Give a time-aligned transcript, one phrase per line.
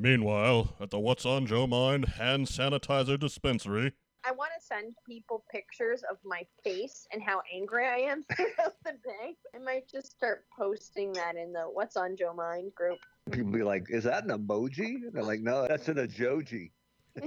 [0.00, 3.92] Meanwhile, at the What's on Joe Mind hand sanitizer dispensary,
[4.24, 8.74] I want to send people pictures of my face and how angry I am throughout
[8.84, 9.34] the day.
[9.54, 12.98] I might just start posting that in the What's on Joe Mind group.
[13.32, 16.70] People be like, "Is that an emoji?" And they're like, "No, that's an ajoji."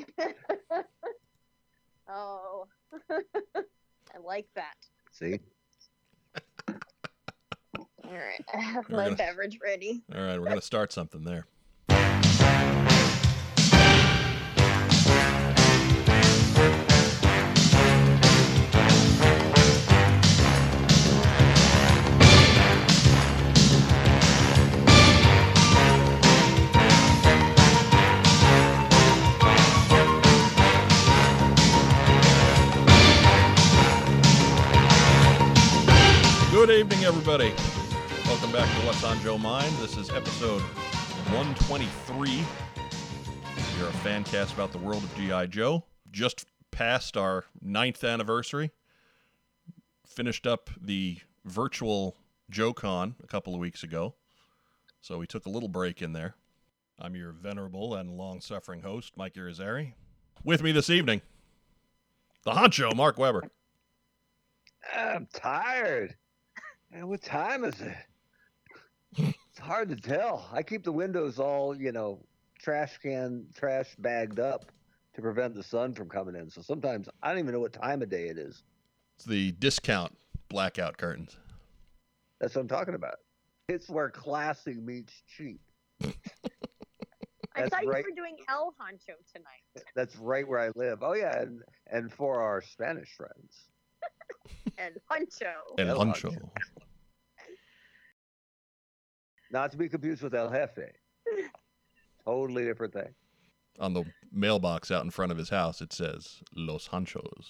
[2.09, 2.67] oh,
[3.11, 4.75] I like that.
[5.11, 5.39] See,
[6.67, 10.03] All right, I have We're my gonna- beverage ready.
[10.15, 11.45] all right, we're gonna start something there.
[36.61, 37.51] Good evening, everybody.
[38.27, 39.73] Welcome back to What's on Joe Mind.
[39.77, 42.45] This is episode 123.
[43.79, 45.47] You're a fan cast about the world of G.I.
[45.47, 45.85] Joe.
[46.11, 48.69] Just past our ninth anniversary.
[50.05, 52.15] Finished up the virtual
[52.51, 54.13] JoeCon a couple of weeks ago.
[54.99, 56.35] So we took a little break in there.
[56.99, 59.93] I'm your venerable and long suffering host, Mike Irizarry.
[60.43, 61.21] With me this evening,
[62.43, 63.49] the honcho, Mark Weber.
[64.95, 66.17] I'm tired.
[66.91, 67.95] Man, what time is it?
[69.51, 70.47] It's hard to tell.
[70.53, 72.25] I keep the windows all, you know,
[72.57, 74.71] trash can, trash bagged up
[75.13, 76.49] to prevent the sun from coming in.
[76.49, 78.63] So sometimes I don't even know what time of day it is.
[79.17, 80.15] It's the discount
[80.47, 81.35] blackout curtains.
[82.39, 83.15] That's what I'm talking about.
[83.67, 85.59] It's where classy meets cheap.
[86.01, 88.05] I thought right.
[88.05, 89.85] you were doing El Honcho tonight.
[89.95, 90.99] That's right where I live.
[91.01, 93.67] Oh yeah, and and for our Spanish friends.
[94.81, 95.53] And Honcho.
[95.77, 96.31] And El honcho.
[96.31, 96.49] Honcho.
[99.51, 100.89] Not to be confused with El Jefe.
[102.25, 103.13] Totally different thing.
[103.79, 107.47] On the mailbox out in front of his house, it says Los Honchos,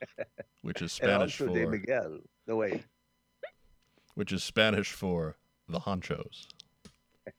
[0.62, 2.18] which is El Spanish Honcho de for Miguel.
[2.46, 2.84] No wait.
[4.14, 5.36] which is Spanish for
[5.68, 6.46] the Honchos.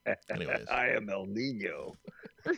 [0.30, 1.94] Anyways, I am El Nino.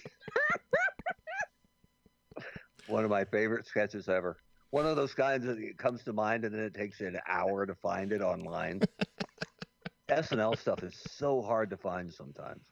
[2.88, 4.38] One of my favorite sketches ever.
[4.72, 7.66] One of those kinds that comes to mind and then it takes you an hour
[7.66, 8.82] to find it online.
[10.10, 12.66] SNL stuff is so hard to find sometimes.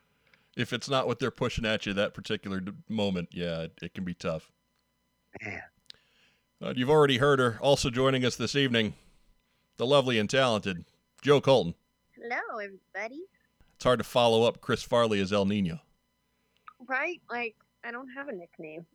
[0.58, 4.04] if it's not what they're pushing at you that particular moment, yeah, it, it can
[4.04, 4.52] be tough.
[5.42, 5.62] Man,
[6.62, 7.58] Uh, you've already heard her.
[7.62, 8.94] Also joining us this evening,
[9.78, 10.84] the lovely and talented
[11.22, 11.74] Joe Colton.
[12.16, 13.22] Hello, everybody.
[13.76, 15.80] It's hard to follow up Chris Farley as El Nino.
[16.88, 17.22] Right?
[17.30, 18.86] Like, I don't have a nickname.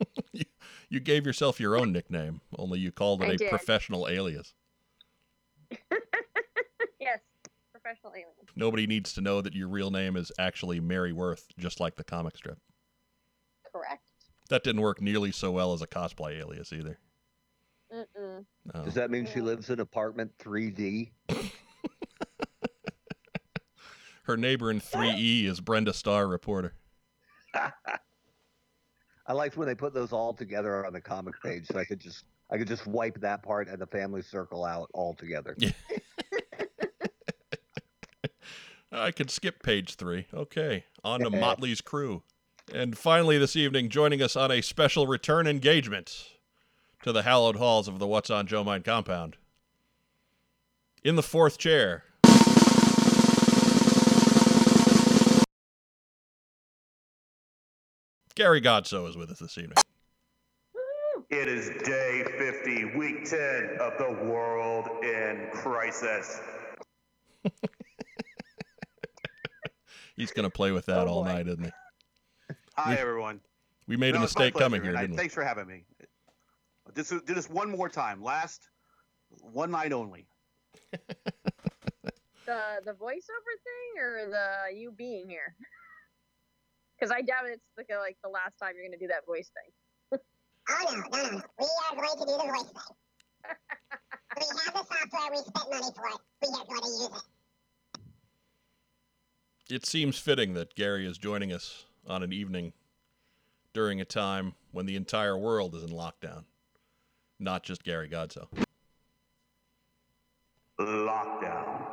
[0.90, 3.50] You gave yourself your own nickname, only you called it I a did.
[3.50, 4.54] professional alias.
[6.98, 7.18] yes,
[7.72, 8.48] professional alias.
[8.56, 12.04] Nobody needs to know that your real name is actually Mary Worth, just like the
[12.04, 12.58] comic strip.
[13.70, 14.02] Correct.
[14.48, 16.98] That didn't work nearly so well as a cosplay alias either.
[17.94, 18.46] Mm-mm.
[18.74, 18.84] No.
[18.84, 21.10] does that mean she lives in apartment 3D?
[24.24, 26.74] Her neighbor in 3E is Brenda Starr, reporter.
[29.28, 32.00] I liked when they put those all together on the comic page, so I could
[32.00, 35.54] just I could just wipe that part and the family circle out altogether.
[38.90, 40.26] I could skip page three.
[40.32, 42.22] Okay, on to Motley's crew.
[42.72, 46.30] And finally, this evening, joining us on a special return engagement
[47.02, 49.36] to the hallowed halls of the What's on Joe Mind compound.
[51.04, 52.04] In the fourth chair,
[58.38, 59.74] Gary Godso is with us this evening.
[61.28, 66.40] It is day 50, week 10 of the world in crisis.
[70.14, 71.30] He's going to play with that Oh, all boy.
[71.32, 71.70] night, isn't he?
[72.76, 73.40] Hi, We- everyone.
[73.88, 75.16] We made a No, it's my mistake coming here, didn't we?
[75.16, 75.82] Thanks for having me.
[76.94, 78.22] Just do this one more time.
[78.22, 78.68] Last
[79.40, 80.28] one night only.
[82.46, 85.54] The the voiceover thing or the you being here?
[86.98, 89.50] Because I doubt it's the, uh, like the last time you're gonna do that voice
[89.54, 89.72] thing.
[90.70, 91.42] Oh no, no, no.
[91.58, 92.96] We are going to do the voice thing.
[94.36, 96.18] we have the software, we spent money for it.
[96.42, 97.10] We are going to use
[99.68, 99.74] it.
[99.74, 102.72] It seems fitting that Gary is joining us on an evening
[103.72, 106.44] during a time when the entire world is in lockdown,
[107.38, 108.46] not just Gary Godso.
[110.80, 111.86] Lockdown.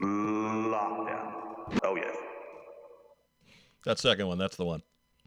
[0.00, 1.32] Lockdown.
[1.82, 2.16] Oh, yes.
[3.84, 4.82] That second one, that's the one.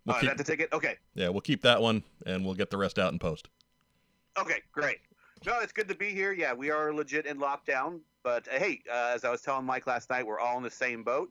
[0.06, 0.70] We'll right, keep, that's the ticket?
[0.74, 0.96] Okay.
[1.16, 3.50] yeah, we'll keep that one and we'll get the rest out in post.
[4.40, 5.00] Okay, great.
[5.46, 6.34] No, it's good to be here.
[6.34, 8.00] Yeah, we are legit in lockdown.
[8.24, 10.72] But uh, hey, uh, as I was telling Mike last night, we're all in the
[10.72, 11.30] same boat.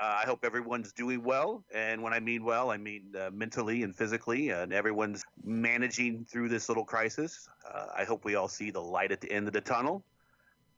[0.00, 1.64] Uh, I hope everyone's doing well.
[1.74, 6.48] And when I mean well, I mean uh, mentally and physically, and everyone's managing through
[6.48, 7.48] this little crisis.
[7.68, 10.04] Uh, I hope we all see the light at the end of the tunnel.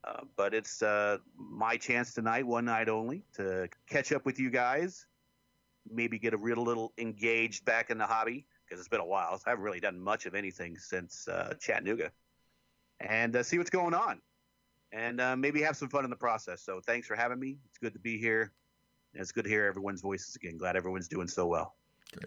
[0.04, 4.50] Uh, but it's uh, my chance tonight, one night only, to catch up with you
[4.50, 5.06] guys.
[5.90, 9.40] Maybe get a real little engaged back in the hobby because it's been a while.
[9.46, 12.10] I haven't really done much of anything since uh, Chattanooga,
[13.00, 14.20] and uh, see what's going on,
[14.92, 16.62] and uh, maybe have some fun in the process.
[16.62, 17.58] So thanks for having me.
[17.66, 18.52] It's good to be here.
[19.14, 20.56] And it's good to hear everyone's voices again.
[20.56, 21.74] Glad everyone's doing so well.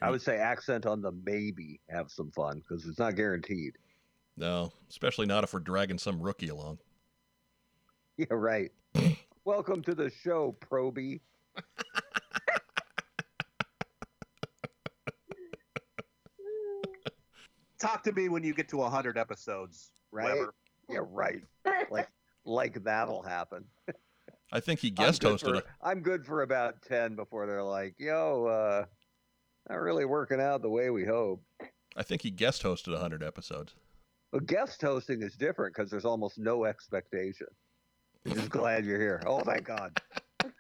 [0.01, 3.77] I would say accent on the maybe have some fun because it's not guaranteed.
[4.37, 6.79] No, especially not if we're dragging some rookie along.
[8.17, 8.71] Yeah, right.
[9.45, 11.21] Welcome to the show, Proby.
[17.79, 20.33] Talk to me when you get to 100 episodes, Right?
[20.33, 20.53] Weber.
[20.89, 21.41] Yeah, right.
[21.89, 22.09] Like
[22.45, 23.65] like that'll happen.
[24.51, 25.39] I think he I'm guest hosted.
[25.41, 28.85] For, a- I'm good for about ten before they're like, "Yo, uh,
[29.69, 31.43] not really working out the way we hope."
[31.97, 33.73] I think he guest hosted 100 episodes.
[34.31, 37.47] But guest hosting is different because there's almost no expectation.
[38.25, 39.23] You're just glad you're here.
[39.25, 39.99] Oh, thank God.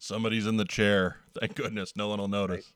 [0.00, 1.16] Somebody's in the chair.
[1.38, 2.72] Thank goodness, no one will notice.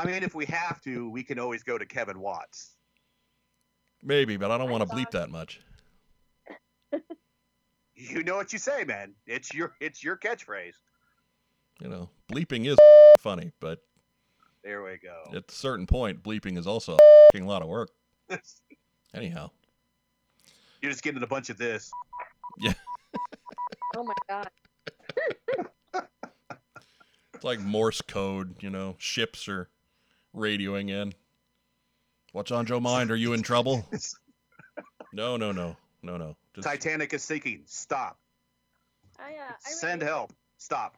[0.00, 2.76] I mean, if we have to, we can always go to Kevin Watts.
[4.02, 5.60] Maybe, but I don't want to bleep that much.
[7.94, 9.12] You know what you say, man.
[9.26, 10.72] It's your it's your catchphrase.
[11.82, 12.78] You know, bleeping is
[13.18, 13.80] funny, but
[14.64, 15.36] There we go.
[15.36, 16.96] at a certain point, bleeping is also
[17.34, 17.90] a lot of work.
[19.14, 19.50] Anyhow,
[20.80, 21.90] You're just getting a bunch of this.
[22.58, 22.72] Yeah.
[23.96, 24.48] oh my god.
[27.34, 28.62] it's like Morse code.
[28.62, 29.68] You know, ships are
[30.34, 31.12] radioing in.
[32.32, 33.10] What's on Joe mind?
[33.10, 33.86] Are you in trouble?
[35.12, 36.36] No, no, no, no, no.
[36.54, 37.62] Just Titanic is sinking.
[37.66, 38.16] Stop.
[39.18, 40.32] I uh I Send really- help.
[40.56, 40.96] Stop.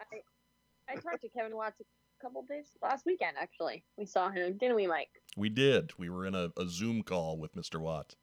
[0.87, 1.84] I talked to Kevin Watts a
[2.23, 3.84] couple days last weekend actually.
[3.96, 5.08] We saw him, didn't we, Mike?
[5.34, 5.93] we did.
[5.99, 7.81] We were in a, a Zoom call with Mr.
[7.81, 8.14] Watts.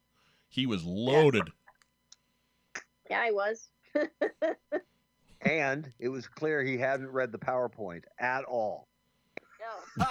[0.48, 1.50] He was loaded.
[3.10, 3.68] Yeah, I was.
[5.42, 8.86] And it was clear he hadn't read the PowerPoint at all.
[9.98, 10.04] No.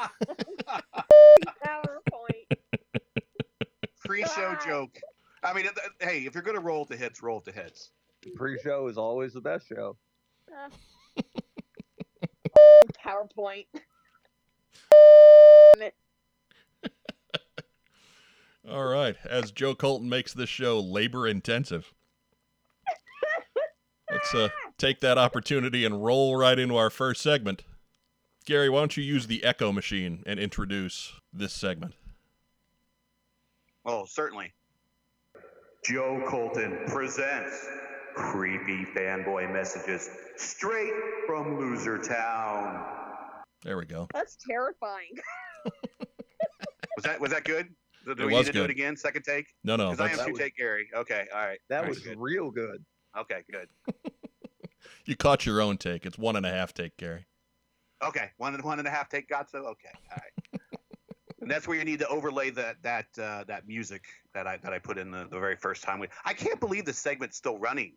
[1.66, 2.58] PowerPoint.
[4.06, 5.00] Pre-show joke.
[5.44, 5.66] I mean,
[6.02, 7.92] hey, if you're gonna roll to hits, roll to hits.
[8.36, 9.96] Pre-show is always the best show.
[10.52, 10.70] Uh,
[13.06, 13.66] PowerPoint.
[18.70, 19.16] All right.
[19.26, 21.94] As Joe Colton makes this show labor intensive,
[24.12, 27.64] let's uh, take that opportunity and roll right into our first segment.
[28.50, 31.94] Gary, why don't you use the echo machine and introduce this segment?
[33.86, 34.54] Oh, certainly.
[35.88, 37.68] Joe Colton presents
[38.16, 40.92] creepy fanboy messages straight
[41.28, 42.84] from Loser Town.
[43.62, 44.08] There we go.
[44.16, 45.14] That's terrifying.
[46.98, 47.70] Was that was that good?
[48.04, 48.70] Do It we was need to do good.
[48.72, 48.98] it again?
[48.98, 49.46] Second take?
[49.64, 50.90] No, no, Because I that's, am two take Gary.
[50.94, 51.60] Okay, all right.
[51.70, 52.18] That Very was good.
[52.20, 52.84] real good.
[53.18, 53.70] Okay, good.
[55.06, 56.06] you caught your own take.
[56.08, 57.26] It's one and a half take, Gary.
[58.04, 59.60] Okay, one and one and a half take got so.
[59.60, 60.62] Okay, all right.
[61.42, 64.74] and that's where you need to overlay that that uh, that music that I that
[64.74, 66.00] I put in the, the very first time.
[66.00, 67.94] We, I can't believe the segment's still running.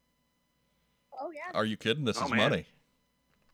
[1.20, 1.56] Oh yeah.
[1.56, 2.04] Are you kidding?
[2.04, 2.38] This Oh, is man.
[2.50, 2.66] money.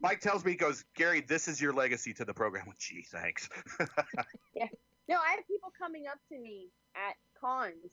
[0.01, 2.67] Mike tells me, he goes, Gary, this is your legacy to the program.
[2.67, 3.49] Well, Gee, thanks.
[4.55, 4.67] yeah.
[5.09, 7.93] No, I have people coming up to me at cons.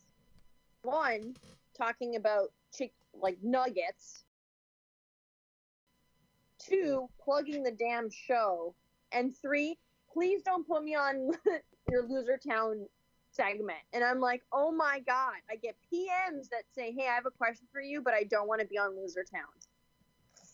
[0.84, 1.36] One,
[1.76, 4.25] talking about chick like nuggets.
[6.68, 8.74] Two, plugging the damn show.
[9.12, 9.78] And three,
[10.12, 11.32] please don't put me on
[11.90, 12.88] your loser town
[13.32, 13.80] segment.
[13.94, 15.36] And I'm like, oh my god.
[15.50, 18.48] I get PMs that say, Hey, I have a question for you, but I don't
[18.48, 19.44] want to be on loser town.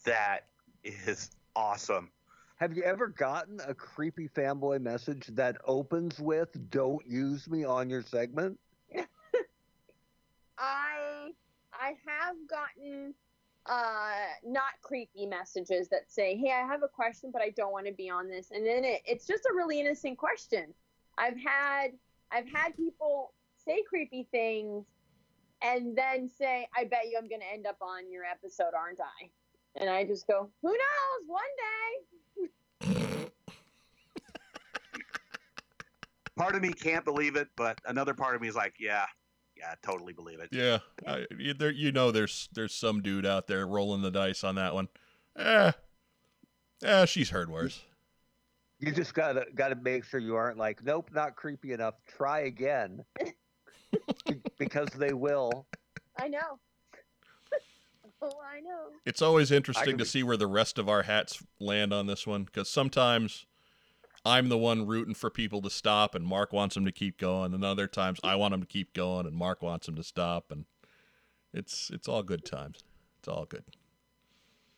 [0.05, 0.47] that
[0.83, 2.09] is awesome.
[2.57, 7.89] Have you ever gotten a creepy fanboy message that opens with "Don't use me on
[7.89, 8.59] your segment"?
[10.57, 11.31] I
[11.73, 13.15] I have gotten
[13.67, 17.85] uh not creepy messages that say, "Hey, I have a question, but I don't want
[17.87, 20.73] to be on this." And then it, it's just a really innocent question.
[21.17, 21.91] I've had
[22.31, 24.85] I've had people say creepy things
[25.61, 28.99] and then say, "I bet you I'm going to end up on your episode, aren't
[28.99, 29.29] I?"
[29.75, 31.27] And I just go, "Who knows?
[31.27, 32.49] One day."
[36.37, 39.05] Part of me can't believe it, but another part of me is like, yeah, yeah,
[39.63, 40.49] I totally believe it.
[40.51, 44.43] Yeah, I, you, there, you know, there's there's some dude out there rolling the dice
[44.43, 44.87] on that one.
[45.37, 45.71] Eh,
[46.83, 47.81] eh, she's heard worse.
[48.79, 51.95] You just gotta gotta make sure you aren't like, nope, not creepy enough.
[52.07, 53.03] Try again.
[54.57, 55.67] Because they will.
[56.19, 56.59] I know.
[58.21, 58.87] oh, I know.
[59.05, 62.25] It's always interesting to be- see where the rest of our hats land on this
[62.25, 63.45] one because sometimes
[64.23, 67.53] I'm the one rooting for people to stop and Mark wants them to keep going,
[67.53, 70.51] and other times I want them to keep going and Mark wants them to stop,
[70.51, 70.65] and
[71.53, 72.83] it's it's all good times.
[73.19, 73.63] It's all good.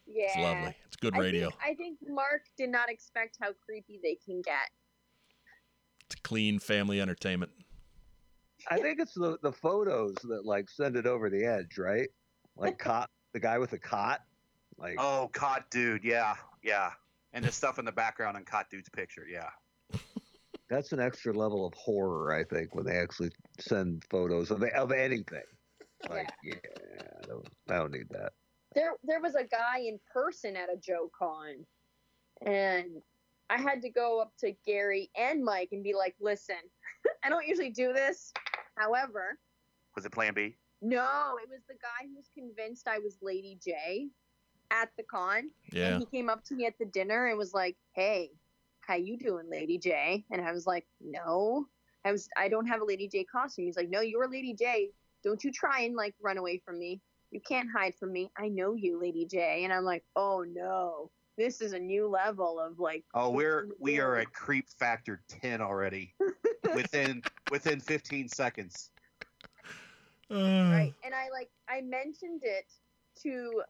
[0.05, 0.25] Yeah.
[0.25, 0.75] It's lovely.
[0.85, 1.49] It's good I radio.
[1.49, 4.69] think, I think Mark did not expect how creepy they can get.
[6.05, 7.51] It's clean family entertainment.
[8.69, 12.09] I think it's the, the photos that like send it over the edge, right?
[12.55, 14.21] Like cot, the guy with the cot.
[14.77, 16.91] Like Oh, Cot Dude, yeah, yeah.
[17.33, 19.49] And the stuff in the background on Cot Dude's picture, yeah.
[20.69, 24.91] that's an extra level of horror, I think, when they actually send photos of of
[24.91, 25.43] anything.
[26.09, 26.55] Like, yeah,
[27.23, 28.33] I don't, I don't need that.
[28.75, 31.65] There, there was a guy in person at a Joe Con,
[32.45, 33.01] and
[33.49, 36.57] I had to go up to Gary and Mike and be like, "Listen,
[37.23, 38.33] I don't usually do this.
[38.75, 39.37] However,
[39.95, 40.55] Was it Plan B?
[40.81, 44.09] no, it was the guy who was convinced I was Lady Jaye
[44.73, 45.93] at the con, Yeah.
[45.93, 48.31] and he came up to me at the dinner and was like, "Hey,
[48.81, 51.69] how you doing, Lady Jaye?" And I was like, "No,
[52.03, 52.27] I was.
[52.35, 54.91] I don't have a Lady Jaye costume." He's like, "No, you're Lady Jaye.
[55.23, 57.01] Don't you try and like run away from me.
[57.31, 58.31] You can't hide from me.
[58.37, 62.59] I know you, Lady Jaye." And I'm like, "Oh no, this is a new level
[62.59, 66.15] of like." Oh, we're we are at creep factor ten already.
[66.73, 68.91] within within 15 seconds.
[70.31, 70.35] Uh,
[70.71, 72.65] right and i like i mentioned it
[73.21, 73.61] to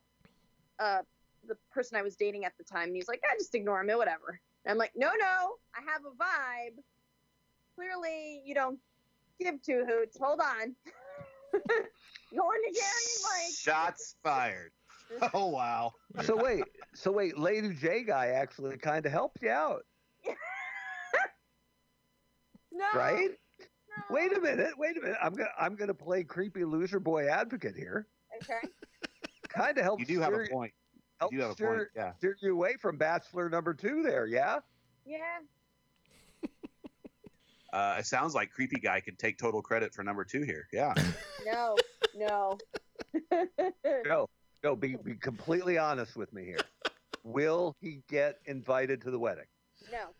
[0.83, 1.01] uh
[1.47, 3.97] the person i was dating at the time and he's like i just ignore him
[3.97, 6.77] whatever and i'm like no no i have a vibe
[7.75, 8.79] clearly you don't
[9.39, 10.75] give two hoots hold on
[12.35, 14.71] going to gary and Shots fired.
[15.33, 15.93] Oh wow.
[16.23, 16.63] So wait,
[16.95, 19.83] so wait, Lady Jaye guy actually kind of helped you out,
[22.71, 23.29] no right?
[23.29, 24.03] no.
[24.09, 25.17] Wait a minute, wait a minute.
[25.21, 28.07] I'm gonna I'm gonna play creepy loser boy advocate here.
[28.41, 28.67] okay
[29.55, 30.73] Kind of help You do have steer, a point.
[31.19, 31.87] help You do have a steer, point.
[31.95, 32.13] Yeah.
[32.17, 34.25] steer you away from Bachelor number two there.
[34.25, 34.59] Yeah.
[35.05, 35.17] yeah
[37.73, 40.67] Uh, it sounds like creepy guy can take total credit for number two here.
[40.71, 40.93] Yeah.
[41.45, 41.75] no
[42.15, 42.57] no
[44.05, 44.29] No,
[44.63, 44.75] no.
[44.75, 46.59] Be be completely honest with me here.
[47.23, 49.45] Will he get invited to the wedding?
[49.91, 50.13] no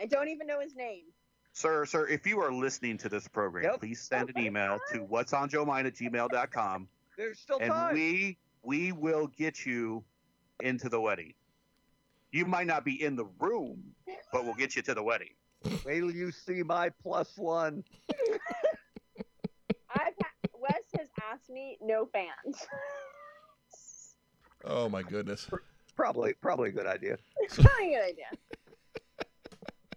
[0.00, 1.04] i don't even know his name
[1.52, 3.80] Sir, sir, if you are listening to this program, Yep.
[3.80, 7.94] please send an email to what's on Joe Mind at gmail.com There's still and time.
[7.94, 10.04] we we will get you
[10.60, 11.34] into the wedding.
[12.30, 13.82] You might not be in the room,
[14.32, 15.30] but we'll get you to the wedding.
[15.84, 17.82] Wait till you see my plus one.
[19.90, 22.66] I've ha- Wes has asked me no fans.
[24.64, 25.48] oh my goodness.
[25.96, 27.18] Probably probably a good idea.
[27.48, 28.30] Probably a good idea.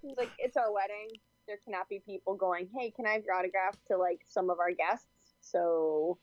[0.02, 1.10] He's like, it's our wedding.
[1.48, 4.60] There cannot be people going, hey, can I have your autograph to like some of
[4.60, 5.06] our guests?
[5.42, 6.18] So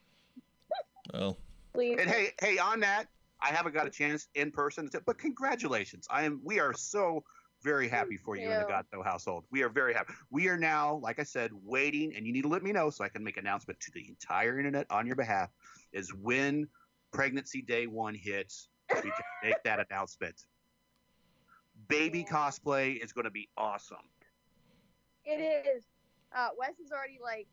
[1.13, 1.37] Well,
[1.73, 1.97] please.
[1.99, 3.07] And hey, hey, on that,
[3.41, 6.07] I haven't got a chance in person, to, but congratulations!
[6.09, 6.41] I am.
[6.43, 7.23] We are so
[7.61, 8.69] very happy for you in the you.
[8.69, 9.43] Godso household.
[9.51, 10.13] We are very happy.
[10.29, 13.03] We are now, like I said, waiting, and you need to let me know so
[13.03, 15.49] I can make announcement to the entire internet on your behalf.
[15.91, 16.67] Is when
[17.11, 19.11] pregnancy day one hits, we can
[19.43, 20.45] make that announcement.
[21.87, 22.33] Baby Yeah.
[22.35, 23.97] cosplay is going to be awesome.
[25.25, 25.83] It is.
[26.35, 27.47] Uh, Wes is already like,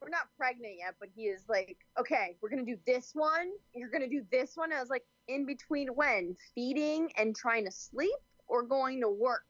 [0.00, 3.50] we're not pregnant yet, but he is like, okay, we're gonna do this one.
[3.74, 4.72] You're gonna do this one.
[4.72, 8.10] I was like, in between when feeding and trying to sleep
[8.48, 9.44] or going to work.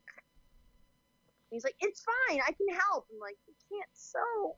[1.51, 2.41] He's like, it's fine.
[2.47, 3.07] I can help.
[3.13, 4.57] I'm like, you can't sew.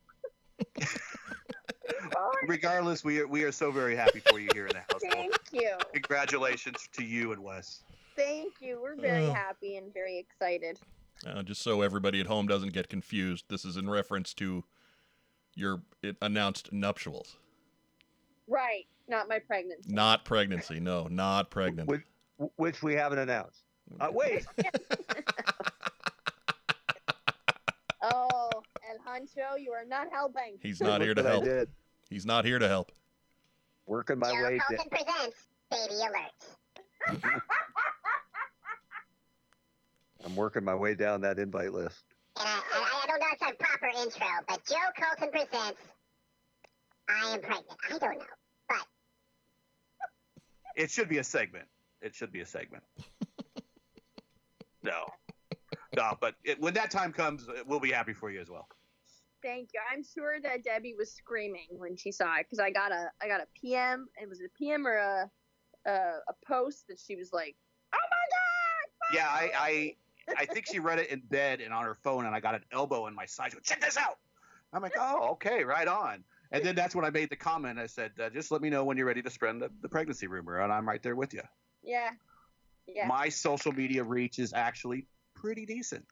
[2.47, 5.03] Regardless, we are we are so very happy for you here in the house.
[5.11, 5.77] Thank you.
[5.93, 7.83] Congratulations to you and Wes.
[8.17, 8.79] Thank you.
[8.81, 9.35] We're very Ugh.
[9.35, 10.79] happy and very excited.
[11.27, 14.65] uh, just so everybody at home doesn't get confused, this is in reference to
[15.55, 17.37] your it announced nuptials,
[18.49, 18.87] Right.
[19.09, 19.93] Not my pregnancy.
[19.93, 20.81] not pregnancy.
[20.81, 21.89] No, not pregnant.
[21.89, 22.03] Which,
[22.57, 23.63] which we haven't announced.
[24.01, 24.47] Uh, wait,
[28.05, 28.51] Oh,
[28.91, 30.59] El Hancho, you are not helping.
[30.61, 31.45] He's not here to what I help.
[31.45, 31.69] did.
[32.11, 32.91] He's not here to help.
[33.87, 34.59] Working my Joe way.
[34.59, 37.31] da- Colton presents Baby Alert.
[40.25, 42.05] I'm working my way down that invite list.
[42.39, 45.81] And I, I, I don't know if I'm proper intro, but Joe Colton presents
[47.09, 47.79] I am pregnant.
[47.91, 48.25] I don't know.
[48.69, 48.87] But.
[50.77, 51.67] It should be a segment.
[52.01, 52.85] It should be a segment.
[54.83, 55.07] no,
[55.97, 58.67] no, but it, when that time comes, we'll be happy for you as well.
[59.43, 59.81] Thank you.
[59.93, 63.27] I'm sure that Debbie was screaming when she saw it because I got a I
[63.27, 64.09] got a PM.
[64.21, 65.31] It was a PM or a
[65.85, 67.57] a, a post that she was like,
[67.93, 69.97] "Oh my god!" Yeah, I,
[70.29, 72.55] I, I think she read it in bed and on her phone, and I got
[72.55, 73.51] an elbow in my side.
[73.51, 74.19] She went, Check this out.
[74.73, 76.25] I'm like, oh, okay, right on.
[76.51, 77.79] And then that's when I made the comment.
[77.79, 80.27] I said, uh, just let me know when you're ready to spread the, the pregnancy
[80.27, 81.43] rumor, and I'm right there with you.
[81.83, 82.11] Yeah.
[82.87, 83.07] Yeah.
[83.07, 86.05] My social media reach is actually pretty decent.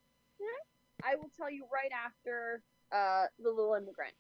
[1.03, 2.63] I will tell you right after
[2.93, 4.13] uh, the little immigrant.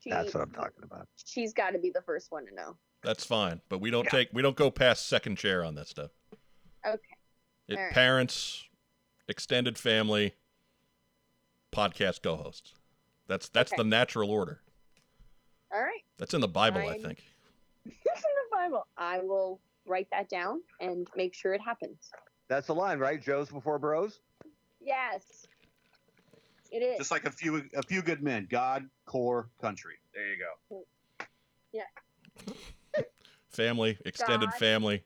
[0.00, 1.06] She, That's what I'm talking about.
[1.24, 2.76] She's got to be the first one to know.
[3.02, 4.10] That's fine, but we don't Yeah.
[4.10, 6.10] take we don't go past second chair on that stuff.
[6.84, 6.98] Okay.
[7.68, 7.92] It, All right.
[7.92, 8.64] Parents,
[9.30, 10.34] extended family,
[11.72, 12.74] podcast co-hosts.
[13.28, 13.82] That's that's Okay.
[13.82, 14.60] the natural order.
[15.72, 16.02] All right.
[16.18, 17.02] That's in the Bible, I Fine.
[17.02, 17.22] think.
[17.86, 18.86] It's in the Bible.
[18.98, 22.10] I will write that down and make sure it happens.
[22.48, 23.22] That's the line, right?
[23.22, 24.20] Joe's before bros.
[24.82, 25.46] Yes.
[26.70, 26.98] It is.
[26.98, 28.46] Just like a few a few good men.
[28.50, 29.94] God, core, country.
[30.12, 30.36] There you
[30.70, 30.84] go.
[31.72, 31.84] Yeah.
[33.48, 34.58] family, extended God.
[34.58, 35.04] family,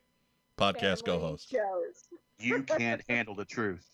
[0.59, 1.51] podcast Family co-host.
[1.51, 2.09] shows.
[2.39, 3.87] You can't handle the truth.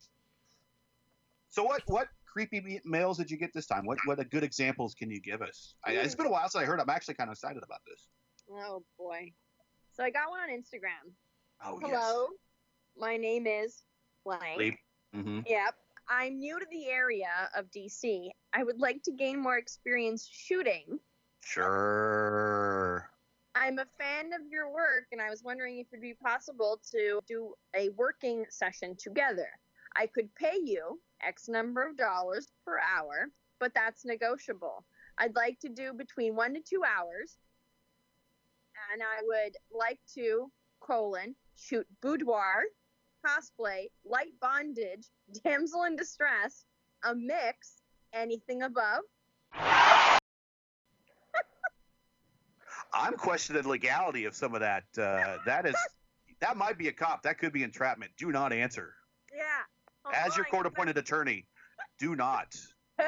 [1.50, 3.84] So what what creepy mails did you get this time?
[3.84, 5.74] What what good examples can you give us?
[5.84, 6.80] I, it's been a while since I heard.
[6.80, 8.08] I'm actually kind of excited about this.
[8.50, 9.32] Oh boy.
[9.92, 11.12] So I got one on Instagram.
[11.64, 12.28] Oh Hello.
[12.96, 13.82] My name is
[14.24, 14.78] blank.
[15.14, 15.40] Mm-hmm.
[15.46, 15.74] Yep.
[16.08, 18.30] I'm new to the area of DC.
[18.52, 20.98] I would like to gain more experience shooting.
[21.44, 23.08] Sure.
[23.54, 27.20] I'm a fan of your work, and I was wondering if it'd be possible to
[27.26, 29.48] do a working session together.
[29.96, 34.84] I could pay you X number of dollars per hour, but that's negotiable.
[35.18, 37.36] I'd like to do between one to two hours,
[38.92, 40.50] and I would like to
[40.80, 42.64] colon shoot boudoir,
[43.24, 45.06] cosplay, light bondage,
[45.44, 46.64] damsel in distress,
[47.04, 49.02] a mix, anything above.
[52.92, 54.84] I'm questioning the legality of some of that.
[54.98, 55.76] Uh, that is
[56.40, 57.22] that might be a cop.
[57.22, 58.12] That could be entrapment.
[58.16, 58.94] Do not answer.
[60.06, 60.12] Yeah.
[60.20, 61.46] Hold As your court appointed attorney,
[61.98, 62.54] do not.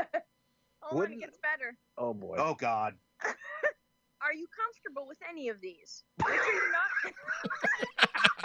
[0.81, 1.75] Hold Wouldn't- it gets better.
[1.99, 2.37] Oh boy.
[2.39, 2.95] Oh God.
[3.25, 6.05] Are you comfortable with any of these?
[6.25, 7.13] Which are not?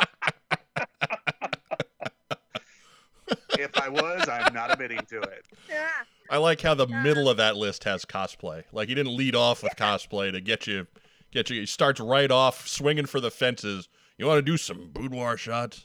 [3.59, 5.45] If I was, I'm not admitting to it.
[5.67, 5.89] yeah.
[6.29, 7.01] I like how the Yeah.
[7.01, 8.63] middle of that list has cosplay.
[8.71, 10.85] Like he didn't lead off with cosplay to get you,
[11.31, 11.61] get you.
[11.61, 13.89] He starts right off swinging for the fences.
[14.17, 15.83] You want to do some boudoir shots?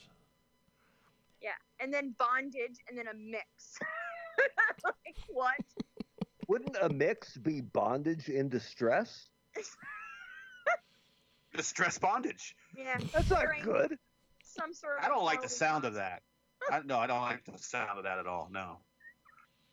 [1.83, 1.85] Yeah.
[1.85, 3.79] And then bondage and then a mix.
[4.85, 5.57] like what?
[6.49, 9.29] Wouldn't a mix be bondage in distress?
[11.55, 12.57] Distress bondage.
[12.77, 12.99] Yeah.
[13.13, 13.99] That's not During good.
[14.43, 16.23] Some sort of I don't like the sound of that.
[16.71, 18.49] I, no, I don't like the sound of that at all.
[18.51, 18.79] No.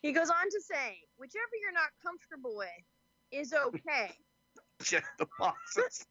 [0.02, 2.68] He goes on to say, whichever you're not comfortable with
[3.32, 4.12] is okay.
[4.82, 6.06] Check the boxes.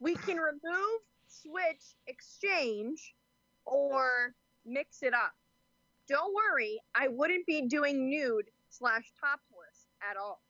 [0.00, 1.00] we can remove,
[1.42, 3.14] switch, exchange,
[3.64, 5.32] or mix it up.
[6.08, 10.42] Don't worry, I wouldn't be doing nude slash topless at all.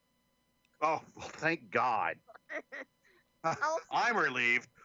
[0.82, 2.16] Oh, well, thank God.
[3.44, 3.60] Also,
[3.92, 4.68] I'm relieved.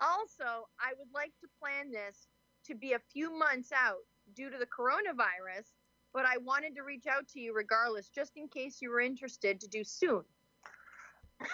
[0.00, 2.26] Also, I would like to plan this
[2.66, 4.02] to be a few months out
[4.34, 5.70] due to the coronavirus,
[6.12, 9.60] but I wanted to reach out to you regardless, just in case you were interested
[9.60, 10.22] to do soon.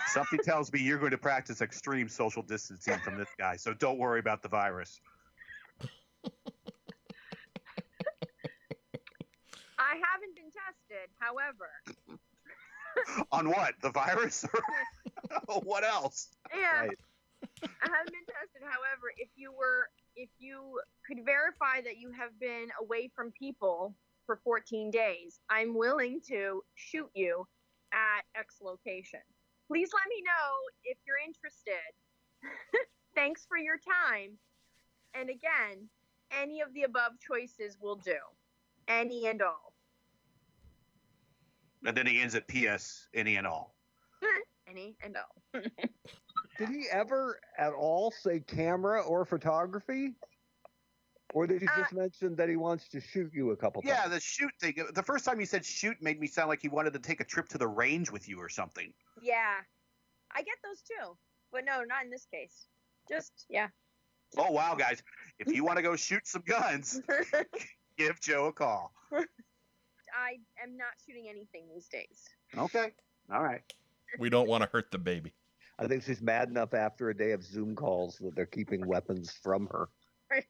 [0.08, 3.98] Something tells me you're going to practice extreme social distancing from this guy, so don't
[3.98, 5.00] worry about the virus.
[9.78, 11.70] I haven't been tested, however.
[13.32, 13.74] On what?
[13.82, 14.44] The virus?
[15.48, 16.28] Or what else?
[16.54, 16.98] Yeah, Right.
[17.62, 18.62] I haven't been tested.
[18.62, 23.94] However, if you were, if you could verify that you have been away from people
[24.26, 27.46] for 14 days, I'm willing to shoot you
[27.92, 29.20] at X location.
[29.70, 31.92] Please let me know if you're interested.
[33.14, 34.32] Thanks for your time.
[35.14, 35.88] And again,
[36.36, 38.16] any of the above choices will do.
[38.88, 39.72] Any and all.
[41.86, 43.06] And then he ends at P.S.
[43.14, 43.76] Any and all.
[44.68, 45.62] Any and all.
[46.58, 50.14] Did he ever at all say camera or photography?
[51.32, 53.94] Or did he Uh, just mention that he wants to shoot you a couple Yeah,
[53.94, 54.02] times?
[54.04, 54.74] Yeah, the shoot thing.
[54.94, 57.24] The first time he said shoot made me sound like he wanted to take a
[57.24, 58.92] trip to the range with you or something.
[59.22, 59.56] Yeah.
[60.34, 61.16] I get those too.
[61.52, 62.66] But no, not in this case.
[63.08, 63.68] Just, yeah.
[64.38, 65.02] Oh, wow, guys.
[65.38, 67.00] If you want to go shoot some guns,
[67.98, 68.92] give Joe a call.
[69.12, 72.28] I am not shooting anything these days.
[72.56, 72.92] Okay.
[73.32, 73.62] All right.
[74.18, 75.32] We don't want to hurt the baby.
[75.78, 79.32] I think she's mad enough after a day of Zoom calls that they're keeping weapons
[79.42, 79.88] from her.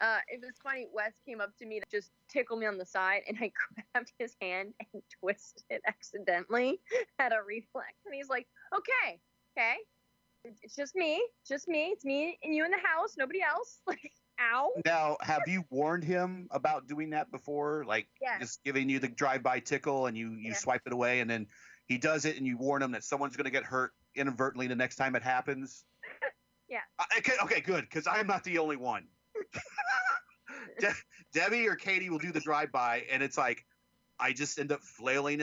[0.00, 0.86] Uh, it was funny.
[0.92, 3.52] Wes came up to me to just tickle me on the side, and I
[3.94, 6.80] grabbed his hand and twisted it accidentally
[7.18, 7.94] at a reflex.
[8.06, 9.20] And he's like, "Okay,
[9.56, 9.76] okay,
[10.44, 11.86] it's just me, just me.
[11.88, 14.70] It's me and you in the house, nobody else." Like, Ow.
[14.84, 17.84] Now, have you warned him about doing that before?
[17.84, 18.40] Like Yes.
[18.40, 20.54] just giving you the drive-by tickle and you you Yeah.
[20.54, 21.48] swipe it away, and then
[21.86, 24.76] he does it, and you warn him that someone's going to get hurt inadvertently the
[24.76, 25.84] next time it happens.
[26.68, 26.82] Yeah.
[26.98, 29.08] Uh, okay, okay, good, because I'm not the only one.
[30.80, 30.94] De-
[31.32, 33.64] Debbie or Katie will do the drive-by, and it's like
[34.18, 35.40] I just end up flailing,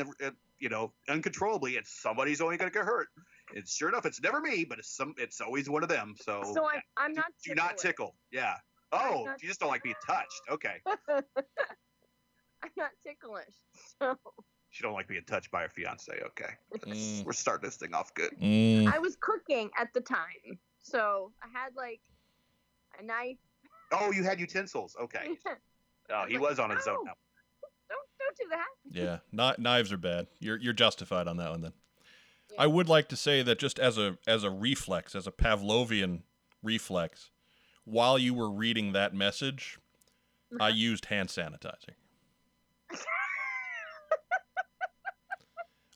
[0.60, 3.08] you know, uncontrollably, and somebody's only going to get hurt.
[3.56, 5.14] And sure enough, it's never me, but it's some.
[5.18, 6.16] It's always one of them.
[6.20, 7.26] So, So I'm, I'm do, not.
[7.44, 8.16] do not tickle.
[8.32, 8.56] Yeah.
[8.92, 10.42] Oh, you just don't like being touched.
[10.50, 10.76] Okay.
[11.10, 13.54] I'm not ticklish.
[14.00, 14.18] So
[14.70, 16.12] She don't like being touched by her fiance.
[16.12, 16.54] Okay.
[16.88, 17.26] Mm.
[17.26, 18.32] We're starting this thing off good.
[18.42, 18.92] Mm.
[18.92, 22.02] I was cooking at the time, so I had like
[23.00, 23.38] a knife.
[23.92, 24.96] Oh, you had utensils.
[25.02, 25.38] Okay.
[26.08, 27.14] Oh, he was on his own now.
[28.20, 28.68] don't do that.
[28.92, 30.28] Yeah, kni- knives are bad.
[30.40, 31.74] You're you're justified on that one then.
[32.52, 32.62] Yeah.
[32.62, 36.22] I would like to say that just as a as a reflex, as a Pavlovian
[36.62, 37.32] reflex,
[37.86, 39.80] while you were reading that message,
[40.62, 40.76] I Uh-huh.
[40.76, 41.96] used hand sanitizer.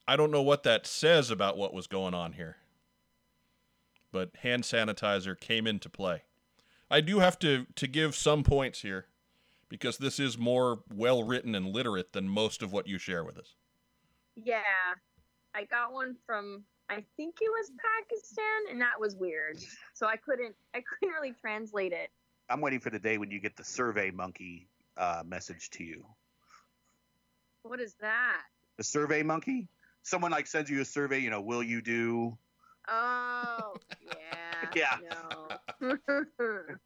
[0.07, 2.57] I don't know what that says about what was going on here.
[4.11, 6.23] But hand sanitizer came into play.
[6.89, 9.05] I do have to to give some points here
[9.69, 13.37] because this is more well written and literate than most of what you share with
[13.37, 13.55] us.
[14.35, 14.61] Yeah,
[15.53, 19.59] I got one from I think it was Pakistan, and that was weird.
[19.93, 22.09] So I couldn't I couldn't really translate it.
[22.49, 26.03] I'm waiting for the day when you get the survey monkey uh, message to you.
[27.61, 28.41] What is that?
[28.77, 29.67] The survey monkey?
[30.01, 32.37] Someone like sends you a survey, you know, will you do?
[32.91, 33.75] Oh,
[34.75, 34.97] yeah.
[35.81, 35.87] No.
[36.39, 36.79] Or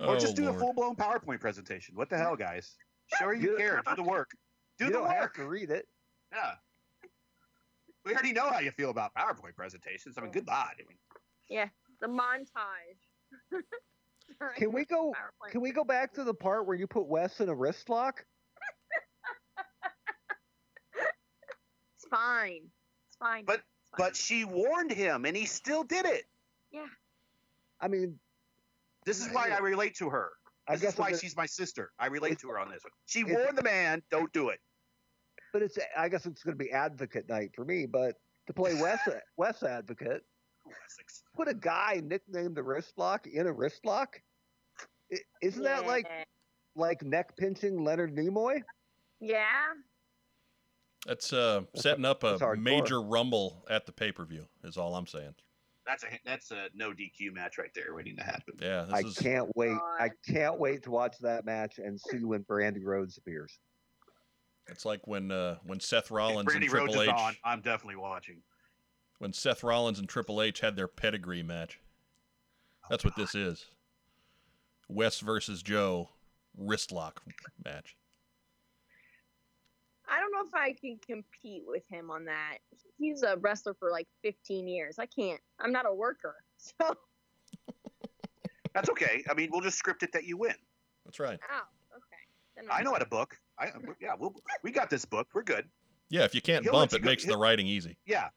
[0.00, 0.56] Oh, just do Lord.
[0.56, 1.96] a full blown PowerPoint presentation.
[1.96, 2.76] What the hell, guys?
[3.18, 3.82] Show you You- care.
[3.86, 4.30] Do the work.
[4.78, 5.34] Do you the don't have work.
[5.36, 5.88] to read it.
[6.32, 6.52] Yeah.
[8.04, 10.16] We already know how you feel about PowerPoint presentations.
[10.16, 10.58] I mean, good lord.
[10.58, 13.62] I mean, the montage.
[14.56, 15.12] Can we go?
[15.12, 15.50] PowerPoint.
[15.50, 18.24] Can we go back to the part where you put Wes in a wrist lock?
[21.96, 22.62] It's fine.
[23.08, 23.44] It's fine.
[23.44, 23.77] But- It's fine.
[23.96, 26.24] But she warned him, and he still did it.
[26.72, 26.86] Yeah.
[27.80, 28.18] I mean,
[29.04, 30.30] This is why I relate to her.
[30.68, 31.92] I This guess is why she's my sister.
[31.98, 32.92] I relate to her on this one.
[33.06, 34.60] She warned the man, don't do it.
[35.52, 35.78] but it's.
[35.96, 37.86] I guess it's going to be advocate night for me.
[37.86, 38.16] But
[38.48, 39.00] to play Wes,
[39.38, 40.22] Wes advocate,
[41.34, 44.20] put a guy nicknamed the wrist lock in a wrist lock.
[45.40, 46.06] Isn't that like
[46.76, 48.62] like neck pinching Leonard Nimoy?
[49.20, 49.46] Yeah.
[51.06, 54.46] That's uh, setting up a major rumble at the pay per view.
[54.64, 55.34] Is all I'm saying.
[55.86, 58.54] That's a that's a no DQ match right there waiting to happen.
[58.60, 59.78] Yeah, this I is can't wait.
[59.98, 63.58] I can't wait to watch that match and see when Brandi Rhodes appears.
[64.66, 67.60] it's like when uh, when Seth If Rollins Brandi and Rhodes Triple Is on, I'm
[67.62, 68.42] definitely watching.
[69.18, 71.80] when Seth Rollins and Triple H had their pedigree match.
[72.90, 73.66] That's what this is.
[74.88, 76.10] Wes versus Joe
[76.56, 77.22] wrist lock
[77.64, 77.96] match.
[80.10, 82.58] I don't know if I can compete with him on that.
[82.98, 84.98] He's a wrestler for like 15 years.
[84.98, 85.40] I can't.
[85.60, 86.36] I'm not a worker.
[86.78, 86.96] So,
[88.74, 89.24] That's okay.
[89.30, 90.54] I mean, we'll just script it that you win.
[91.04, 91.38] That's right.
[91.50, 91.62] oh,
[91.96, 92.22] okay.
[92.56, 93.36] Then I know how to book.
[93.58, 93.68] I
[94.00, 95.28] yeah, we'll, we got this book.
[95.34, 95.68] We're good.
[96.10, 97.96] Yeah, if you can't He'll bump, you it go- makes the he'll- writing easy.
[98.06, 98.28] Yeah,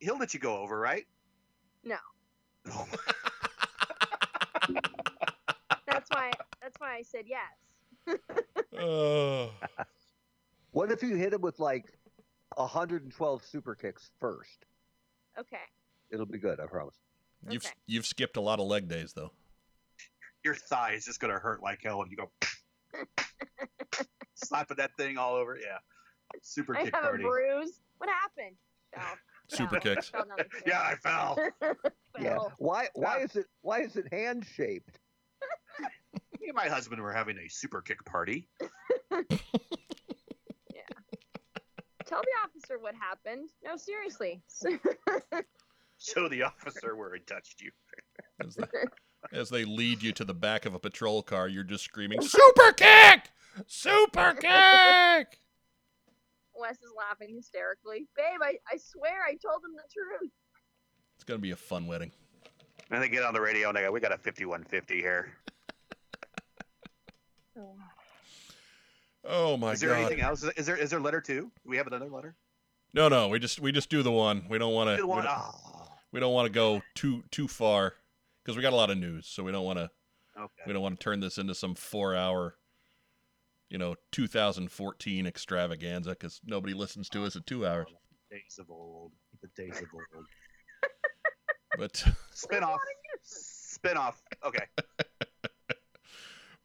[0.00, 1.06] he'll let you go over, right?
[1.84, 1.96] No.
[2.72, 2.86] Oh,
[5.86, 6.30] That's why.
[6.62, 8.18] That's why I said yes.
[8.78, 9.50] Oh,
[10.72, 11.98] What if you hit him with like
[12.54, 14.66] 112 super kicks first?
[15.38, 15.56] Okay.
[16.10, 16.96] It'll be good, I promise.
[17.48, 17.74] you've Okay.
[17.86, 19.30] you've skipped a lot of leg days though.
[20.44, 22.30] your thigh is just gonna hurt like hell, and you go
[24.34, 25.56] slapping that thing all over.
[25.56, 25.78] Yeah,
[26.42, 27.24] super I kick have party.
[27.24, 27.80] a bruise.
[27.98, 28.56] What happened?
[28.94, 29.04] Fell.
[29.06, 29.16] Oh,
[29.48, 29.94] super Fell.
[29.94, 30.08] kicks.
[30.08, 30.24] Fell
[30.66, 31.34] Yeah, I fell.
[31.34, 31.76] stairs.
[32.20, 32.38] Yeah.
[32.58, 32.88] Why?
[32.94, 33.24] Why Yeah.
[33.24, 33.46] is it?
[33.62, 34.98] Why is it hand shaped?
[36.40, 38.48] Me and my husband were having a super kick party.
[42.10, 43.50] Tell the officer what happened.
[43.64, 44.42] No, seriously.
[46.00, 47.70] Show the officer where he touched you.
[48.44, 48.66] As they,
[49.32, 52.72] as they lead you to the back of a patrol car, you're just screaming, "Super
[52.72, 53.30] kick!
[53.68, 55.38] Super kick!"
[56.58, 58.08] Wes is laughing hysterically.
[58.16, 60.32] Babe, I, I swear I told him the truth.
[61.14, 62.10] It's gonna be a fun wedding.
[62.90, 65.32] And they get on the radio and they go, "We got a 5150 here."
[67.58, 67.74] Oh
[69.24, 69.74] Oh my god.
[69.74, 69.98] is there god!
[69.98, 70.42] anything else?
[70.56, 71.50] Is there is there letter two?
[71.62, 72.34] Do we have another letter?
[72.92, 74.44] No, no, we just we just do the one.
[74.48, 74.96] We don't want to.
[74.96, 77.94] Good We don't, Oh, we don't want to go too too far
[78.42, 79.90] because we got a lot of news, so we don't want to
[80.38, 80.62] Okay.
[80.66, 82.54] we don't want to turn this into some four hour,
[83.68, 87.88] you know, 2014 extravaganza because nobody listens to us at two hours.
[87.90, 87.96] Oh,
[88.30, 89.12] days of old.
[89.42, 90.26] The days of old.
[91.78, 92.02] But
[92.32, 92.80] Spin off.
[93.22, 94.22] Spin off.
[94.44, 94.64] Okay.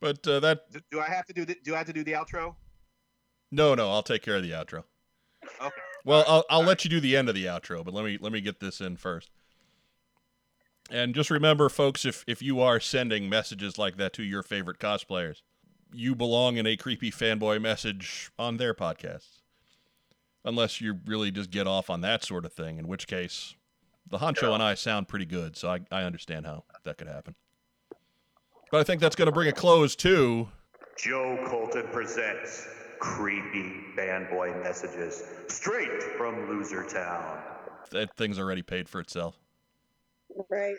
[0.02, 2.14] But uh, that Do I have to do the, do I have to do the
[2.14, 2.56] outro?
[3.52, 4.84] no, no, I'll take care of the outro.
[5.62, 5.82] Okay.
[6.04, 8.32] Well, I'll I'll let you do the end of the outro, but let me let
[8.32, 9.30] me get this in first.
[10.92, 14.80] And just remember, folks, if if you are sending messages like that to your favorite
[14.80, 15.42] cosplayers,
[15.94, 19.42] you belong in a creepy fanboy message on their podcasts.
[20.44, 23.56] Unless you really just get off on that sort of thing, in which case,
[24.08, 27.34] the honcho and I sound pretty good, so I, I understand how that could happen.
[28.72, 30.48] But I think that's going to bring a close to
[30.98, 32.68] Joe Colton presents
[33.00, 37.40] creepy fanboy messages straight from Loser Town.
[37.92, 39.38] that thing's already paid for itself.
[40.50, 40.76] Right.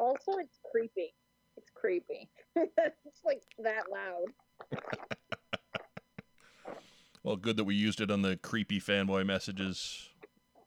[0.00, 1.14] also, it's creepy.
[1.56, 2.28] It's creepy.
[2.56, 4.80] it's like that loud.
[7.24, 10.10] Well, good that we used it on the creepy fanboy messages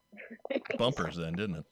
[0.79, 1.65] bumpers, then, didn't it?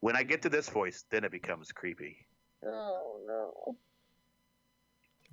[0.00, 2.16] When I get to this voice, then it becomes creepy.
[2.64, 3.76] Oh no.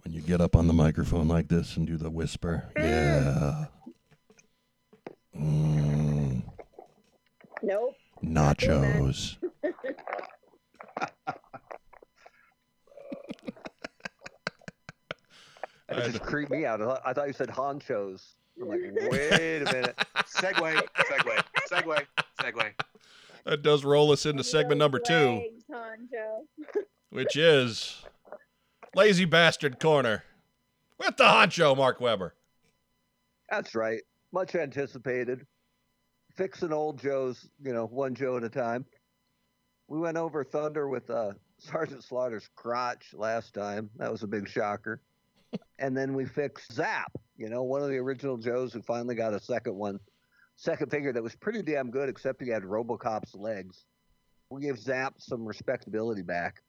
[0.03, 3.65] When you get up on the microphone like this and do the whisper, yeah.
[5.37, 6.43] Mm,
[7.61, 7.95] Nope.
[8.23, 9.35] nachos.
[15.89, 16.81] That just creeped me out.
[17.05, 18.21] I thought- you said honchos.
[18.61, 18.79] I'm like,
[19.11, 19.95] wait a minute.
[20.27, 22.05] Segue, segue, segue,
[22.41, 22.73] segue.
[23.45, 26.41] That does roll us into segment number two, Legs, Honcho.
[27.17, 28.05] which is
[28.93, 30.23] Lazy Bastard Corner
[30.99, 32.35] with the honcho, Mark Weber.
[33.49, 34.01] That's right.
[34.31, 35.47] Much anticipated.
[36.35, 38.85] Fixing old Joe's, you know, one Joe at a time.
[39.87, 43.89] We went over Thunder with uh, Sergeant Slaughter's crotch last time.
[43.95, 45.01] That was a big shocker.
[45.79, 49.33] and then we fixed Zap, you know, one of the original Joes who finally got
[49.33, 49.99] a second one,
[50.55, 53.85] second figure that was pretty damn good, except he had Robocop's legs.
[54.51, 56.61] We gave Zap some respectability back.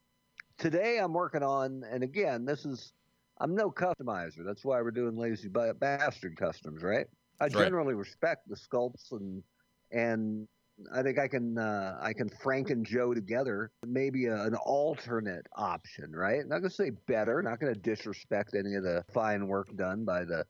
[0.58, 2.92] Today I'm working on, and again, this is
[3.40, 4.44] I'm no customizer.
[4.44, 7.06] That's why we're doing lazy bastard customs, right?
[7.40, 7.52] I Right.
[7.52, 9.44] generally respect the sculpts and
[9.92, 10.48] and
[10.92, 16.44] I think I can uh, I can Frankenjoe together maybe a, an alternate option, right?
[16.46, 20.44] Not gonna say better, not gonna disrespect any of the fine work done by the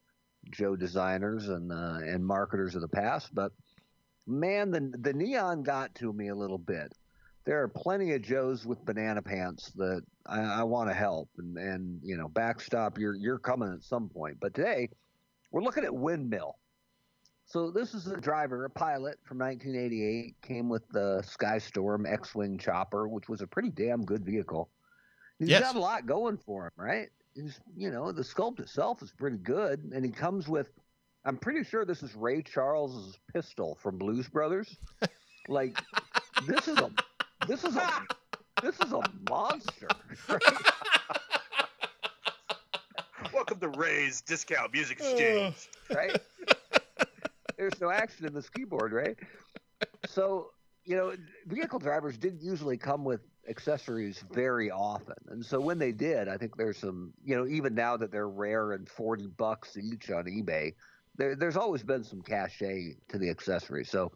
[0.51, 3.51] Joe designers and uh, and marketers of the past, but
[4.27, 6.93] man, the the neon got to me a little bit.
[7.49, 11.57] There are plenty of Joes with banana pants that I, I want to help and
[11.57, 12.99] and you know backstop.
[12.99, 14.87] You're you're coming at some point, but today
[15.49, 16.59] we're looking at windmill.
[17.47, 23.07] So this is a driver, a pilot from 1988, came with the Skystorm X-wing chopper,
[23.07, 24.69] which was a pretty damn good vehicle.
[25.39, 25.61] He's Yes.
[25.61, 27.09] got a lot going for him, right?
[27.33, 30.69] He's, you know, the sculpt itself is pretty good, and he comes with.
[31.25, 34.77] I'm pretty sure this is Ray Charles's pistol from Blues Brothers.
[35.47, 35.81] like,
[36.47, 36.91] this is a,
[37.49, 37.89] this is a,
[38.61, 39.87] this is a monster.
[43.33, 45.67] Welcome to Ray's Discount Music Exchange.
[45.89, 46.15] right?
[47.57, 49.17] There's no action in this keyboard, right?
[50.05, 50.51] So,
[50.85, 51.13] you know,
[51.47, 55.15] vehicle drivers didn't usually come with accessories very often.
[55.29, 58.29] And so when they did, I think there's some, you know, even now that they're
[58.29, 60.75] rare and 40 bucks each on eBay,
[61.15, 63.85] there, there's always been some cachet to the accessory.
[63.85, 64.11] So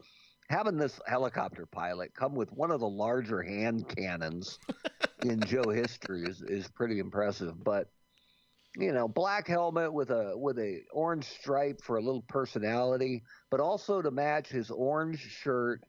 [0.48, 4.58] having this helicopter pilot come with one of the larger hand cannons
[5.22, 7.62] in Joe history is, is pretty impressive.
[7.62, 7.88] But
[8.76, 13.60] you know, black helmet with a with a orange stripe for a little personality, but
[13.60, 15.80] also to match his orange shirt,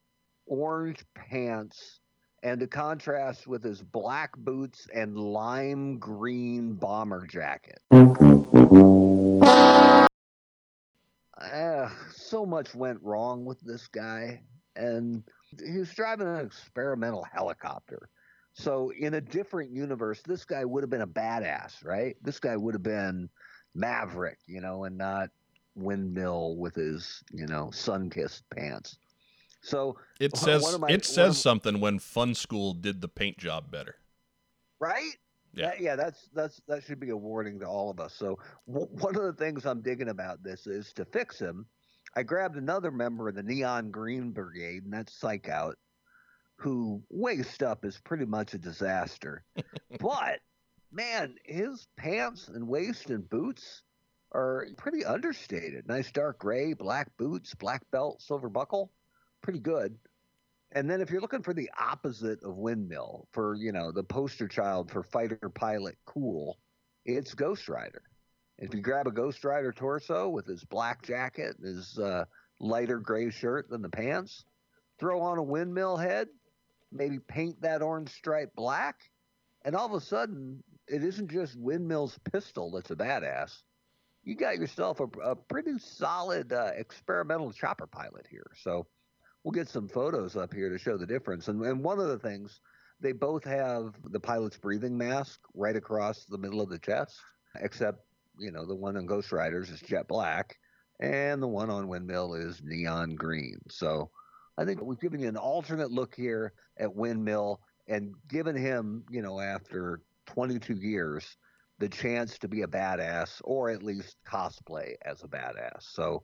[0.46, 2.00] orange pants,
[2.44, 7.80] and to contrast with his black boots and lime green bomber jacket.
[11.54, 14.42] Ah, so much went wrong with this guy,
[14.76, 15.24] and
[15.64, 18.10] he was driving an experimental helicopter.
[18.54, 22.16] So in a different universe, this guy would have been a badass, right?
[22.22, 23.30] This guy would have been
[23.76, 25.30] Maverick, you know, and not
[25.76, 28.98] Windmill with his, you know, sun-kissed pants.
[29.62, 33.96] So, It says my- it says of- something when Funskool did the paint job better.
[34.80, 35.16] right?
[35.56, 35.68] Yeah.
[35.72, 38.14] That- yeah, that's that's that should be a warning to all of us.
[38.14, 41.66] So w- one of the things I'm digging about this is to fix him.
[42.16, 45.78] I grabbed another member of the Neon Green Brigade, and that's Psych Out,
[46.58, 49.44] who waist up is pretty much a disaster.
[50.00, 50.40] but
[50.92, 53.84] man, his pants and waist and boots
[54.32, 55.88] are pretty understated.
[55.88, 58.92] Nice dark gray, black boots, black belt, silver buckle,
[59.42, 59.98] pretty good.
[60.76, 64.48] And then if you're looking for the opposite of windmill, for you know the poster
[64.50, 66.60] child for fighter pilot cool,
[67.06, 68.02] it's Ghost Rider.
[68.60, 72.26] If you grab a Ghost Rider torso with his black jacket and his uh,
[72.60, 74.44] lighter gray shirt than the pants,
[75.00, 76.28] throw on a windmill head,
[76.92, 78.96] maybe paint that orange stripe black,
[79.64, 83.52] and all of a sudden it isn't just Windmill's pistol that's a badass.
[84.26, 88.52] You got yourself a, a pretty solid uh, experimental chopper pilot here.
[88.62, 88.88] So
[89.46, 91.48] we'll get some photos up here to show the difference.
[91.48, 92.60] And, and one of the things,
[93.00, 97.20] they both have the pilot's breathing mask right across the middle of the chest,
[97.62, 98.00] except,
[98.40, 100.58] you know, the one on Ghost Riders is jet black,
[101.00, 103.60] and the one on Windmill is neon green.
[103.70, 104.10] So
[104.58, 109.22] I think we've given you an alternate look here at Windmill and given him, you
[109.22, 111.38] know, after 22 years,
[111.78, 115.82] the chance to be a badass or at least cosplay as a badass.
[115.82, 116.24] So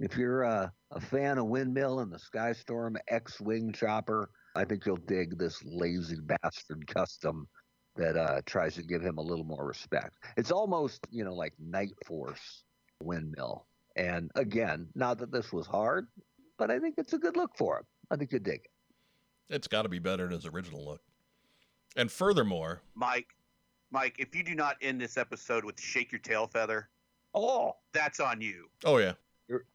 [0.00, 4.84] if you're a, a fan of Windmill and the Skystorm X Wing chopper, I think
[4.86, 7.46] you'll dig this lazy bastard custom
[7.96, 10.16] that uh, tries to give him a little more respect.
[10.36, 12.64] It's almost, you know, like Night Force
[13.02, 13.66] Windmill.
[13.96, 16.06] And again, not that this was hard,
[16.58, 17.84] but I think it's a good look for him.
[18.10, 18.70] I think you dig it.
[19.54, 21.00] It's got to be better than his original look.
[21.96, 23.34] And furthermore, Mike,
[23.90, 26.88] Mike, if you do not end this episode with shake your tail feather,
[27.34, 28.66] Oh, that's on you.
[28.84, 29.12] oh yeah.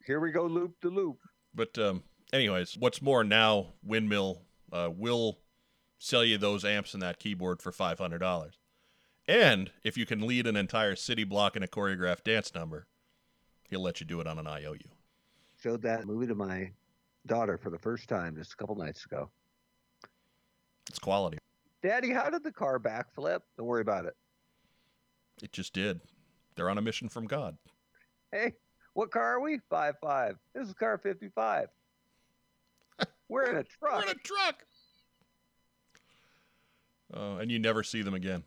[0.06, 1.18] Here, we go, loop to loop.
[1.54, 5.40] But um, anyways, what's more now, Windmill uh, will
[5.98, 8.60] sell you those amps and that keyboard for five hundred dollars.
[9.28, 12.86] And if you can lead an entire city block in a choreographed dance number,
[13.70, 14.78] he'll let you do it on an IOU.
[15.62, 16.72] Showed that movie to my
[17.26, 19.30] daughter for the first time just a couple nights ago.
[20.88, 21.40] It's quality.
[21.82, 23.40] Daddy, how did the car backflip?
[23.58, 24.14] Don't worry about it.
[25.42, 26.02] It just did.
[26.56, 27.58] They're on a mission from God.
[28.32, 28.54] Hey,
[28.96, 29.60] what car are we?
[29.70, 30.38] Five five.
[30.56, 31.68] This is car fifty five.
[33.30, 33.94] We're in a truck.
[33.94, 34.66] We're in a truck.
[37.14, 38.44] Oh, and you never see them again.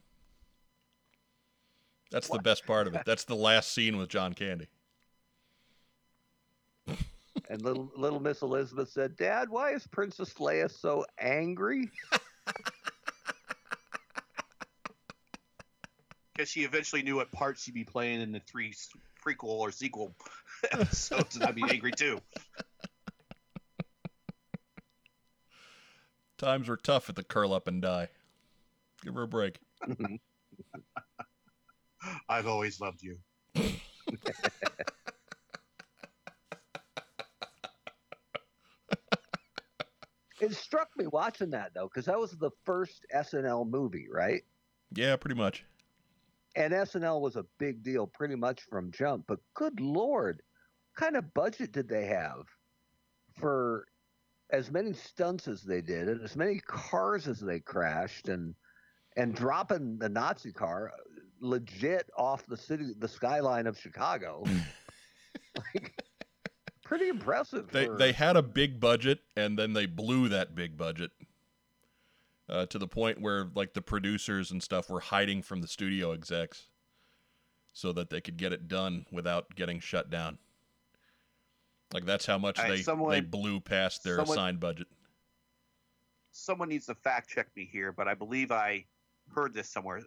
[2.11, 3.03] That's the best part of it.
[3.07, 4.67] That's the last scene with John Candy.
[7.51, 11.91] And little little Miss Elizabeth said, "Dad, why is Princess Leia so angry?"
[16.35, 18.89] Because she eventually knew what part she'd be playing in the three s-
[19.29, 20.15] prequel or sequel
[20.73, 22.21] episodes, and I'd be angry too.
[26.37, 28.09] Times were tough at the curl up and die.
[29.03, 29.59] Give her a break.
[32.29, 33.19] I've always loved you.
[40.41, 44.45] It struck me watching that though, because that was the first SNL movie, right?
[44.95, 45.65] Yeah, pretty much.
[46.57, 49.25] And SNL was a big deal pretty much from jump.
[49.29, 50.43] But good lord,
[50.95, 52.45] what kind of budget did they have
[53.39, 53.87] for
[54.51, 58.55] as many stunts as they did, and as many cars as they crashed, and
[59.17, 61.03] and dropping the Nazi car uh,
[61.41, 64.45] legit off the city, the skyline of Chicago?
[65.75, 65.95] like,
[66.85, 67.71] pretty impressive.
[67.71, 71.11] They for- they had a big budget and then they blew that big budget
[72.49, 76.13] uh, to the point where like the producers and stuff were hiding from the studio
[76.13, 76.67] execs
[77.73, 80.39] so that they could get it done without getting shut down.
[81.93, 84.89] Like that's how much right, they someone- they blew past their someone- assigned budget.
[86.31, 88.85] Someone needs to fact check me here, but I believe I
[89.35, 90.03] heard this somewhere.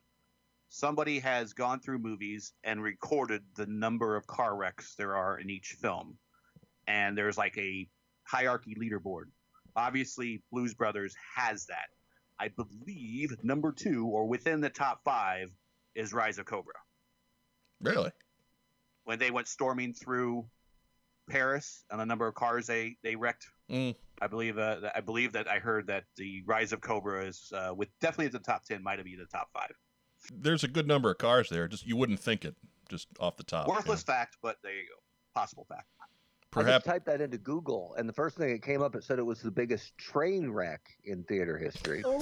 [0.69, 5.49] Somebody has gone through movies and recorded the number of car wrecks there are in
[5.49, 6.17] each film.
[6.87, 7.89] And there's like a
[8.23, 9.25] hierarchy leaderboard.
[9.75, 11.89] Obviously, Blues Brothers has that.
[12.41, 15.51] I believe number two, or within the top five,
[15.93, 16.73] is Rise of Cobra.
[17.79, 18.09] Really?
[19.03, 20.47] When they went storming through
[21.29, 23.95] Paris on a number of cars they, they wrecked Mm.
[24.21, 27.53] I believe uh, that- I believe that I heard that the Rise of Cobra is
[27.55, 29.71] uh, with definitely at the top ten, might have been the top five.
[30.33, 31.69] There's a good number of cars there.
[31.69, 32.55] Just you wouldn't think it
[32.89, 33.67] just off the top.
[33.67, 33.77] you know.
[33.77, 35.39] Worthless fact, but there you go.
[35.39, 35.87] Possible fact.
[36.55, 39.19] I just typed that into Google, and the first thing that came up, it said
[39.19, 42.03] it was the biggest train wreck in theater history.
[42.05, 42.19] Oh.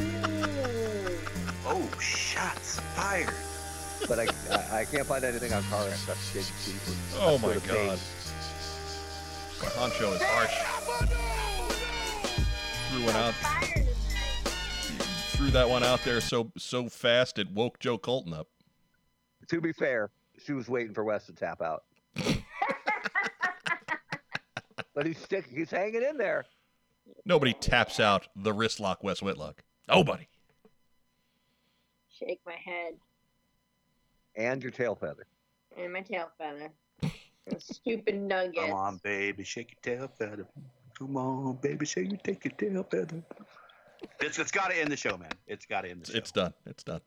[1.66, 3.34] Oh, shots fired!
[4.08, 6.06] but I, I, I can't find anything on car wrecks.
[6.06, 6.76] That's big cheap.
[7.18, 8.00] Oh my That's what it god.
[9.76, 10.56] Honcho is harsh.
[12.90, 13.34] Threw one out
[15.40, 18.48] threw that one out there so so fast it woke Joe Colton up.
[19.48, 21.84] To be fair, she was waiting for Wes to tap out.
[25.00, 26.44] But he's stick, he's hanging in there.
[27.24, 29.64] Nobody taps out the wrist lock Wes Whitlock.
[29.88, 30.28] Nobody.
[32.10, 32.96] Shake my head
[34.36, 35.26] And your tail feather.
[35.78, 36.70] and my tail feather.
[37.60, 38.58] Stupid nugget.
[38.58, 40.46] Come on, baby, shake your tail feather.
[40.98, 43.24] Come on, baby, shake your take your tail feather.
[44.20, 45.32] It's, it's got to end the show, man.
[45.48, 46.18] It's got to end the show.
[46.18, 46.54] it's done.
[46.66, 47.00] It's done.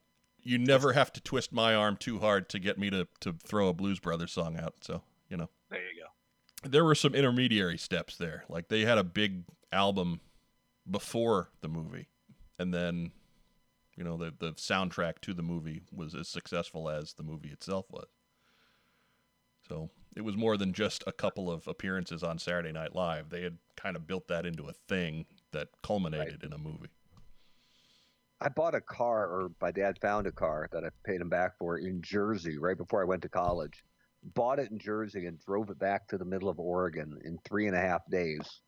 [0.42, 3.68] You never have to twist my arm too hard to get me to, to throw
[3.68, 4.76] a Blues Brothers song out.
[4.80, 5.50] So, you know.
[5.70, 6.01] there you go.
[6.62, 8.44] There were some intermediary steps there.
[8.48, 10.20] Like they had a big album
[10.90, 12.08] before the movie.
[12.58, 13.12] And then
[13.96, 17.86] You know, the the soundtrack to the movie was as successful as the movie itself
[17.90, 18.08] was.
[19.68, 23.30] So it was more than just a couple of appearances on Saturday Night Live.
[23.30, 26.90] They had kind of built that into a thing that culminated in a movie.
[28.40, 31.56] I bought a car, or my dad found a car that I paid him back
[31.58, 33.84] for in Jersey right before I went to college.
[34.34, 37.66] Bought it in Jersey and drove it back to the middle of Oregon in three
[37.66, 38.60] and a half days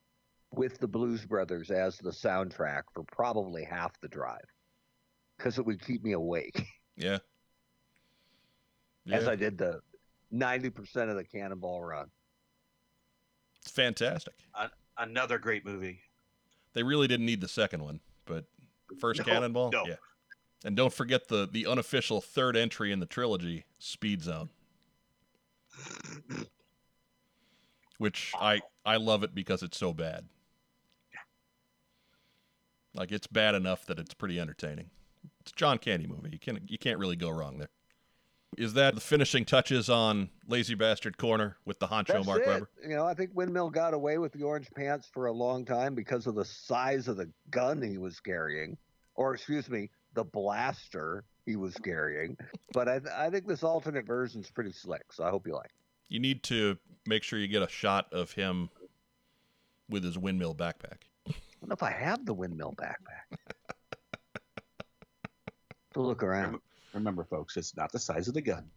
[0.52, 4.44] with the Blues Brothers as the soundtrack for probably half the drive
[5.36, 6.62] because it would keep me awake
[6.96, 7.18] Yeah.
[9.10, 9.80] as I did the
[10.32, 12.06] 90% of the Cannonball Run.
[13.62, 14.34] it's fantastic.
[14.96, 16.00] Another great movie.
[16.72, 18.44] They really didn't need the second one, but
[19.00, 19.84] first No, Cannonball, no.
[19.86, 19.96] yeah.
[20.64, 24.48] And don't forget the the unofficial third entry in the trilogy, Speed Zone.
[27.98, 30.26] Which I I love it because it's so bad.
[32.94, 34.90] Like it's bad enough that it's pretty entertaining.
[35.40, 36.30] It's a John Candy movie.
[36.32, 37.68] You can you can't really go wrong there.
[38.56, 42.46] Is that the finishing touches on Lazy Bastard Corner with the honcho That's Mark it.
[42.46, 42.70] Weber?
[42.82, 45.94] You know, I think Windmill got away with the orange pants for a long time
[45.94, 48.76] because of the size of the gun he was carrying,
[49.16, 52.36] or excuse me, the blaster he was carrying.
[52.72, 55.66] But I, I think this alternate version is pretty slick, so I hope you like.
[55.66, 55.72] it.
[56.08, 56.76] You need to
[57.06, 58.70] make sure you get a shot of him
[59.88, 61.02] with his windmill backpack.
[61.28, 63.38] I don't know if I have the windmill backpack.
[65.94, 66.58] to look around,
[66.92, 68.70] Remember, folks, it's not the size of the gun;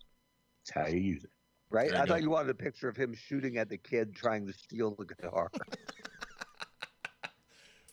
[0.61, 1.29] it's how you use it.
[1.69, 1.89] right?
[1.89, 4.47] There you I thought you wanted a picture of him shooting at the kid trying
[4.47, 5.51] to steal the guitar.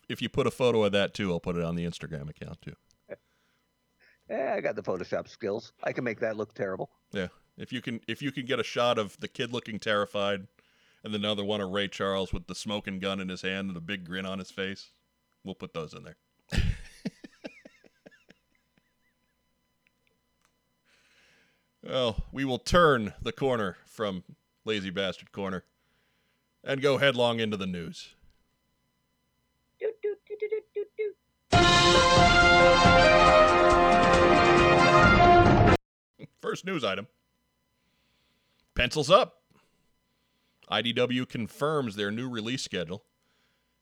[0.07, 2.61] If you put a photo of that too, I'll put it on the Instagram account
[2.61, 2.75] too.
[4.31, 5.73] Eh, I got the Photoshop skills.
[5.83, 6.91] I can make that look terrible.
[7.13, 7.29] Yeah.
[7.57, 10.47] If you can if you can get a shot of the kid looking terrified
[11.05, 13.77] and then another one of Ray Charles with the smoking gun in his hand and
[13.77, 14.91] a big grin on his face,
[15.45, 16.17] we'll put those in there.
[21.85, 24.25] well, we will turn the corner from
[24.65, 25.65] Lazy Bastard Corner
[26.65, 28.15] and go headlong into the news.
[29.79, 30.39] Do, do, do,
[36.45, 37.07] First news item.
[38.75, 39.41] Pencils up.
[40.71, 43.03] IDW confirms their new release schedule.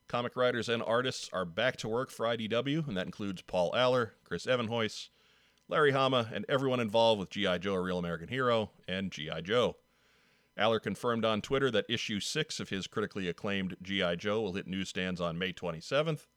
[0.07, 4.11] Comic writers and artists are back to work for IDW, and that includes Paul Allor,
[4.23, 5.09] Chris Evenhuis,
[5.67, 7.57] Larry Hama, and everyone involved with G.I.
[7.57, 9.41] Joe, A Real American Hero, and G.I.
[9.41, 9.75] Joe.
[10.57, 14.15] Allor confirmed on Twitter that issue 6 of his critically acclaimed G.I.
[14.15, 16.27] Joe will hit newsstands on May 27th,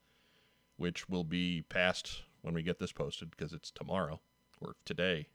[0.76, 4.20] which will be past when we get this posted because it's tomorrow
[4.60, 5.28] or today.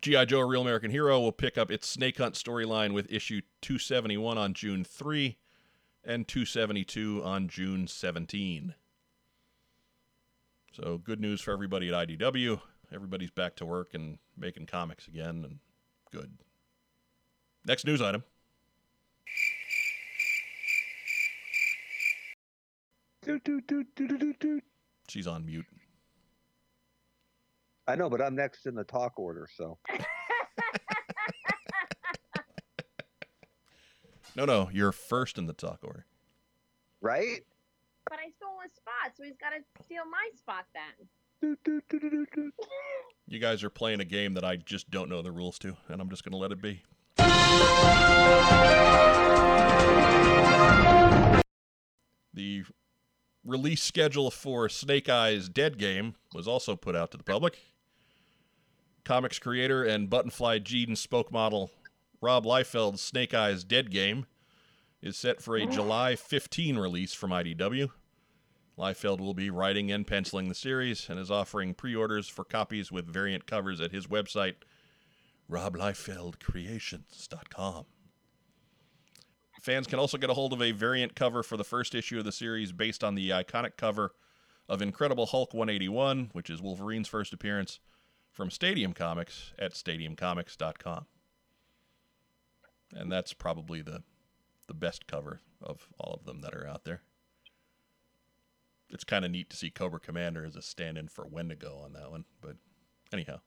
[0.00, 0.26] G.I.
[0.26, 4.38] Joe, A Real American Hero will pick up its Snake Hunt storyline with issue 271
[4.38, 5.36] on June 3
[6.04, 8.74] and 272 on June 17.
[10.72, 12.60] So, good news for everybody at IDW.
[12.92, 15.58] Everybody's back to work and making comics again, and
[16.12, 16.38] good.
[17.66, 18.22] Next news item.
[25.08, 25.66] She's on mute.
[27.88, 29.78] I know, but I'm next in the talk order, so
[34.36, 36.04] No, no, you're first in the talk order.
[37.00, 37.40] right?
[38.08, 40.92] But I stole his spot, so he's got to steal my spot then.
[43.26, 46.00] You guys are playing a game that I just don't know the rules to, and
[46.00, 46.82] I'm just going to let it be.
[52.34, 52.64] The
[53.44, 57.58] release schedule for Snake Eyes Dead Game was also put out to the public.
[59.08, 61.70] Comics creator and Buttonfly Jean spoke model
[62.20, 64.26] Rob Liefeld's Snake Eyes Dead Game
[65.00, 65.70] is set for a oh.
[65.70, 67.88] July 15 release from IDW.
[68.78, 72.92] Liefeld will be writing and penciling the series and is offering pre orders for copies
[72.92, 74.56] with variant covers at his website,
[75.50, 77.86] robliefeldcreations.com.
[79.62, 82.26] Fans can also get a hold of a variant cover for the first issue of
[82.26, 84.12] the series based on the iconic cover
[84.68, 87.80] of Incredible Hulk 181, which is Wolverine's first appearance,
[88.32, 91.06] from Stadium Comics at stadiumcomics.com.
[92.94, 94.02] And that's probably the,
[94.66, 97.02] the best cover of all of them that are out there
[98.90, 102.10] it's kind of neat to see Cobra Commander as a stand-in for Wendigo on that
[102.10, 102.24] one.
[102.40, 102.56] But
[103.12, 103.40] anyhow,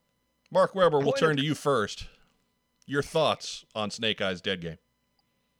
[0.50, 2.06] Mark Weber, we'll turn to you first.
[2.86, 4.78] Your thoughts on Snake Eyes Dead Game?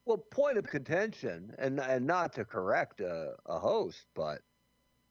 [0.05, 4.41] Well, point of contention, and and not to correct a, a host, but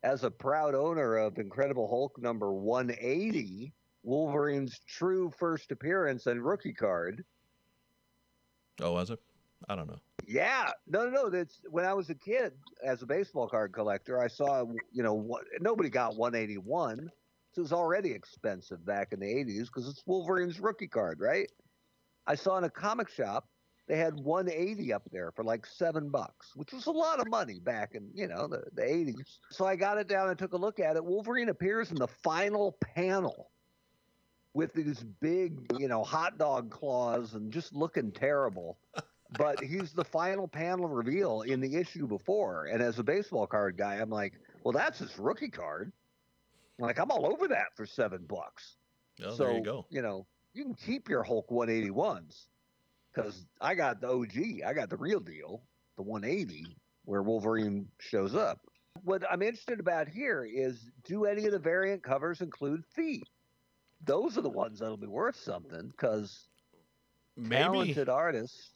[0.03, 3.73] as a proud owner of Incredible Hulk number 180,
[4.03, 7.23] Wolverine's true first appearance and rookie card.
[8.81, 9.19] Oh, was it?
[9.69, 9.99] I don't know.
[10.25, 11.29] Yeah, no, no, no.
[11.29, 14.19] That's when I was a kid as a baseball card collector.
[14.19, 17.11] I saw, you know, what, nobody got 181,
[17.51, 21.51] So it was already expensive back in the 80s because it's Wolverine's rookie card, right?
[22.25, 23.47] I saw in a comic shop
[23.87, 27.59] they had 180 up there for like seven bucks, which was a lot of money
[27.59, 29.39] back in you know the, the 80s.
[29.49, 31.03] So I got it down and took a look at it.
[31.03, 33.51] Wolverine appears in the final panel
[34.53, 38.77] with these big, you know, hot dog claws and just looking terrible.
[39.37, 42.65] but he's the final panel reveal in the issue before.
[42.65, 44.33] And as a baseball card guy, I'm like,
[44.63, 45.91] well, that's his rookie card.
[46.79, 48.75] Like I'm all over that for seven bucks.
[49.23, 49.85] Oh, so there you go.
[49.89, 52.45] you know, you can keep your Hulk 181s
[53.13, 55.61] because I got the OG, I got the real deal,
[55.97, 56.75] the 180
[57.05, 58.59] where Wolverine shows up.
[59.03, 63.23] What I'm interested about here is do any of the variant covers include feet?
[64.05, 66.47] Those are the ones that'll be worth something because
[67.37, 68.71] Maybe talented artist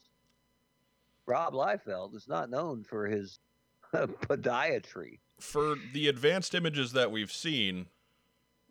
[1.26, 3.38] Rob Liefeld is not known for his
[3.94, 5.18] podiatry.
[5.40, 7.86] for the advanced images that we've seen,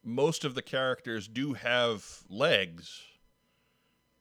[0.04, 3.02] most of the characters do have legs,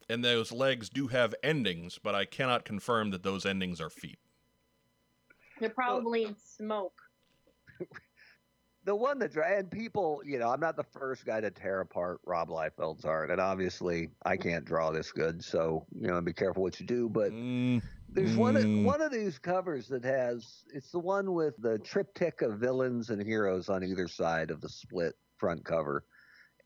[0.09, 4.19] and those legs do have endings, but I cannot confirm that those endings are feet.
[5.61, 7.01] They're probably in smoke.
[8.85, 11.81] the one that dra- and people, you know, I'm not the first guy to tear
[11.81, 16.33] apart Rob Liefeld's art, and obviously I can't draw this good, so you know, be
[16.33, 17.09] careful what you do.
[17.09, 18.85] But Mm, there's one of, Mm.
[18.85, 23.23] one of these covers that has it's the one with the triptych of villains and
[23.23, 26.05] heroes on either side of the split front cover,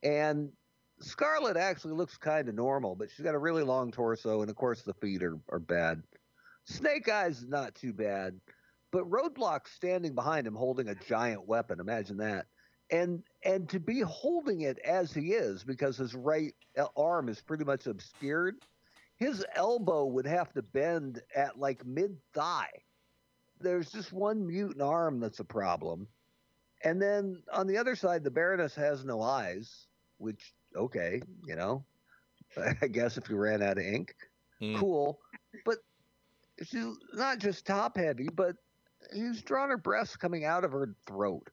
[0.02, 0.52] and
[1.00, 4.56] Scarlet actually looks kind of normal, but she's got a really long torso, and of
[4.56, 6.02] course the feet are, are bad.
[6.64, 8.40] Snake Eyes is not too bad,
[8.90, 11.80] but Roadblock standing behind him holding a giant weapon.
[11.80, 12.46] Imagine that.
[12.90, 16.54] And and to be holding it as he is, because his right
[16.96, 18.56] arm is pretty much obscured,
[19.16, 22.70] his elbow would have to bend at like mid thigh.
[23.60, 26.08] There's just one mutant arm that's a problem.
[26.84, 31.84] And then on the other side, the Baroness has no eyes, which okay, you know,
[32.82, 34.14] I guess if you ran out of ink,
[34.60, 34.80] Hmm.
[34.80, 35.20] cool.
[35.64, 35.78] But
[36.62, 38.56] she's not just top heavy, but
[39.12, 41.48] he's drawn her breasts coming out of her throat,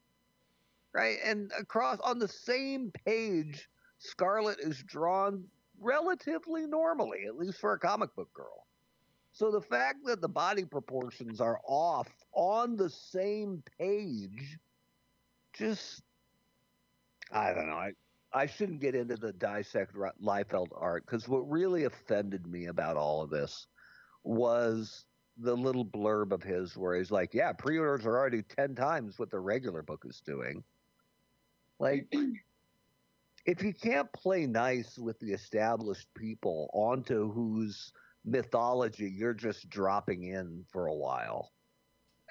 [0.93, 1.17] right?
[1.23, 5.45] And across on the same page, Scarlet is drawn
[5.79, 8.65] relatively normally, at least for a comic book girl.
[9.31, 14.57] So the fact that the body proportions are off on the same page,
[15.53, 16.01] just
[17.31, 17.75] I don't know.
[17.75, 17.91] I
[18.33, 23.21] I shouldn't get into the dissect Liefeld art because what really offended me about all
[23.21, 23.67] of this
[24.23, 25.05] was
[25.37, 29.31] the little blurb of his where he's like, "Yeah, pre-orders are already ten times what
[29.31, 30.63] the regular book is doing."
[31.79, 32.07] Like,
[33.45, 37.91] if you can't play nice with the established people onto whose
[38.23, 41.51] mythology you're just dropping in for a while,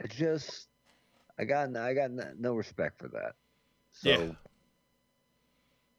[0.02, 0.68] I just,
[1.38, 3.34] I got, I got no- no respect for that.
[3.92, 4.32] So, Yeah.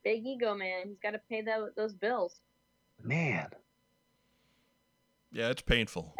[0.03, 0.89] Big ego, man.
[0.89, 2.41] He's got to pay tho- those bills.
[3.01, 3.49] man,
[5.31, 6.15] Yeah, it's painful.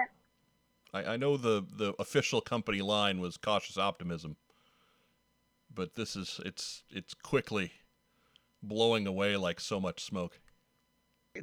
[0.96, 4.38] I, I know the, the official company line was cautious optimism,
[5.74, 7.74] but this is it's it's quickly
[8.64, 10.40] blowing away like so much smoke.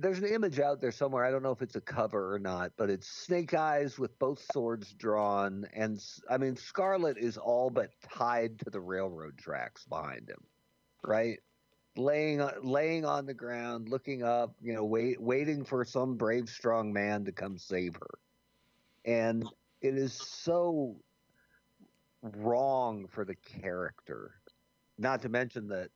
[0.00, 1.24] there's an image out there somewhere.
[1.26, 4.42] I don't know if it's a cover or not, but it's Snake Eyes with both
[4.52, 10.30] swords drawn, and I mean Scarlet is all but tied to the railroad tracks behind
[10.30, 10.42] him,
[11.04, 11.38] right?
[11.94, 16.90] Laying laying on the ground, looking up, you know, wait, waiting for some brave, strong
[16.90, 18.18] man to come save her,
[19.04, 19.44] and
[19.80, 20.96] it is so
[22.22, 24.34] wrong for the character.
[24.98, 25.88] Not to mention that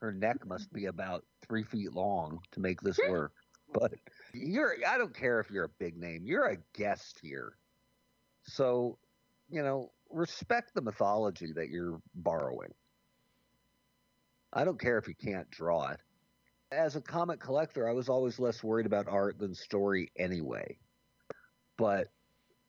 [0.00, 3.32] her neck must be about three feet long to make this work.
[3.72, 3.92] But
[4.32, 6.22] you're I don't care if you're a big name.
[6.24, 7.56] You're a guest here.
[8.44, 8.98] So,
[9.50, 12.72] you know, respect the mythology that you're borrowing.
[14.52, 16.00] I don't care if you can't draw it.
[16.72, 20.78] As a comic collector, I was always less worried about art than story anyway.
[21.76, 22.08] But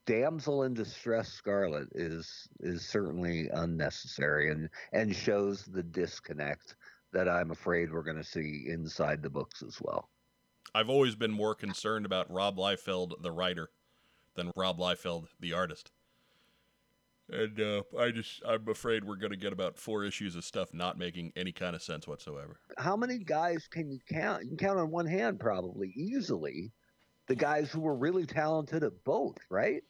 [0.08, 6.76] damsel in distress Scarlet is is certainly unnecessary and and shows the disconnect
[7.14, 10.10] that I'm afraid we're going to see inside the books as well.
[10.74, 13.70] I've always been more concerned about Rob Liefeld, the writer,
[14.36, 15.92] than Rob Liefeld, the artist.
[17.30, 20.74] And uh, I just, I'm afraid we're going to get about four issues of stuff
[20.74, 22.60] not making any kind of sense whatsoever.
[22.78, 24.44] How many guys can you count?
[24.44, 26.72] You can count on one hand, probably easily,
[27.28, 29.84] the guys who were really talented at both, right?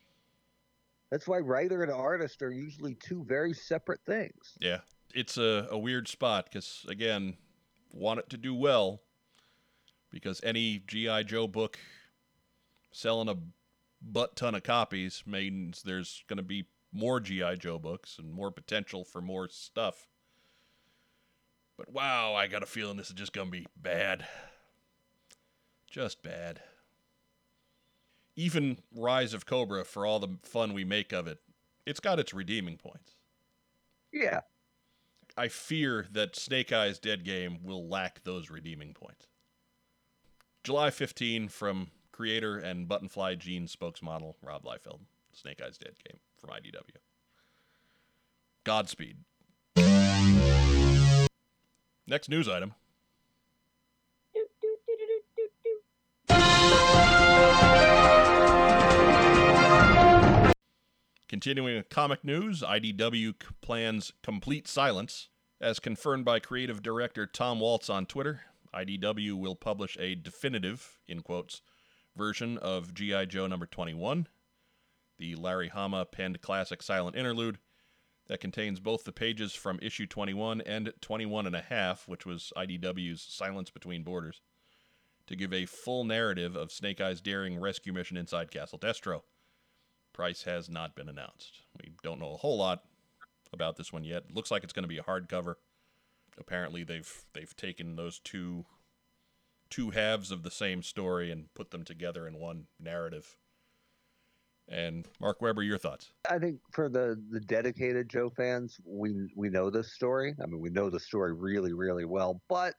[1.11, 4.57] That's why writer and artist are usually two very separate things.
[4.59, 4.79] Yeah,
[5.13, 7.37] it's a, a weird spot because, again,
[7.91, 9.01] want it to do well
[10.11, 11.23] because any G.I.
[11.23, 11.79] Joe book
[12.91, 13.37] selling a
[14.01, 17.55] butt ton of copies means there's going to be more G.I.
[17.55, 20.07] Joe books and more potential for more stuff.
[21.77, 24.25] But wow, I got a feeling this is just going to be bad.
[25.89, 26.61] Just bad.
[28.37, 31.39] Even Rise of Cobra, for all the fun we make of it,
[31.87, 33.15] it's got its redeeming points.
[34.13, 34.41] Yeah.
[35.35, 39.25] I fear that Snake Eyes Dead Game will lack those redeeming points.
[40.63, 44.99] July 15 from creator and Buttonfly Jeans spokesmodel Rob Liefeld.
[45.33, 46.97] Snake Eyes Dead Game from IDW.
[48.63, 49.17] Godspeed.
[52.07, 52.73] Next news item.
[61.29, 65.27] Continuing with comic news, IDW plans complete silence.
[65.59, 68.41] As confirmed by creative director Tom Waltz on Twitter,
[68.73, 71.61] IDW will publish a definitive, in quotes,
[72.15, 73.25] version of G.I.
[73.25, 74.27] Joe number 21,
[75.17, 77.57] the Larry Hama penned classic silent interlude
[78.27, 82.53] that contains both the pages from issue 21 and 21 and a half, which was
[82.55, 84.39] IDW's Silence Between Borders,
[85.25, 89.23] to give a full narrative of Snake Eye's daring rescue mission inside Castle Destro.
[90.17, 91.61] Price has not been announced.
[91.79, 92.83] We don't know a whole lot
[93.53, 94.33] about this one yet.
[94.33, 95.55] Looks like it's going to be a hardcover.
[96.39, 98.65] Apparently, they've they've taken those two
[99.69, 103.37] two halves of the same story and put them together in one narrative.
[104.67, 106.09] And Mark Weber, your thoughts?
[106.27, 110.33] I think for the the dedicated Joe fans, we we know this story.
[110.41, 112.41] I mean, we know the story really, really well.
[112.49, 112.73] But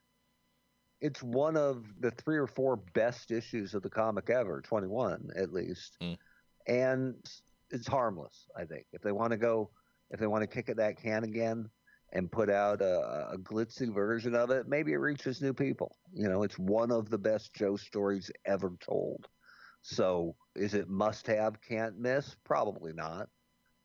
[1.01, 5.29] it's one of the three or four best issues of the comic ever, twenty one
[5.37, 6.19] at least, Mm.
[6.69, 7.15] And
[7.71, 8.47] it's harmless.
[8.57, 9.71] I think if they want to go,
[10.11, 11.69] if they want to kick at that can again
[12.13, 15.97] and put out a, a glitzy version of it, maybe it reaches new people.
[16.13, 19.27] You know, it's one of the best Joe stories ever told.
[19.83, 22.37] So is it must have, can't miss?
[22.45, 23.29] Probably not.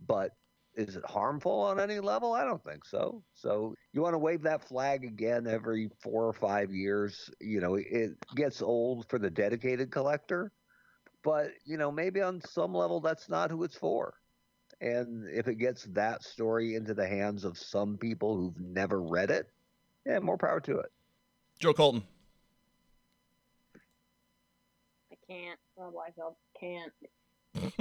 [0.05, 0.31] But
[0.75, 2.33] is it harmful on any level?
[2.33, 3.23] I don't think so.
[3.33, 7.29] So you want to wave that flag again every four or five years.
[7.39, 10.51] You know, it gets old for the dedicated collector,
[11.23, 14.13] but you know, maybe on some level that's not who it's for.
[14.81, 19.31] And if it gets that story into the hands of some people who've never read
[19.31, 19.49] it,
[20.05, 20.91] yeah, more power to it.
[21.59, 22.03] Joe Colton.
[25.11, 25.59] I can't.
[25.77, 26.93] Rob Liefeld can't.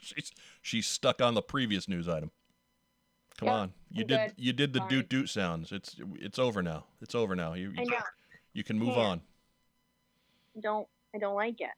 [0.00, 2.30] she's she's stuck on the previous news item.
[3.38, 4.32] Come Yeah, on, you I'm did good.
[4.38, 4.88] you did the Sorry.
[4.90, 5.72] doot doot sounds.
[5.72, 6.84] It's it's over now.
[7.02, 7.52] It's over now.
[7.52, 7.96] You I you, know.
[8.54, 9.02] you can move Yeah.
[9.02, 9.20] on.
[10.56, 10.88] I don't.
[11.14, 11.70] I don't like it.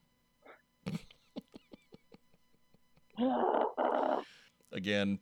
[4.72, 5.18] Again,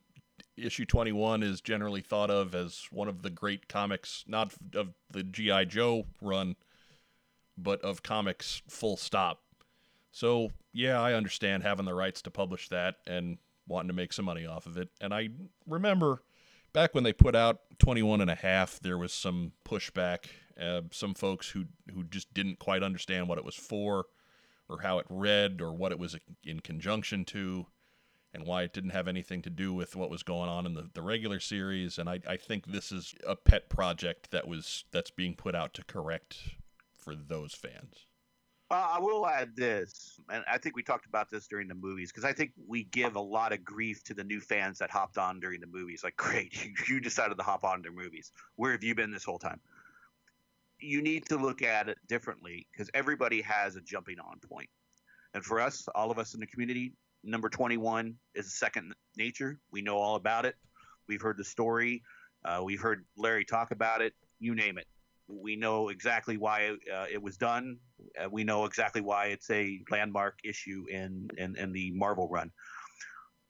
[0.55, 5.23] issue 21 is generally thought of as one of the great comics, not of the
[5.23, 6.55] GI Joe run,
[7.57, 9.41] but of comics full stop.
[10.11, 13.37] So, yeah, I understand having the rights to publish that and
[13.67, 14.89] wanting to make some money off of it.
[15.01, 15.29] And I
[15.67, 16.23] remember
[16.73, 20.25] back when they put out 21 and a half, there was some pushback,
[20.59, 24.05] uh, some folks who who just didn't quite understand what it was for
[24.69, 27.67] or how it read or what it was in conjunction to
[28.33, 30.89] and why it didn't have anything to do with what was going on in the,
[30.93, 31.97] the regular series.
[31.97, 35.73] And I, I think this is a pet project that was that's being put out
[35.75, 36.37] to correct
[36.93, 38.05] for those fans.
[38.69, 42.11] Uh, I will add this, and I think we talked about this during the movies
[42.11, 45.17] because I think we give a lot of grief to the new fans that hopped
[45.17, 46.03] on during the movies.
[46.03, 48.33] Like, great, you, you decided to hop on their movies.
[48.57, 49.61] Where have you been this whole time?
[50.79, 54.69] You need to look at it differently because everybody has a jumping on point.
[55.33, 56.91] And for us, all of us in the community,
[57.23, 59.59] number 21 is second nature.
[59.71, 60.55] We know all about it.
[61.07, 62.03] We've heard the story.
[62.45, 64.13] Uh, we've heard Larry talk about it.
[64.39, 64.87] You name it.
[65.27, 67.77] We know exactly why uh, it was done.
[68.21, 72.51] Uh, we know exactly why it's a landmark issue in, in, in the Marvel run.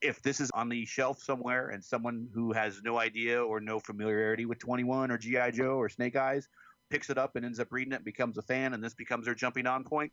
[0.00, 3.80] If this is on the shelf somewhere and someone who has no idea or no
[3.80, 5.50] familiarity with 21 or G.I.
[5.52, 6.48] Joe or Snake Eyes
[6.90, 9.34] picks it up and ends up reading it, becomes a fan, and this becomes their
[9.34, 10.12] jumping on point,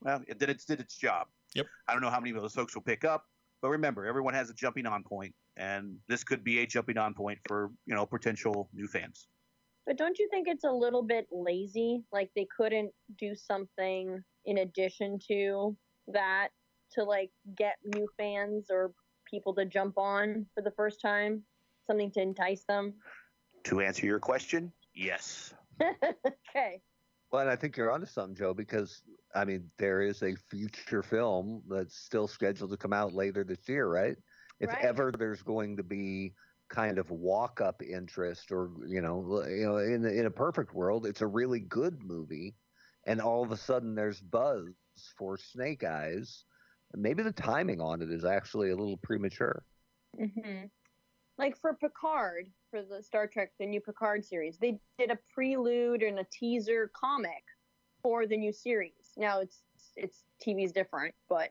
[0.00, 1.26] well, it did its, did its job.
[1.54, 1.66] Yep.
[1.88, 3.24] I don't know how many of those folks will pick up,
[3.62, 7.14] but remember, everyone has a jumping on point, and this could be a jumping on
[7.14, 9.28] point for you know potential new fans.
[9.86, 12.04] But don't you think it's a little bit lazy?
[12.12, 15.76] Like they couldn't do something in addition to
[16.08, 16.48] that
[16.92, 18.92] to like get new fans or
[19.28, 21.42] people to jump on for the first time?
[21.86, 22.94] Something to entice them?
[23.64, 25.54] To answer your question, yes.
[25.80, 26.82] okay.
[27.30, 29.02] Well, and I think you're onto something, Joe, because
[29.34, 33.68] I mean there is a future film that's still scheduled to come out later this
[33.68, 34.16] year, right?
[34.60, 34.78] If Right.
[34.80, 36.34] ever there's going to be
[36.68, 41.06] kind of walk up interest, or you know, you know, in in a perfect world,
[41.06, 42.56] it's a really good movie,
[43.06, 44.74] and all of a sudden there's buzz
[45.16, 46.44] for Snake Eyes.
[46.94, 49.64] Maybe the timing on it is actually a little premature.
[50.16, 50.70] hmm
[51.38, 56.02] like for Picard, for the Star Trek, the new Picard series, they did a prelude
[56.02, 57.44] and a teaser comic
[58.02, 59.12] for the new series.
[59.16, 59.62] Now it's
[59.96, 61.50] it's TV's different, but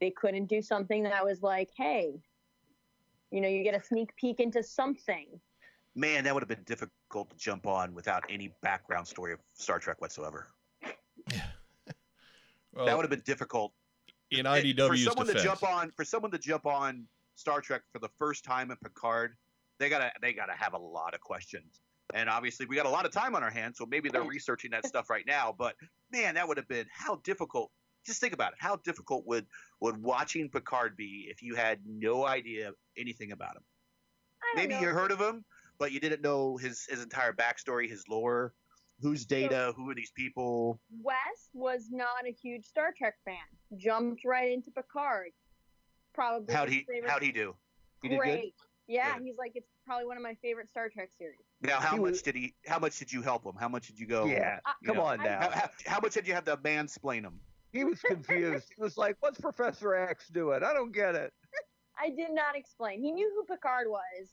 [0.00, 2.20] they couldn't do something that was like, hey,
[3.30, 5.26] you know, you get a sneak peek into something.
[5.94, 9.78] Man, that would have been difficult to jump on without any background story of Star
[9.78, 10.48] Trek whatsoever.
[12.76, 13.72] Well, that would have been difficult
[14.32, 15.32] in for someone defense.
[15.32, 18.76] to jump on for someone to jump on Star Trek for the first time in
[18.76, 19.34] Picard.
[19.78, 21.80] They gotta they gotta have a lot of questions,
[22.12, 24.70] and obviously we got a lot of time on our hands, so maybe they're researching
[24.70, 25.54] that stuff right now.
[25.56, 25.74] But
[26.12, 27.70] man, that would have been how difficult.
[28.06, 28.58] Just think about it.
[28.60, 29.46] How difficult would
[29.80, 33.62] would watching Picard be if you had no idea anything about him?
[34.54, 34.80] Maybe know.
[34.80, 35.44] you heard of him,
[35.78, 38.52] but you didn't know his his entire backstory, his lore,
[39.00, 40.80] who's Data, who are these people.
[41.02, 43.36] Wes was not a huge Star Trek fan.
[43.76, 45.32] Jumped right into Picard.
[46.14, 47.54] Probably How'd he favorite- how'd he do?
[48.02, 48.20] He did good.
[48.22, 48.54] Great.
[48.86, 49.24] Yeah, Good.
[49.26, 51.38] he's like it's probably one of my favorite Star Trek series.
[51.62, 52.54] Now, how He much was- did he?
[52.66, 53.54] How much did you help him?
[53.58, 54.26] How much did you go?
[54.26, 55.02] Yeah, uh, I- come Yeah.
[55.02, 55.40] on now.
[55.40, 57.40] How, how, how much did you have to mansplain him?
[57.72, 58.72] He was confused.
[58.76, 60.62] he was like, "What's Professor X doing?
[60.62, 61.32] I don't get it."
[61.98, 63.00] I did not explain.
[63.02, 64.28] He knew who Picard was.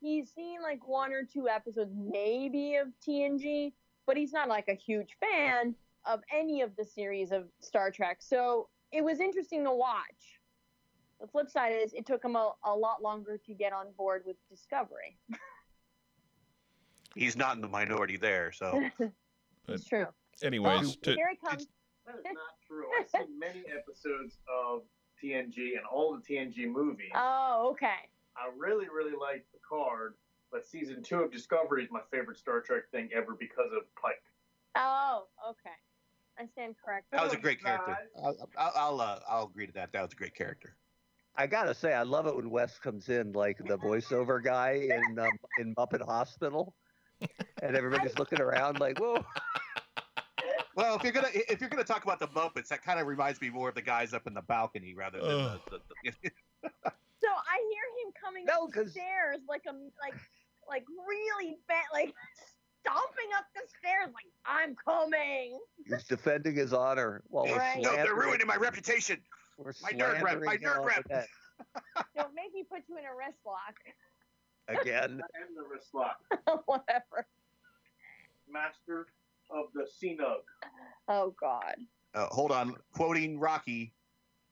[0.00, 3.72] He's seen like one or two episodes, maybe of TNG,
[4.06, 5.74] but he's not like a huge fan
[6.04, 8.18] of any of the series of Star Trek.
[8.20, 10.37] So it was interesting to watch.
[11.20, 14.22] The flip side is it took him a, a lot longer to get on board
[14.24, 15.18] with Discovery.
[17.16, 18.88] He's not in the minority there, so
[19.68, 20.06] it's true.
[20.42, 21.66] Anyways, Oh, to, here he comes.
[22.06, 22.86] That is not true.
[22.98, 24.82] I've seen many episodes of
[25.22, 27.10] TNG and all the TNG movies.
[27.14, 28.08] Oh, okay.
[28.36, 30.14] I really, really like Picard,
[30.52, 34.22] but season two of Discovery is my favorite Star Trek thing ever because of Pike.
[34.76, 35.74] Oh, okay.
[36.38, 37.18] I stand corrected.
[37.18, 37.98] that was a great character.
[38.22, 39.92] I'll I'll I'll, uh, I'll agree to that.
[39.92, 40.76] That was a great character.
[41.38, 45.18] I gotta say, I love it when Wes comes in like the voiceover guy in
[45.20, 46.74] um, in Muppet Hospital,
[47.62, 49.24] and everybody's looking around like, "Whoa!"
[50.74, 53.40] Well, if you're gonna if you're gonna talk about the Muppets, that kind of reminds
[53.40, 55.60] me more of the guys up in the balcony rather than Ugh.
[55.70, 56.30] the, the, the
[57.20, 60.20] So I hear him coming No, up 'cause- the stairs like a like
[60.68, 62.12] like really bad like
[62.80, 65.58] stomping up the stairs like I'm coming.
[65.86, 67.80] He's defending his honor while we're Right.
[67.80, 69.20] No, they're ruining my reputation.
[69.58, 71.26] We're my nerd rep, my slandering nerd rep.
[72.16, 73.74] Don't make me put you in a wrist lock.
[74.68, 75.20] again.
[75.34, 76.18] And the wrist lock.
[76.66, 77.26] Whatever.
[78.50, 79.06] Master
[79.50, 80.42] of the C Nug.
[81.08, 81.74] Oh God.
[82.14, 83.92] Uh, hold on, quoting Rocky,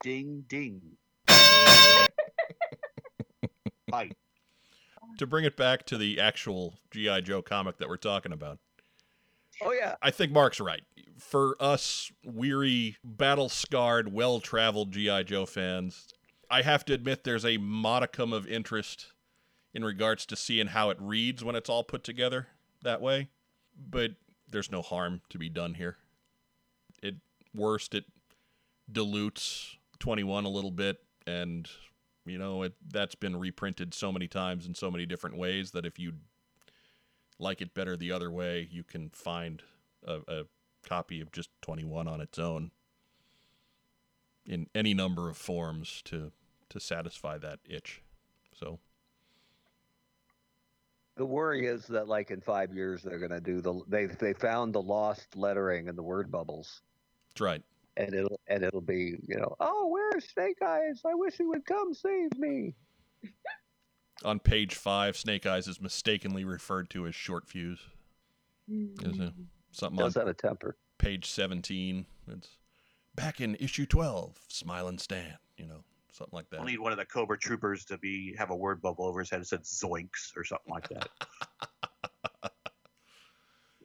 [0.02, 0.82] ding ding.
[3.88, 4.16] Bite.
[5.18, 8.58] to bring it back to the actual GI Joe comic that we're talking about.
[9.62, 10.82] Oh yeah, I think Mark's right.
[11.18, 15.22] For us weary, battle scarred, well traveled G.I.
[15.22, 16.08] Joe fans,
[16.50, 19.12] I have to admit there's a modicum of interest
[19.72, 22.48] in regards to seeing how it reads when it's all put together
[22.82, 23.28] that way.
[23.76, 24.12] But
[24.48, 25.96] there's no harm to be done here.
[27.02, 27.14] At
[27.54, 28.04] worst, it
[28.90, 31.68] dilutes 21 a little bit, and
[32.24, 35.86] you know it that's been reprinted so many times in so many different ways that
[35.86, 36.12] if you
[37.38, 39.62] like it better the other way, you can find
[40.06, 40.42] a, a
[40.86, 42.70] copy of just 21 on its own
[44.46, 46.32] in any number of forms to
[46.68, 48.02] to satisfy that itch.
[48.52, 48.78] So
[51.16, 54.74] the worry is that like in five years they're gonna do the they they found
[54.74, 56.82] the lost lettering and the word bubbles,
[57.28, 57.62] that's right.
[57.96, 61.02] and it'll and it'll be you know oh where's Snake Eyes?
[61.04, 62.74] I wish he would come save me.
[64.24, 67.80] On page five, Snake Eyes is mistakenly referred to as Short Fuse.
[68.68, 69.42] Is it mm-hmm.
[69.70, 70.76] something on Does have a temper.
[70.98, 72.06] page 17?
[72.32, 72.48] It's
[73.14, 75.36] back in issue 12, Smile and Stan.
[75.56, 76.60] You know, something like that.
[76.60, 79.30] I'll need one of the Cobra troopers to be have a word bubble over his
[79.30, 81.08] head that said zoinks or something like that.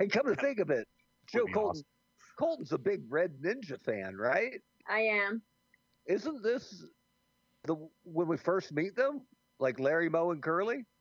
[0.02, 0.88] Hey, come to think of it,
[1.32, 1.84] Joe be Colton.
[2.36, 4.60] Colton's a big Red Ninja fan, right?
[4.90, 5.44] I am.
[6.08, 6.84] Isn't this
[7.66, 9.22] the when we first meet them,
[9.62, 10.86] like Larry Moe and Curly?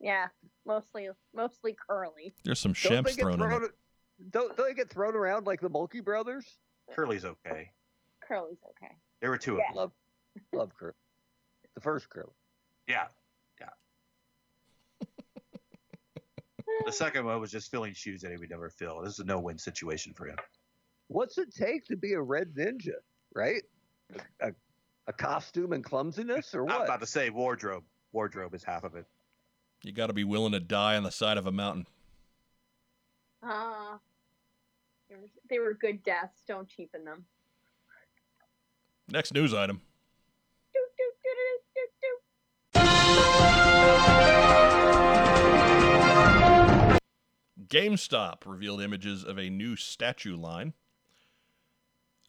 [0.00, 0.28] Yeah.
[0.64, 2.32] Mostly mostly curly.
[2.44, 3.50] There's some Don't shemps get thrown in there.
[3.58, 3.70] Don't,
[4.30, 6.44] don't they get thrown around like the Mulkey brothers?
[6.94, 7.70] Curly's okay.
[8.20, 8.94] Curly's okay.
[9.20, 9.74] There were two of them.
[9.74, 9.92] Love,
[10.52, 10.92] love Curly.
[11.74, 12.30] The first Curly.
[12.86, 13.06] Yeah,
[13.60, 13.70] yeah.
[16.84, 19.00] The second one was just filling shoes that he would never fill.
[19.02, 20.36] This is a no-win situation for him.
[21.08, 22.98] What's it take to be a Red Ninja?
[23.34, 23.62] Right?
[24.40, 24.52] A, a
[25.08, 26.74] a costume and clumsiness, or what?
[26.76, 27.82] I'm about to say wardrobe.
[28.12, 29.06] Wardrobe is half of it.
[29.82, 31.86] You got to be willing to die on the side of a mountain.
[33.42, 35.16] Ah, uh,
[35.48, 36.42] they were good deaths.
[36.46, 37.24] Don't cheapen them.
[39.08, 39.80] Next news item.
[40.74, 41.28] Do, do, do,
[47.68, 50.74] GameStop revealed images of a new statue line.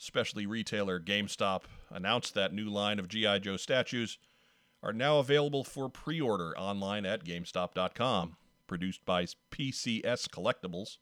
[0.02, 3.40] Specialty retailer GameStop announced that new line of G.I.
[3.40, 4.18] Joe statues
[4.82, 8.38] are now available for pre order online at GameStop.com.
[8.66, 11.00] Produced by PCS Collectibles.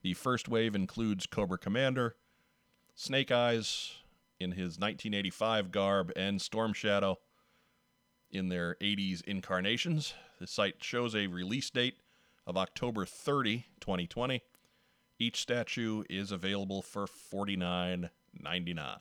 [0.00, 2.16] The first wave includes Cobra Commander,
[2.94, 3.96] Snake Eyes
[4.40, 7.18] in his 1985 garb, and Storm Shadow
[8.30, 10.14] in their 80s incarnations.
[10.40, 11.96] The site shows a release date
[12.46, 14.42] of October 30, 2020.
[15.18, 17.06] Each statue is available for
[18.40, 18.98] $49.99.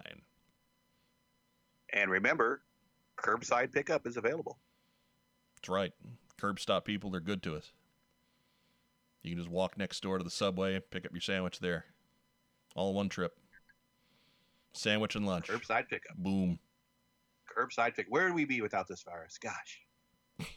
[1.93, 2.61] And remember,
[3.17, 4.59] curbside pickup is available.
[5.55, 5.93] That's right.
[6.39, 7.71] Curb stop people, they're good to us.
[9.23, 11.85] You can just walk next door to the subway pick up your sandwich there.
[12.75, 13.33] All in one trip.
[14.73, 15.47] Sandwich and lunch.
[15.47, 16.15] Curbside pickup.
[16.17, 16.57] Boom.
[17.55, 18.07] Curbside pick.
[18.09, 19.37] Where would we be without this virus?
[19.37, 19.81] Gosh.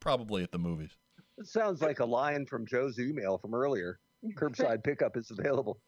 [0.00, 0.90] Probably at the movies.
[1.38, 3.98] It sounds like a line from Joe's email from earlier.
[4.36, 5.80] Curbside pickup is available.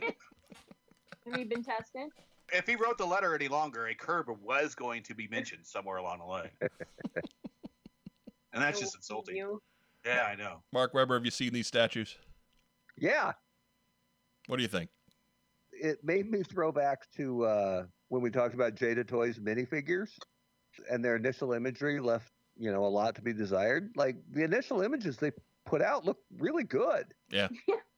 [0.00, 2.08] Have you been tested?
[2.52, 5.96] If he wrote the letter any longer, a curb was going to be mentioned somewhere
[5.96, 6.50] along the line.
[8.52, 9.36] and that's just insulting.
[9.36, 9.60] You.
[10.04, 10.62] Yeah, I know.
[10.72, 12.16] Mark Weber, have you seen these statues?
[12.98, 13.32] Yeah,
[14.46, 14.90] What do you think?
[15.72, 20.10] it made me throw back to uh, when we talked about Jada Toys minifigures,
[20.88, 23.90] and their initial imagery left you know a lot to be desired.
[23.96, 25.32] Like the initial images they
[25.66, 27.06] put out look really good.
[27.30, 27.48] Yeah.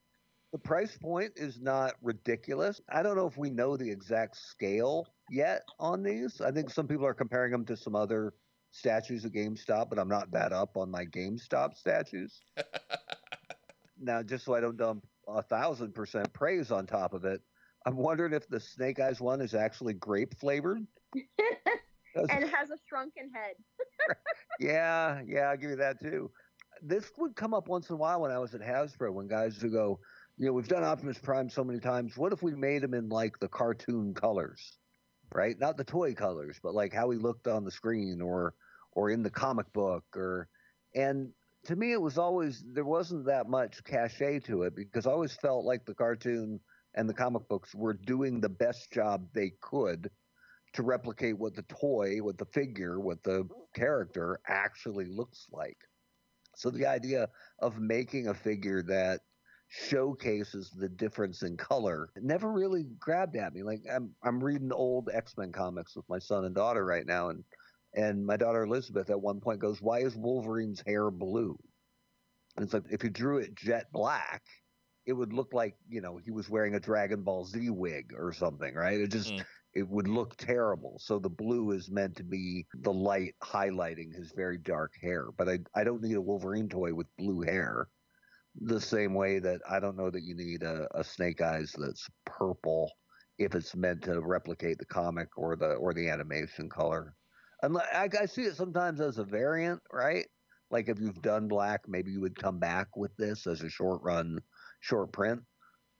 [0.51, 2.79] The price point is not ridiculous.
[2.89, 6.39] I don't know if we know the exact scale yet on these.
[6.39, 8.33] I think some people are comparing them to some other
[8.71, 12.39] statues at GameStop, but I'm not that up on my GameStop statues.
[13.99, 17.41] now, just so I don't dump a thousand percent praise on top of it,
[17.85, 20.85] I'm wondering if the Snake Eyes one is actually grape flavored.
[22.15, 23.55] and has a shrunken head.
[24.59, 26.31] yeah, yeah, I'll give you that too.
[26.81, 29.61] This would come up once in a while when I was at Hasbro when guys
[29.61, 29.99] would go,
[30.37, 32.15] you know, we've done Optimus Prime so many times.
[32.15, 34.77] What if we made him in like the cartoon colors,
[35.33, 35.59] right?
[35.59, 38.53] Not the toy colors, but like how he looked on the screen or
[38.91, 40.47] or in the comic book or
[40.95, 41.29] and
[41.65, 45.35] to me it was always there wasn't that much cachet to it because I always
[45.35, 46.59] felt like the cartoon
[46.95, 50.09] and the comic books were doing the best job they could
[50.73, 55.77] to replicate what the toy, what the figure, what the character actually looks like.
[56.55, 57.29] So the idea
[57.59, 59.21] of making a figure that
[59.69, 63.63] showcases the difference in color never really grabbed at me.
[63.63, 67.43] Like I'm I'm reading old X-Men comics with my son and daughter right now and
[67.93, 71.57] and my daughter Elizabeth at one point goes, "Why is Wolverine's hair blue?"
[72.55, 74.43] And it's like if you drew it jet black,
[75.05, 78.33] it would look like, you know, he was wearing a Dragon Ball Z wig or
[78.33, 78.99] something, right?
[78.99, 79.45] It just Mm.
[79.73, 80.99] it would look terrible.
[80.99, 85.31] So the blue is meant to be the light highlighting his very dark hair.
[85.31, 87.89] But I, I don't need a Wolverine toy with blue hair.
[88.61, 92.07] The same way that I don't know that you need a, a Snake Eyes that's
[92.25, 92.91] purple
[93.37, 97.15] if it's meant to replicate the comic or the or the animation color.
[97.61, 100.25] And I, I see it sometimes as a variant, right?
[100.69, 104.01] Like if you've done black, maybe you would come back with this as a short
[104.03, 104.39] run,
[104.81, 105.41] short print.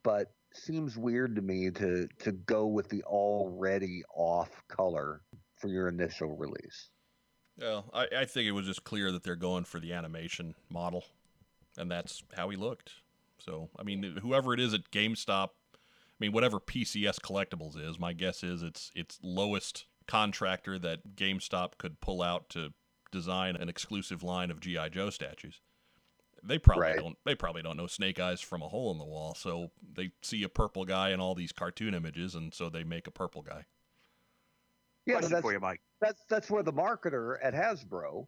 [0.03, 5.21] But seems weird to me to to go with the already off color
[5.57, 6.89] for your initial release.
[7.57, 11.03] Well, I, I think it was just clear that they're going for the animation model,
[11.77, 12.93] and that's how he looked.
[13.39, 18.13] So, I mean, whoever it is at GameStop, I mean, whatever PCS Collectibles is, my
[18.13, 22.73] guess is it's it's lowest contractor that GameStop could pull out to
[23.11, 25.61] design an exclusive line of GI Joe statues.
[26.43, 26.97] They probably Right.
[26.97, 27.17] don't.
[27.25, 29.35] They probably don't know Snake Eyes from a hole in the wall.
[29.35, 33.07] So they see a purple guy in all these cartoon images, and so they make
[33.07, 33.65] a purple guy.
[35.05, 35.81] Yeah, but that's for you, Mike.
[36.01, 38.27] that's that's where the marketer at Hasbro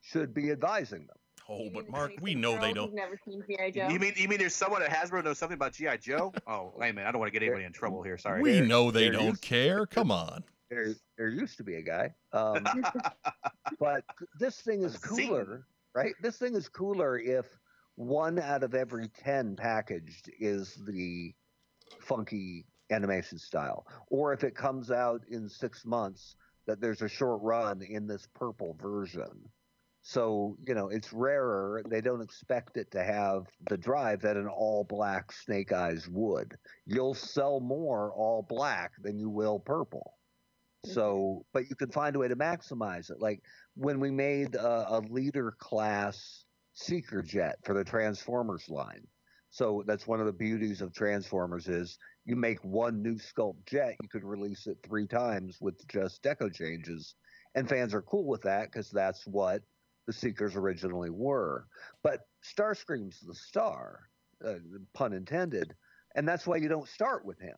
[0.00, 1.16] should be advising them.
[1.50, 2.94] Oh, You but Mark, we 26 know they don't.
[2.94, 3.70] Never seen G.I.
[3.72, 3.88] Joe.
[3.88, 6.32] You mean you mean there's someone at Hasbro knows something about GI Joe?
[6.46, 7.08] Oh, wait a minute.
[7.08, 8.16] I don't want to get anybody in trouble here.
[8.18, 8.40] Sorry.
[8.40, 9.84] We There- know they don't is- care.
[9.86, 10.44] Come on.
[10.70, 12.64] There there used to be a guy, um,
[13.80, 14.04] but
[14.38, 16.14] this thing is cooler, right?
[16.22, 17.46] This thing is cooler if
[17.96, 21.34] one out of every ten packaged is the
[22.00, 26.36] funky animation style, or if it comes out in six months
[26.66, 29.48] that there's a short run in this purple version.
[30.10, 31.84] So, you know, it's rarer.
[31.88, 36.56] They don't expect it to have the drive that an all black Snake Eyes would.
[36.84, 40.14] You'll sell more all black than you will purple.
[40.84, 43.20] So, but you can find a way to maximize it.
[43.20, 43.40] Like
[43.76, 49.06] when we made a, a leader class seeker jet for the Transformers line.
[49.50, 53.94] So that's one of the beauties of Transformers is you make one new sculpt jet,
[54.02, 57.14] you could release it three times with just deco changes,
[57.54, 59.62] and fans are cool with that because that's what
[60.10, 61.66] the Seekers originally were.
[62.02, 64.08] But Starscream's the star,
[64.44, 64.54] uh,
[64.92, 65.76] pun intended,
[66.16, 67.54] and that's why you don't start with him.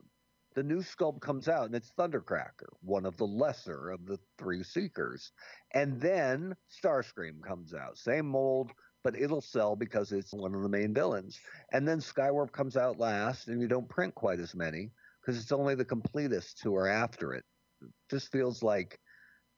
[0.55, 4.63] The new sculpt comes out and it's Thundercracker, one of the lesser of the three
[4.63, 5.33] Seekers.
[5.73, 8.71] And then Starscream comes out, same mold,
[9.03, 11.41] but it'll sell because it's one of the main villains.
[11.73, 14.91] And then Skywarp comes out last, and you don't print quite as many
[15.23, 17.45] because it's only the completists who are after it.
[17.81, 17.89] it.
[18.11, 18.99] Just feels like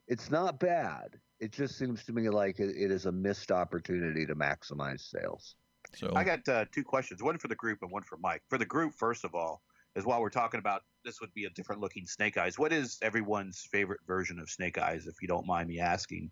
[0.06, 1.18] it's not bad.
[1.44, 5.56] It just seems to me like it, it is a missed opportunity to maximize sales.
[5.94, 8.40] So I got uh, two questions, one for the group and one for Mike.
[8.48, 9.60] For the group, first of all,
[9.94, 12.58] is while we're talking about this would be a different looking Snake Eyes.
[12.58, 16.30] What is everyone's favorite version of Snake Eyes, if you don't mind me asking?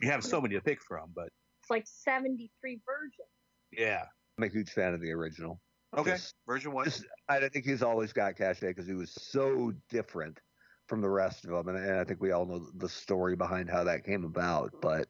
[0.00, 1.28] You have so many to pick from, but
[1.62, 3.28] It's like 73 versions.
[3.70, 4.02] yeah.
[4.36, 5.60] I'm a huge fan of the original.
[5.96, 6.86] Okay, Just- version one.
[6.86, 10.40] just- I think he's always got cachet because he was so different
[10.88, 13.70] from the rest of them, and, and I think we all know the story behind
[13.70, 14.74] how that came about.
[14.80, 15.08] But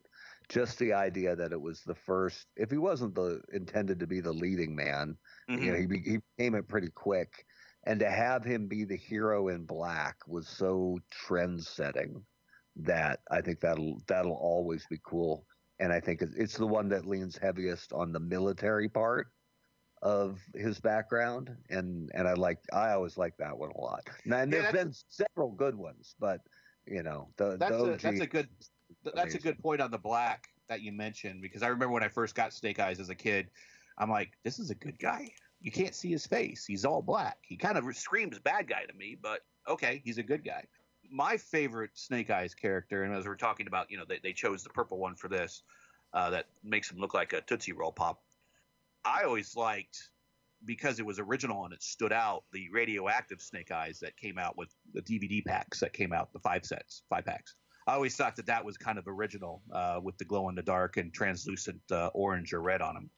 [0.49, 4.20] just the idea that it was the first, if he wasn't the intended to be
[4.20, 5.18] the leading man,
[5.49, 5.62] Mhm.
[5.62, 7.47] you know, he, be- he became it pretty quick,
[7.85, 12.25] and to have him be the hero in black was so trend-setting
[12.77, 15.47] that I think that'll that'll always be cool.
[15.79, 19.29] And I think it's the one that leans heaviest on the military part
[20.05, 24.09] of his background, and and I like I always like that one a lot.
[24.24, 26.42] And Yeah, there's that's- been several good ones, but
[26.86, 28.48] you know the That's the a- that's a good-
[29.02, 32.02] Th- That's a good point on the black that you mentioned because I remember when
[32.02, 33.50] I first got Snake Eyes as a kid,
[33.98, 35.30] I'm like, this is a good guy.
[35.61, 36.64] You can't see his face.
[36.66, 37.38] He's all black.
[37.42, 40.64] He kind of screams bad guy to me, but okay, he's a good guy.
[41.11, 44.62] My favorite Snake Eyes character, and as we're talking about, you know, they, they chose
[44.62, 45.62] the purple one for this,
[46.12, 48.22] uh, that makes him look like a Tootsie Roll Pop.
[49.05, 50.11] I always liked
[50.64, 54.57] because it was original and it stood out the radioactive Snake Eyes that came out
[54.57, 57.57] with the DVD packs that came out, the five sets, five packs.
[57.86, 60.62] I always thought that that was kind of original uh, with the glow in the
[60.62, 63.11] dark and translucent uh, orange or red on them.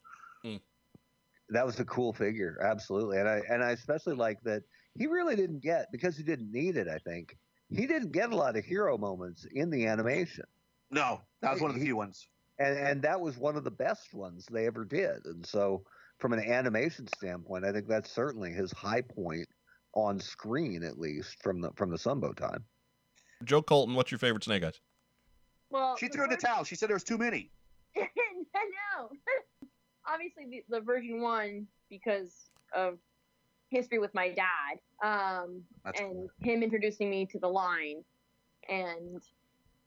[1.50, 3.18] that was a cool figure, absolutely.
[3.18, 4.62] And I and I especially like that
[4.94, 6.88] he really didn't get because he didn't need it.
[6.88, 7.36] I think
[7.68, 10.44] he didn't get a lot of hero moments in the animation,
[10.90, 12.28] No, that was one of the few ones.
[12.58, 15.24] And and that was one of the best ones they ever did.
[15.24, 15.82] And so,
[16.18, 19.48] from an animation standpoint, I think that's certainly his high point
[19.94, 22.64] on screen, at least from the from the Sunbow time.
[23.44, 24.80] Joe Colton, what's your favorite Snake Eyes?
[25.70, 26.64] Well, She the threw in the towel.
[26.64, 27.50] She said there was too many.
[27.96, 28.06] I
[28.96, 29.10] know.
[30.08, 32.98] Obviously, the, the version one because of
[33.70, 38.04] history with my dad, um, That's and him introducing me to the line,
[38.68, 39.20] and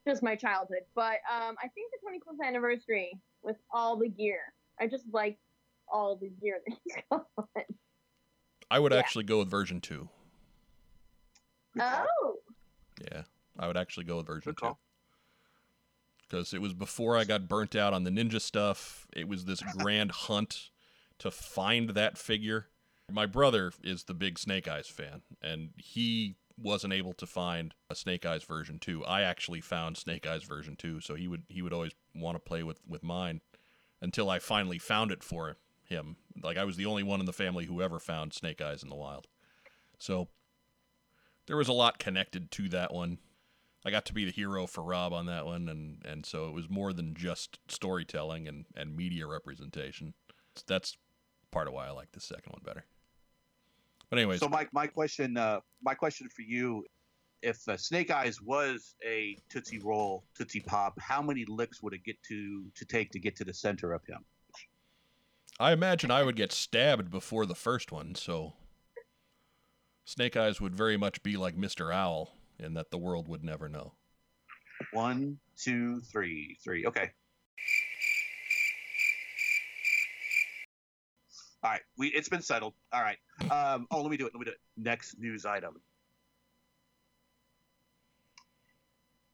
[0.10, 0.82] just my childhood.
[0.96, 3.12] But um, I think the 25th anniversary
[3.44, 4.40] with all the gear.
[4.80, 5.38] I just like
[5.92, 7.26] all the gear that he's got.
[7.38, 7.46] on.
[8.72, 8.98] I would Yeah.
[9.00, 10.10] actually go with version two.
[11.80, 12.36] Oh,
[13.12, 13.24] Yeah,
[13.58, 14.76] I would actually go with version two.
[16.22, 19.08] Because it was before I got burnt out on the ninja stuff.
[19.16, 20.70] It was this grand hunt
[21.20, 22.68] to find that figure.
[23.12, 27.96] My brother is the big Snake Eyes fan, and he wasn't able to find a
[27.96, 29.04] Snake Eyes version two.
[29.06, 32.40] I actually found Snake Eyes version two, so he would he would always want to
[32.40, 33.42] play with with mine
[34.02, 36.18] until I finally found it for him.
[36.42, 38.90] Like I was the only one in the family who ever found Snake Eyes in
[38.90, 39.28] the wild.
[39.98, 40.30] So
[41.48, 43.18] there was a lot connected to that one.
[43.86, 46.54] I got to be the hero for Rob on that one, and and so it
[46.54, 50.14] was more than just storytelling and and media representation.
[50.68, 50.98] That's
[51.52, 52.86] part of why I like the second one better.
[54.10, 56.86] But anyways, So, Mike, my question, uh, my question for you:
[57.42, 62.04] If uh, Snake Eyes was a Tootsie Roll, Tootsie Pop, how many licks would it
[62.04, 64.26] get to to take to get to the center of him?
[65.60, 68.54] I imagine I would get stabbed before the first one, so
[70.06, 71.94] Snake Eyes would very much be like Mr.
[71.94, 73.94] Owl in that the world would never know.
[74.94, 76.86] One, two, three, three.
[76.88, 77.12] Okay.
[81.62, 82.74] All right, we it's been settled.
[82.94, 83.18] All right.
[83.52, 84.34] Um, oh, let me do it.
[84.34, 84.60] Let me do it.
[84.78, 85.82] Next news item.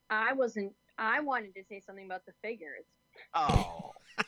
[0.09, 0.73] I wasn't.
[0.97, 2.86] I wanted to say something about the figures.
[3.34, 3.91] Oh.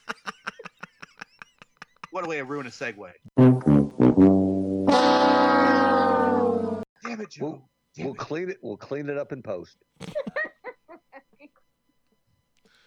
[2.11, 3.11] what a way to ruin a segue.
[7.03, 7.45] Damn it, Joe.
[7.45, 8.19] We'll, Damn we'll it.
[8.19, 8.57] clean it.
[8.61, 9.77] We'll clean it up in post.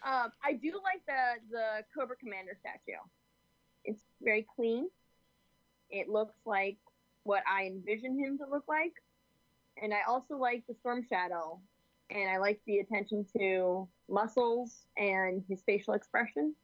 [0.03, 2.97] Um, I do like the the Cobra Commander statue.
[3.85, 4.89] It's very clean.
[5.91, 6.77] It looks like
[7.23, 8.93] what I envision him to look like,
[9.81, 11.59] and I also like the Storm Shadow,
[12.09, 16.55] and I like the attention to muscles and his facial expression.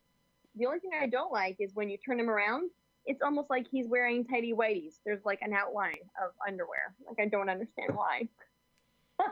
[0.55, 2.71] The only thing I don't like is when you turn him around,
[3.05, 4.95] it's almost like he's wearing tidy whities.
[5.05, 6.95] There's like an outline of underwear.
[7.07, 8.27] Like I don't understand why.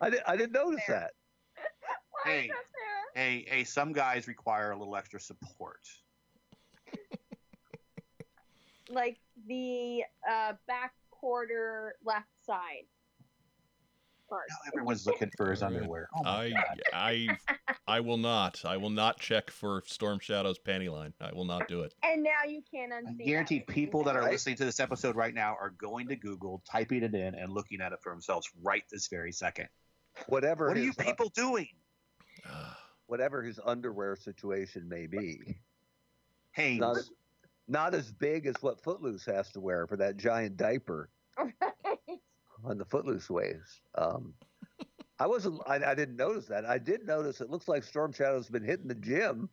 [0.00, 1.10] I, di- I didn't notice Fair.
[1.56, 1.60] that.
[2.24, 2.50] Hey.
[3.14, 5.80] Hey, hey, some guys require a little extra support.
[8.88, 12.86] Like the uh, back quarter left side.
[14.28, 14.44] Part.
[14.48, 16.08] Now everyone's looking for his underwear.
[16.16, 16.52] Oh my
[16.92, 18.64] I I I will not.
[18.64, 21.12] I will not check for Storm Shadow's panty line.
[21.20, 21.94] I will not do it.
[22.02, 23.66] And now you can't I guarantee that.
[23.66, 27.14] people that are listening to this episode right now are going to Google, typing it
[27.14, 29.68] in, and looking at it for themselves right this very second.
[30.28, 30.68] Whatever.
[30.68, 31.68] What are you people doing?
[33.06, 35.58] whatever his underwear situation may be,
[36.52, 36.80] Hey,
[37.72, 41.08] not not as big as what Footloose has to wear for that giant diaper
[42.64, 43.80] on the Footloose waist.
[43.96, 44.34] Um,
[45.18, 45.60] I wasn't.
[45.66, 46.64] I, I didn't notice that.
[46.64, 47.40] I did notice.
[47.40, 49.48] It looks like Storm Shadow's been hitting the gym.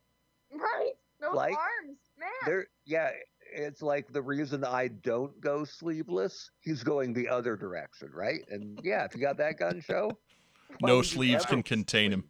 [0.51, 0.93] right.
[1.21, 2.29] Those Like, arms, man.
[2.45, 3.11] There, yeah.
[3.51, 6.51] It's like the reason I don't go sleeveless.
[6.59, 8.41] He's going the other direction, right?
[8.49, 10.11] And yeah, if you got that gun show,
[10.81, 12.25] No sleeves can contain him.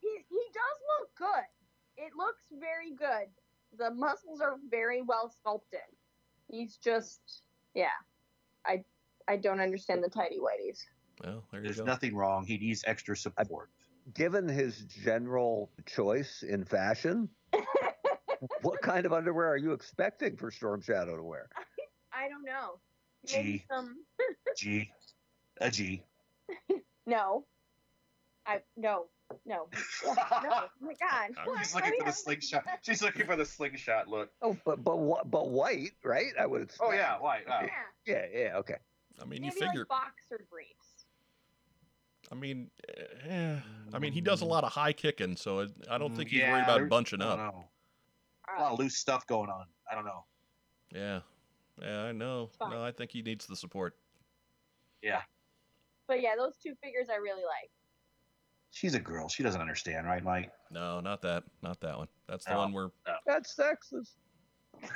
[0.00, 2.04] He he does look good.
[2.04, 3.28] It looks very good.
[3.78, 5.80] The muscles are very well sculpted.
[6.48, 7.20] He's just
[7.74, 7.86] yeah.
[8.66, 8.84] I
[9.28, 10.84] I don't understand the tidy whities.
[11.24, 12.44] Well, there there's nothing wrong.
[12.44, 13.70] He needs extra support.
[14.14, 17.28] Given his general choice in fashion,
[18.62, 21.48] what kind of underwear are you expecting for Storm Shadow to wear?
[22.12, 22.80] I don't know.
[23.32, 23.64] Maybe Gee.
[23.70, 23.96] some
[24.56, 24.90] G,
[25.60, 26.02] a G.
[27.06, 27.44] no.
[28.44, 29.06] I no
[29.46, 29.68] no
[30.06, 30.14] no.
[30.16, 31.30] Oh my god.
[31.58, 32.64] She's looking for the slingshot.
[32.82, 34.30] She's looking for the slingshot look.
[34.42, 36.32] Oh, but but wh- but white, right?
[36.38, 36.70] I would.
[36.80, 37.40] Oh yeah, why?
[37.48, 37.68] Uh, Yeah,
[38.06, 38.56] yeah, yeah.
[38.58, 38.76] Okay.
[39.20, 39.80] I mean, you figure.
[39.80, 41.04] like boxer briefs.
[42.30, 42.70] I mean,
[43.28, 43.56] eh,
[43.92, 46.40] I mean, he does a lot of high kicking, so it, I don't think he's
[46.40, 47.38] Yeah, worried about bunching up.
[47.38, 49.66] A lot of loose stuff going on.
[49.90, 50.24] I don't know.
[50.94, 51.20] Yeah,
[51.80, 52.50] yeah, I know.
[52.60, 53.96] No, I think he needs the support.
[55.02, 55.22] Yeah.
[56.08, 57.70] But yeah, those two figures I really like.
[58.72, 59.28] She's a girl.
[59.28, 60.50] She doesn't understand, right, Mike?
[60.70, 62.08] No, not that, not that one.
[62.26, 62.58] That's the No.
[62.60, 62.90] one where
[63.26, 64.14] That's sexist.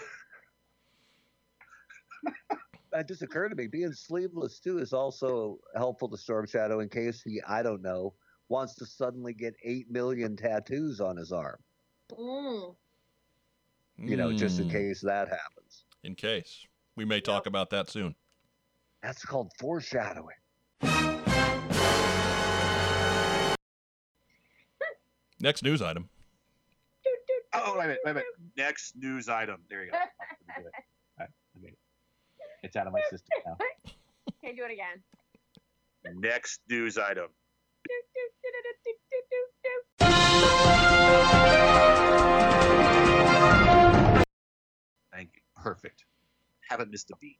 [2.91, 3.67] that just occurred to me.
[3.67, 8.15] Being sleeveless too is also helpful to Storm Shadow in case he, I don't know,
[8.49, 11.63] wants to suddenly get eight million tattoos on his arm.
[12.13, 12.75] Mm.
[13.99, 15.85] You know, just in Hmm, case that happens.
[16.03, 16.67] In case
[16.97, 18.15] we may talk about that soon.
[19.03, 20.37] That's called foreshadowing.
[25.41, 26.09] Next news item.
[27.05, 28.27] Doot, doot, Oh, wait a minute, wait a minute.
[28.57, 29.61] Next news item.
[29.69, 29.99] There you go.
[30.49, 30.73] Let me do it.
[30.75, 30.83] All
[31.21, 31.79] right, I made it.
[32.63, 33.57] It's out of my system now.
[33.85, 33.95] doot.
[34.43, 35.03] Okay, do it again.
[36.21, 37.29] Next news item.
[45.13, 45.43] Thank you.
[45.57, 46.05] Perfect.
[46.69, 47.39] Haven't missed a beat.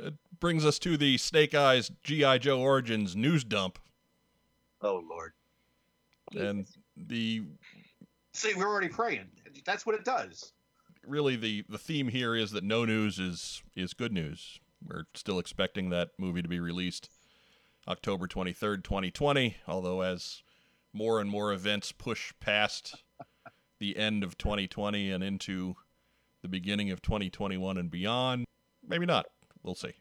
[0.00, 3.78] It brings us to the Snake Eyes GI Joe Origins news dump,
[4.80, 5.32] Oh Lord.
[6.34, 6.66] and
[6.96, 7.42] the
[8.32, 9.26] See, we're already praying.
[9.64, 10.52] That's what it does.
[11.06, 14.60] really the the theme here is that no news is is good news.
[14.86, 17.10] We're still expecting that movie to be released
[17.88, 20.42] October 23rd, 2020, although as
[20.92, 23.02] more and more events push past
[23.80, 25.74] the end of 2020 and into
[26.42, 28.44] the beginning of 2021 and beyond,
[28.86, 29.26] maybe not.
[29.64, 29.94] We'll see.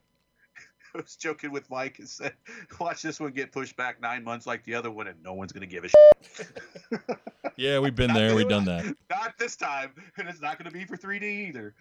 [0.98, 2.34] I was joking with Mike and said,
[2.80, 5.52] "Watch this one get pushed back nine months like the other one, and no one's
[5.52, 6.50] gonna give a shit."
[7.56, 8.86] Yeah, we've been there, we've done that.
[9.10, 11.74] Not this time, and it's not gonna be for 3D either.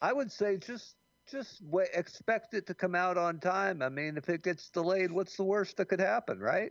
[0.00, 0.94] I would say just
[1.28, 3.82] just wait, expect it to come out on time.
[3.82, 6.70] I mean, if it gets delayed, what's the worst that could happen, right?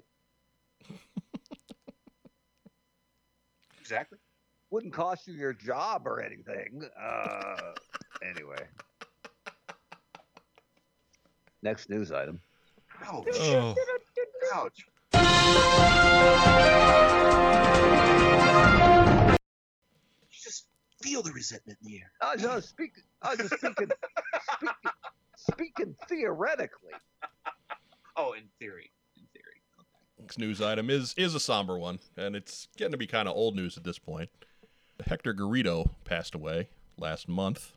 [3.81, 4.17] Exactly.
[4.69, 6.83] Wouldn't cost you your job or anything.
[6.97, 7.73] Uh,
[8.21, 8.65] anyway.
[11.63, 12.39] Next news item.
[13.05, 13.25] Ouch.
[13.39, 13.75] Oh,
[14.53, 14.85] Ouch.
[20.29, 20.65] You just
[21.01, 22.11] feel the resentment in the air.
[22.21, 23.03] I was just speaking.
[23.21, 23.89] I was just speaking.
[24.53, 24.91] speaking,
[25.35, 26.93] speaking theoretically.
[28.15, 28.91] Oh, in theory.
[29.15, 29.61] In theory.
[30.19, 33.35] next news item is is a somber one, and it's getting to be kind of
[33.35, 34.29] old news at this point.
[35.05, 37.76] Hector Garrido passed away last month.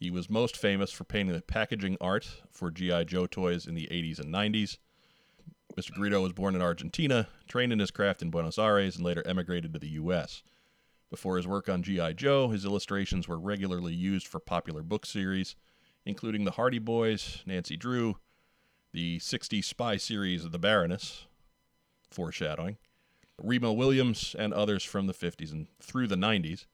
[0.00, 3.04] He was most famous for painting the packaging art for G.I.
[3.04, 4.78] Joe toys in the 80s and 90s.
[5.76, 5.90] Mr.
[5.92, 9.74] Garrido was born in Argentina, trained in his craft in Buenos Aires, and later emigrated
[9.74, 10.42] to the U.S.
[11.10, 12.14] Before his work on G.I.
[12.14, 15.54] Joe, his illustrations were regularly used for popular book series,
[16.06, 18.16] including The Hardy Boys, Nancy Drew,
[18.94, 21.26] the 60s spy series of The Baroness,
[22.10, 22.78] foreshadowing,
[23.38, 26.64] Remo Williams, and others from the 50s and through the 90s.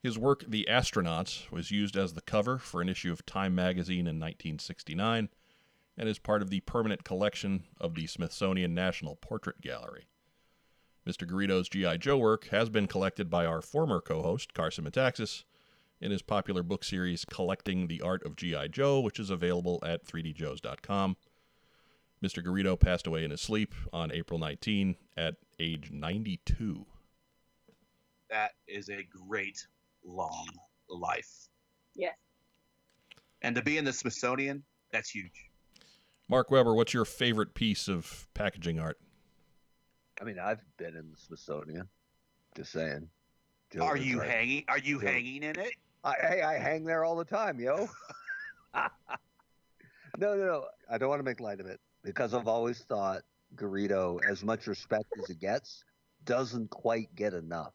[0.00, 4.06] His work, The Astronauts, was used as the cover for an issue of Time magazine
[4.06, 5.28] in 1969
[5.96, 10.06] and is part of the permanent collection of the Smithsonian National Portrait Gallery.
[11.04, 11.28] Mr.
[11.28, 11.96] Garrido's G.I.
[11.96, 15.42] Joe work has been collected by our former co host, Carson Metaxas,
[16.00, 18.68] in his popular book series Collecting the Art of G.I.
[18.68, 21.16] Joe, which is available at 3djoes.com.
[22.22, 22.44] Mr.
[22.44, 26.86] Garrido passed away in his sleep on April 19 at age 92.
[28.30, 29.66] That is a great
[30.08, 30.48] long
[30.88, 31.48] life.
[31.94, 32.14] Yes.
[33.42, 35.50] And to be in the Smithsonian, that's huge.
[36.28, 38.98] Mark Weber, what's your favorite piece of packaging art?
[40.20, 41.88] I mean, I've been in the Smithsonian.
[42.56, 43.08] Just saying.
[43.72, 44.28] Joe Are you right.
[44.28, 44.64] hanging?
[44.68, 45.06] Are you Joe.
[45.06, 45.72] hanging in it?
[46.04, 47.88] I, hey, I hang there all the time, yo.
[48.74, 48.88] no,
[50.18, 50.64] no, no.
[50.90, 53.22] I don't want to make light of it because I've always thought
[53.54, 55.84] Garrido, as much respect as it gets,
[56.24, 57.72] doesn't quite get enough.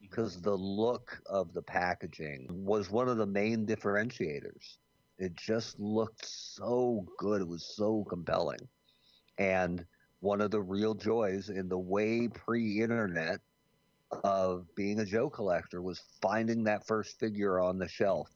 [0.00, 4.76] Because the look of the packaging was one of the main differentiators.
[5.18, 7.42] It just looked so good.
[7.42, 8.60] It was so compelling.
[9.38, 9.84] And
[10.20, 13.40] one of the real joys in the way pre internet
[14.24, 18.30] of being a Joe collector was finding that first figure on the shelf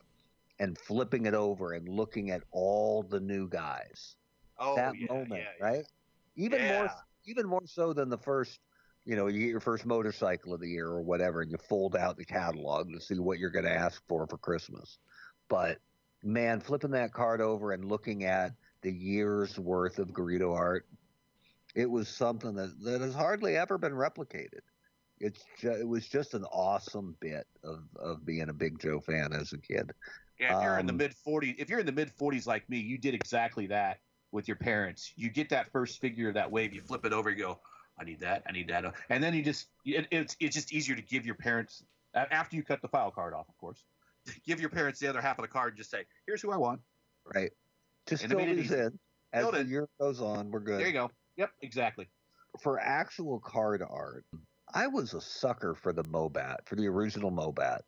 [0.59, 4.17] and flipping it over and looking at all the new guys.
[4.59, 5.65] Oh, that yeah, moment, yeah, yeah.
[5.65, 5.85] right?
[6.37, 6.91] Even more,
[7.27, 8.61] even more so than the first.
[9.05, 11.97] You know, you get your first motorcycle of the year or whatever, and you fold
[11.97, 14.99] out the catalog to see what you're going to ask for for Christmas.
[15.49, 15.81] But
[16.23, 18.53] man, flipping that card over and looking at
[18.83, 20.89] the year's worth of Garrido art,
[21.75, 24.61] it was something that, that has hardly ever been replicated.
[25.19, 29.33] It's ju- it was just an awesome bit of, of being a big Joe fan
[29.33, 29.93] as a kid.
[30.39, 32.69] Yeah, if you're in the Um, mid 40s, if you're in the mid 40s like
[32.69, 34.01] me, you did exactly that
[34.31, 35.17] with your parents.
[35.17, 37.63] You get that first figure of that wave, you flip it over, you go,
[38.01, 40.97] I need that, I need that, and then you just it, it's it's just easier
[40.97, 43.85] to give your parents after you cut the file card off, of course.
[44.47, 46.57] Give your parents the other half of the card and just say, "Here's who I
[46.57, 46.81] want."
[47.35, 47.53] Right.
[48.09, 48.75] Just And fill it these easy.
[48.75, 48.99] in.
[49.33, 49.69] As the in.
[49.69, 50.81] year goes on, we're good.
[50.81, 51.11] There you go.
[51.37, 52.09] Yep, exactly.
[52.61, 54.25] for actual card art,
[54.75, 57.81] I was a sucker for the Mobat, for the original Mobat.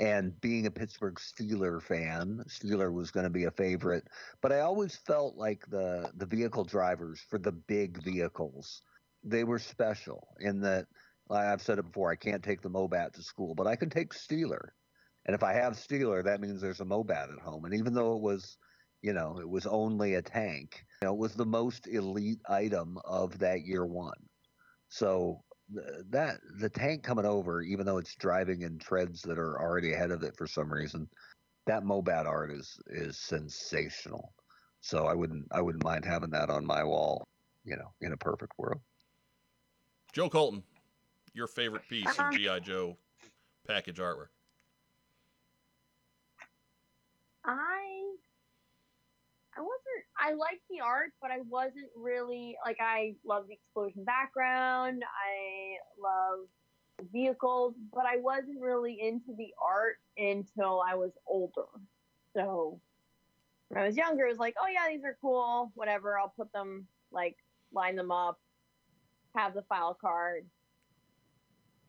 [0.00, 4.08] And being a Pittsburgh Steeler fan, Steeler was going to be a favorite.
[4.42, 8.82] But I always felt like the the vehicle drivers for the big vehicles,
[9.24, 10.86] they were special in that
[11.30, 13.88] like I've said it before, I can't take the Mobat to school, but I can
[13.88, 14.70] take Steeler.
[15.26, 17.64] And if I have Steeler, that means there's a Mobat at home.
[17.64, 18.58] And even though it was,
[19.00, 22.98] you know, it was only a tank, you know, it was the most elite item
[23.04, 24.18] of that year one.
[24.88, 25.44] So
[26.10, 30.10] that the tank coming over, even though it's driving in treads that are already ahead
[30.10, 31.08] of it for some reason,
[31.66, 34.32] that Mobat art is is sensational.
[34.80, 37.28] So I wouldn't I wouldn't mind having that on my wall,
[37.64, 38.80] you know, in a perfect world.
[40.12, 40.62] Joe Colton,
[41.34, 42.60] your favorite piece of Um, G.I.
[42.60, 42.96] Joe
[43.66, 44.28] package artwork.
[47.44, 48.14] I
[49.56, 54.04] I wasn't I liked the art, but I wasn't really like I love the explosion
[54.04, 55.02] background.
[55.04, 56.46] I love
[57.12, 61.62] vehicles, but I wasn't really into the art until I was older.
[62.34, 62.78] So
[63.68, 66.18] when I was younger, it was like, oh yeah, these are cool, whatever.
[66.18, 67.36] I'll put them like
[67.72, 68.38] line them up,
[69.34, 70.46] have the file card.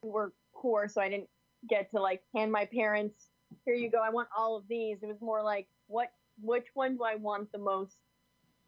[0.01, 1.29] Were poor, so I didn't
[1.69, 3.27] get to like hand my parents
[3.65, 4.97] here you go i want all of these.
[5.01, 6.11] It was more like what
[6.41, 7.95] which one do i want the most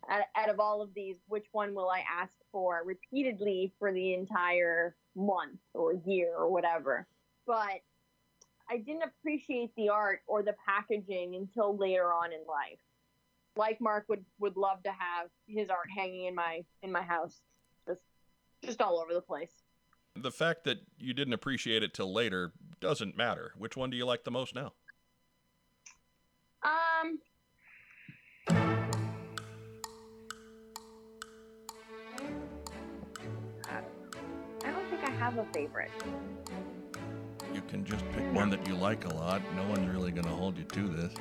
[0.09, 1.17] out, out of all of these?
[1.27, 7.07] Which one will i ask for repeatedly for the entire month or year or whatever?
[7.45, 7.81] But
[8.69, 12.79] i didn't appreciate the art or the packaging until later on in life.
[13.55, 17.39] Like mark would would love to have his art hanging in my in my house
[18.63, 19.51] just all over the place
[20.15, 23.53] The fact that you didn't appreciate it till later doesn't matter.
[23.57, 24.73] Which one do you like the most now?
[26.63, 27.19] Um.
[34.65, 35.91] I don't think I have a favorite.
[37.53, 39.41] You can just pick one that you like a lot.
[39.55, 41.13] No one's really going to hold you to this.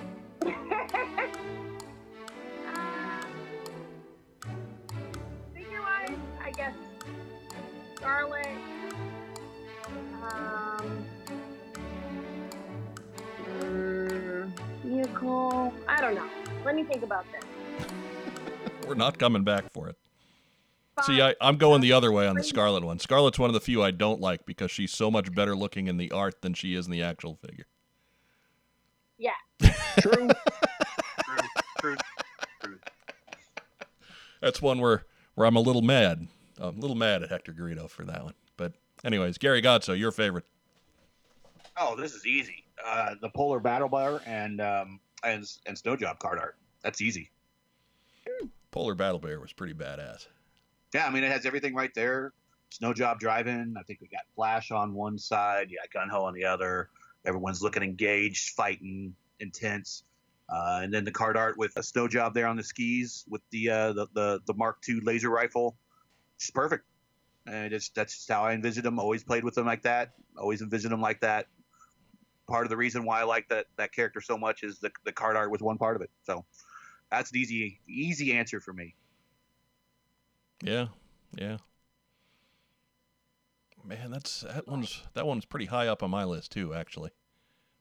[16.65, 17.89] Let me think about this.
[18.87, 19.97] We're not coming back for it.
[21.05, 21.35] See, Fine.
[21.41, 22.99] I, I'm going the other way on the Scarlet one.
[22.99, 25.97] Scarlet's one of the few I don't like because she's so much better looking in
[25.97, 27.67] the art than she is in the actual figure.
[29.19, 29.31] Yeah.
[30.01, 30.29] True.
[31.25, 31.39] True,
[31.81, 31.97] true,
[32.63, 32.79] true.
[34.41, 36.29] That's one where, where I'm a little mad.
[36.59, 38.35] I'm a little mad at Hector Garrido for that one.
[38.57, 38.75] But
[39.05, 40.45] anyways, Gary Godso, your favorite.
[41.77, 42.65] Oh, this is easy.
[42.85, 46.57] uh, the Polar Battle Bear and um, and and Snow Job card art.
[46.83, 47.31] That's easy.
[48.71, 50.27] Polar Battle Bear was pretty badass.
[50.95, 52.33] Yeah, I mean it has everything right there.
[52.71, 53.75] Snow Job driving.
[53.79, 55.69] I think we got Flash on one side.
[55.71, 56.89] Yeah, got Gung Ho on the other.
[57.25, 60.05] Everyone's looking engaged, fighting, intense.
[60.49, 63.43] Uh, and then the card art with a Snow Job there on the skis with
[63.51, 65.77] the uh, the, the the Mark II laser rifle.
[66.37, 66.85] It's perfect.
[67.47, 68.99] And it's that's just how I envisioned them.
[68.99, 70.13] Always played with them like that.
[70.37, 71.47] Always envisioned them like that.
[72.53, 75.13] Part of the reason why I like that that character so much is the the
[75.13, 76.11] card art was one part of it.
[76.23, 76.45] So
[77.11, 78.95] that's an easy easy answer for me.
[80.63, 80.89] Yeah,
[81.35, 81.57] yeah.
[83.83, 86.75] Man, that's that one's that one's pretty high up on my list too.
[86.75, 87.09] Actually,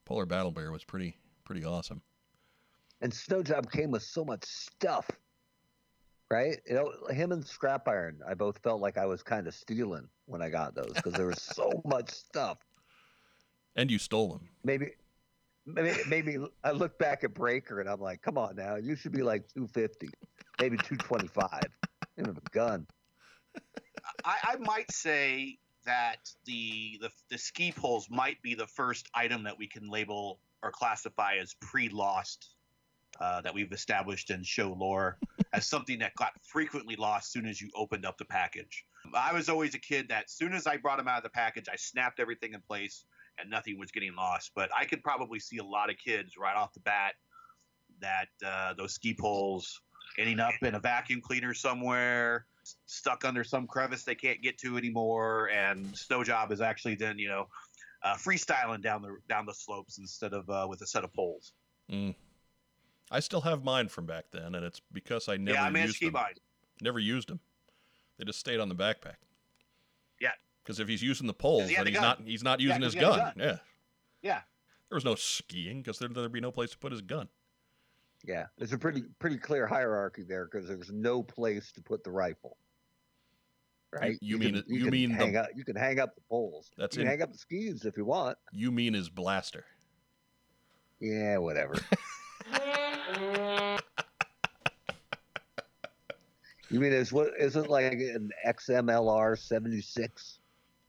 [0.05, 2.01] Polar Battle Bear was pretty pretty awesome.
[3.01, 5.05] And Snow Job came with so much stuff,
[6.29, 6.61] right?
[6.65, 10.07] You know, him and Scrap Iron, I both felt like I was kind of stealing
[10.27, 12.59] when I got those because there was so much stuff.
[13.75, 14.49] And you stole them.
[14.63, 14.91] Maybe,
[15.65, 19.11] maybe, maybe I look back at Breaker and I'm like, come on now, you should
[19.11, 20.09] be like 250,
[20.59, 21.49] maybe 225.
[22.17, 22.85] You have a gun.
[24.25, 29.43] I, I might say that the, the the ski poles might be the first item
[29.43, 32.55] that we can label or classify as pre-lost
[33.19, 35.17] uh, that we've established in show lore
[35.53, 38.85] as something that got frequently lost as soon as you opened up the package.
[39.13, 41.29] I was always a kid that as soon as I brought them out of the
[41.29, 43.05] package, I snapped everything in place
[43.39, 44.51] and nothing was getting lost.
[44.55, 47.13] But I could probably see a lot of kids right off the bat
[47.99, 49.81] that uh, those ski poles
[50.17, 52.45] ending up in a vacuum cleaner somewhere,
[52.85, 57.17] stuck under some crevice they can't get to anymore, and Snow Job is actually then
[57.17, 57.47] you know
[58.03, 61.53] uh, freestyling down the down the slopes instead of uh, with a set of poles.
[61.91, 62.15] Mm.
[63.09, 66.01] I still have mine from back then, and it's because I never yeah, I used
[66.01, 66.13] them.
[66.13, 66.35] mine.
[66.81, 67.39] Never used them.
[68.17, 69.15] They just stayed on the backpack.
[70.63, 72.03] Because if he's using the poles, he then the he's gun.
[72.19, 73.19] not he's not Yeah, his the gun.
[73.19, 73.33] gun.
[73.37, 73.57] Yeah.
[74.21, 74.41] Yeah.
[74.89, 77.29] There was no skiing because there, there'd be no place to put his gun.
[78.23, 82.11] Yeah, there's a pretty pretty clear hierarchy there because there's no place to put the
[82.11, 82.57] rifle.
[83.91, 84.17] Right?
[84.21, 86.21] you mean can, it- you can mean the- hang up, you can hang up the
[86.29, 86.69] poles.
[86.77, 88.37] That's you can in- hang up the skis if you want.
[88.53, 89.65] You mean his blaster?
[90.99, 91.73] Yeah, whatever.
[96.69, 100.39] you mean is what isn't like an XMLR 76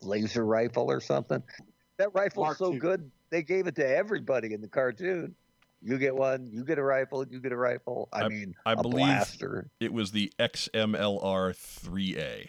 [0.05, 1.43] laser rifle or something?
[1.99, 2.79] That rifle's Mark so II.
[2.79, 5.35] good they gave it to everybody in the cartoon.
[5.85, 8.09] You get one, you get a rifle, you get a rifle.
[8.13, 9.69] I, I- mean, I a believe- blaster.
[9.81, 12.49] It was the XMLR 3A.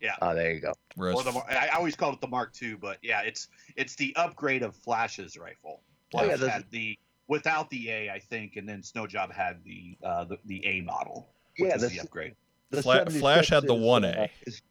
[0.00, 0.16] Yeah.
[0.20, 0.72] Oh, there you go.
[0.96, 3.94] Whereas Or the, I I always called it the Mark II, but yeah, it's it's
[3.94, 5.80] the upgrade of Flash's rifle.
[6.14, 6.98] Oh, Flash yeah, had the
[7.28, 10.80] without the A, I think, and then Snow Job had the uh, the, the A
[10.80, 12.34] model, which Yeah, is this- the upgrade.
[12.70, 14.18] The Fla- Flash had the 1A.
[14.24, 14.62] uh, is-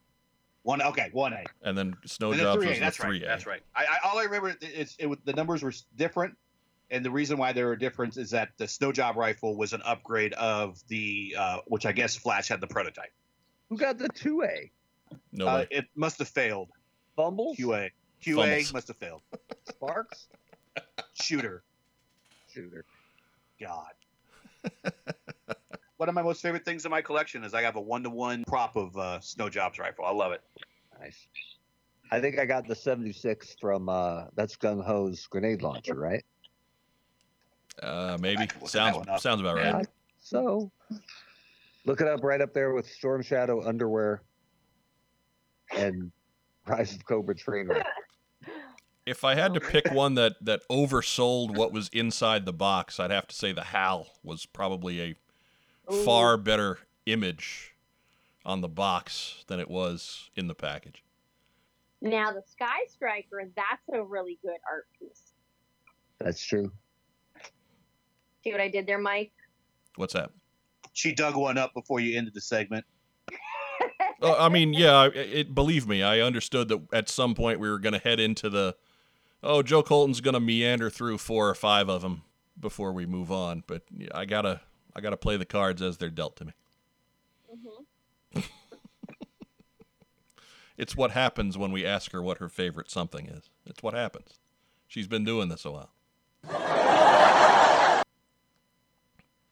[0.63, 1.43] One okay, one A.
[1.63, 3.03] and then Snow And then Jobs 3A, was the that's 3A.
[3.09, 3.21] right.
[3.25, 3.61] That's right.
[3.75, 6.37] I, I all I remember is it was the numbers were different,
[6.91, 9.81] and the reason why there were different is that the Snow Job rifle was an
[9.83, 13.11] upgrade of the uh, which I guess Flash had the prototype.
[13.69, 14.69] who got the 2A?
[15.31, 15.67] No Uh, way.
[15.71, 16.69] it must have failed.
[17.15, 17.57] Fumbles?
[17.57, 17.89] QA
[18.23, 18.73] QA Fumbles.
[18.73, 19.21] must have failed.
[19.67, 20.27] Sparks?
[21.13, 21.63] Shooter.
[22.53, 22.85] Shooter.
[23.59, 23.91] God.
[26.01, 28.09] One of my most favorite things in my collection is I have a one to
[28.09, 30.03] one prop of uh, Snow Job's rifle.
[30.03, 30.41] I love it.
[30.99, 31.27] Nice.
[32.09, 36.23] I think I got the 76 from uh that's Gung Ho's grenade launcher, right?
[37.83, 39.65] Uh, maybe I can look that sounds sounds about right.
[39.65, 39.81] Yeah.
[40.19, 40.71] So
[41.85, 44.23] look it up right up there with Storm Shadow underwear
[45.77, 46.11] and
[46.65, 47.85] Rise of Cobra train wreck.
[49.05, 53.11] If I had to pick one that that oversold what was inside the box, I'd
[53.11, 55.15] have to say the HAL was probably a
[56.05, 57.75] far better image
[58.45, 61.03] on the box than it was in the package.
[62.01, 65.33] Now the Sky Striker, that's a really good art piece.
[66.19, 66.71] That's true.
[68.43, 69.31] See what I did there, Mike?
[69.95, 70.31] What's that?
[70.93, 72.85] She dug one up before you ended the segment.
[74.23, 77.67] Oh, I mean, yeah, it, it, believe me, I understood that at some point we
[77.67, 78.75] were going to head into the,
[79.41, 82.21] oh, Joe Colton's going to meander through four or five of them
[82.59, 83.63] before we move on.
[83.65, 83.81] But
[84.13, 84.61] I gotta,
[84.95, 86.53] I gotta play the cards as they're dealt to me.
[87.53, 88.43] Mhm.
[90.77, 93.51] It's what happens when we ask her what her favorite something is.
[93.67, 94.39] It's what happens.
[94.87, 95.91] She's been doing this a while.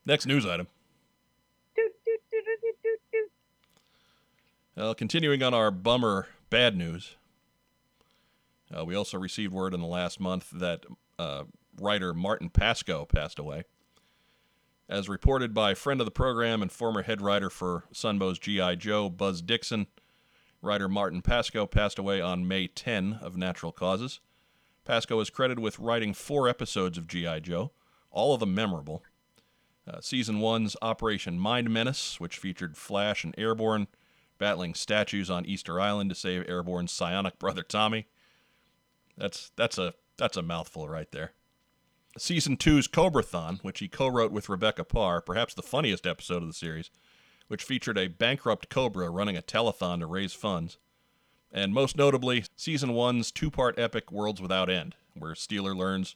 [0.05, 0.67] Next news item.
[4.75, 7.15] Uh, continuing on our bummer bad news,
[8.75, 10.85] uh, we also received word in the last month that
[11.19, 11.43] uh,
[11.79, 13.65] writer Martin Pasko passed away.
[14.89, 18.73] As reported by a friend of the program and former head writer for Sunbow's G.I.
[18.73, 19.85] Joe, Buzz Dixon,
[20.63, 24.19] writer Martin Pasko passed away on May 10 of natural causes.
[24.87, 27.41] Pasko is credited with writing four episodes of G.I.
[27.41, 27.69] Joe,
[28.09, 29.03] all of them memorable.
[29.87, 33.87] Uh, season one's Operation Mind Menace, which featured Flash and Airborne
[34.39, 38.07] battling statues on Easter Island to save Airborne's psionic brother Tommy.
[39.15, 41.33] That's that's a that's a mouthful right there.
[42.19, 46.53] Season two's Cobrathon, which he co-wrote with Rebecca Parr, perhaps the funniest episode of the
[46.53, 46.91] series,
[47.47, 50.77] which featured a bankrupt Cobra running a telethon to raise funds.
[51.51, 56.15] And most notably, season one's two-part epic Worlds Without End, where Steeler learns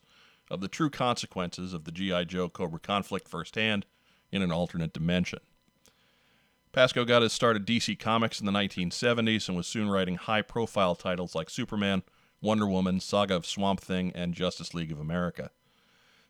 [0.52, 2.26] of the true consequences of the G.I.
[2.26, 3.86] Joe Cobra conflict firsthand
[4.32, 5.40] in an alternate dimension.
[6.74, 10.42] Pasko got his start at DC Comics in the 1970s and was soon writing high
[10.42, 12.04] profile titles like Superman,
[12.42, 15.52] Wonder Woman, Saga of Swamp Thing, and Justice League of America.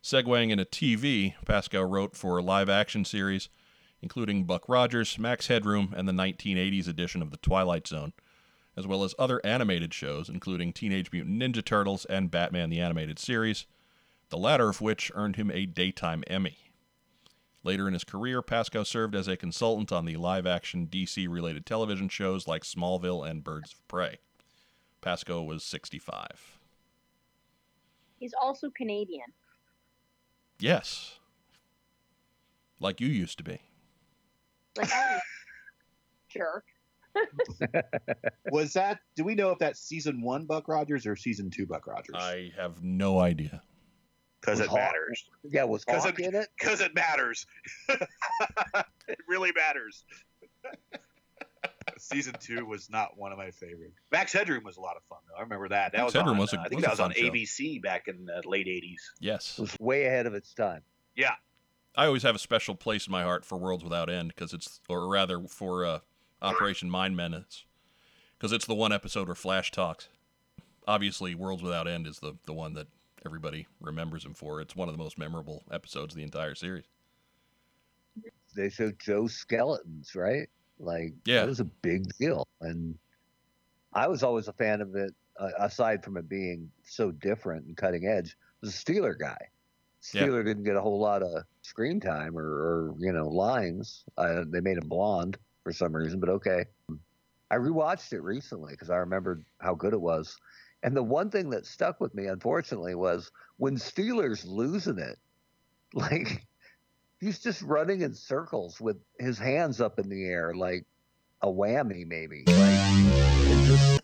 [0.04, 3.48] Segueing into TV, Pasko wrote for live action series,
[4.02, 8.12] including Buck Rogers, Max Headroom, and the 1980s edition of The Twilight Zone,
[8.76, 13.18] as well as other animated shows, including Teenage Mutant Ninja Turtles and Batman the Animated
[13.18, 13.64] Series,
[14.28, 16.70] the latter of which earned him a Daytime Emmy.
[17.62, 21.64] Later in his career, Pasko served as a consultant on the live action DC related
[21.64, 24.18] television shows like Smallville and Birds of Prey.
[25.00, 26.58] Pasko was 65.
[28.18, 29.32] He's also Canadian.
[30.60, 31.18] Yes.
[32.80, 33.58] Like you used to be.
[34.76, 35.20] Like, I
[36.30, 36.64] jerk.
[38.50, 38.98] Was that?
[39.14, 42.16] Do we know if that's season one Buck Rogers or season two Buck Rogers?
[42.18, 43.62] I have no idea.
[44.40, 45.24] Because Was it Hawk- matters.
[45.44, 46.48] Yeah, was 'Cause Hawk in it?
[46.58, 47.46] Because it matters.
[47.88, 50.04] it really matters.
[51.98, 53.98] Season two was not one of my favorites.
[54.12, 55.36] Max Headroom was a lot of fun, though.
[55.38, 55.92] I remember that.
[55.92, 57.30] That Max was Headroom on, was a- uh, I think was that was on show.
[57.30, 59.00] ABC back in the late 80s.
[59.20, 59.58] Yes.
[59.58, 60.82] It was way ahead of its time.
[61.16, 61.34] Yeah.
[61.96, 64.80] I always have a special place in my heart for Worlds Without End because it's,
[64.88, 65.98] or rather for uh,
[66.42, 67.64] Operation Mind Menace,
[68.36, 70.08] because it's the one episode where Flash talks.
[70.88, 72.88] Obviously, Worlds Without End is the, the one that
[73.24, 74.60] everybody remembers him for.
[74.60, 76.84] It's one of the most memorable episodes of the entire series.
[78.54, 80.48] They showed Joe skeletons, right?
[80.78, 81.40] Like, Yeah.
[81.40, 82.46] that was a big deal.
[82.60, 82.98] And
[83.92, 87.76] I was always a fan of it, uh, aside from it being so different and
[87.76, 88.36] cutting edge.
[88.60, 89.38] Was a Steeler guy.
[90.12, 90.22] Yeah.
[90.26, 94.04] Steeler didn't get a whole lot of screen time or, or you know, lines.
[94.18, 96.66] Uh, they made him blonde for some reason, but okay.
[97.50, 100.36] I rewatched it recently because I remembered how good it was.
[100.82, 105.18] And the one thing that stuck with me, unfortunately, was when Steeler's losing it,
[105.94, 106.44] like
[107.24, 110.84] he's just running in circles with his hands up in the air, like
[111.40, 112.44] a whammy, maybe.
[112.46, 114.02] Like just,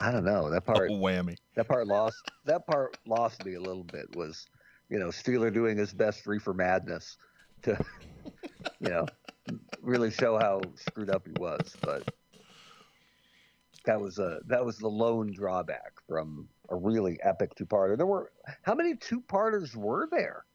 [0.00, 0.50] I don't know.
[0.50, 1.36] That Oh, part, whammy.
[1.54, 2.16] that part lost.
[2.46, 4.16] That part lost me a little bit.
[4.16, 4.46] Was
[4.88, 7.16] you know Steeler doing his best reefer madness
[7.62, 7.78] to,
[8.80, 9.06] you know,
[9.82, 12.08] really show how screwed up he was, but.
[13.86, 17.98] That was a that was the lone drawback from a really epic two-parter.
[17.98, 18.32] There were
[18.62, 20.46] how many two-parters were there?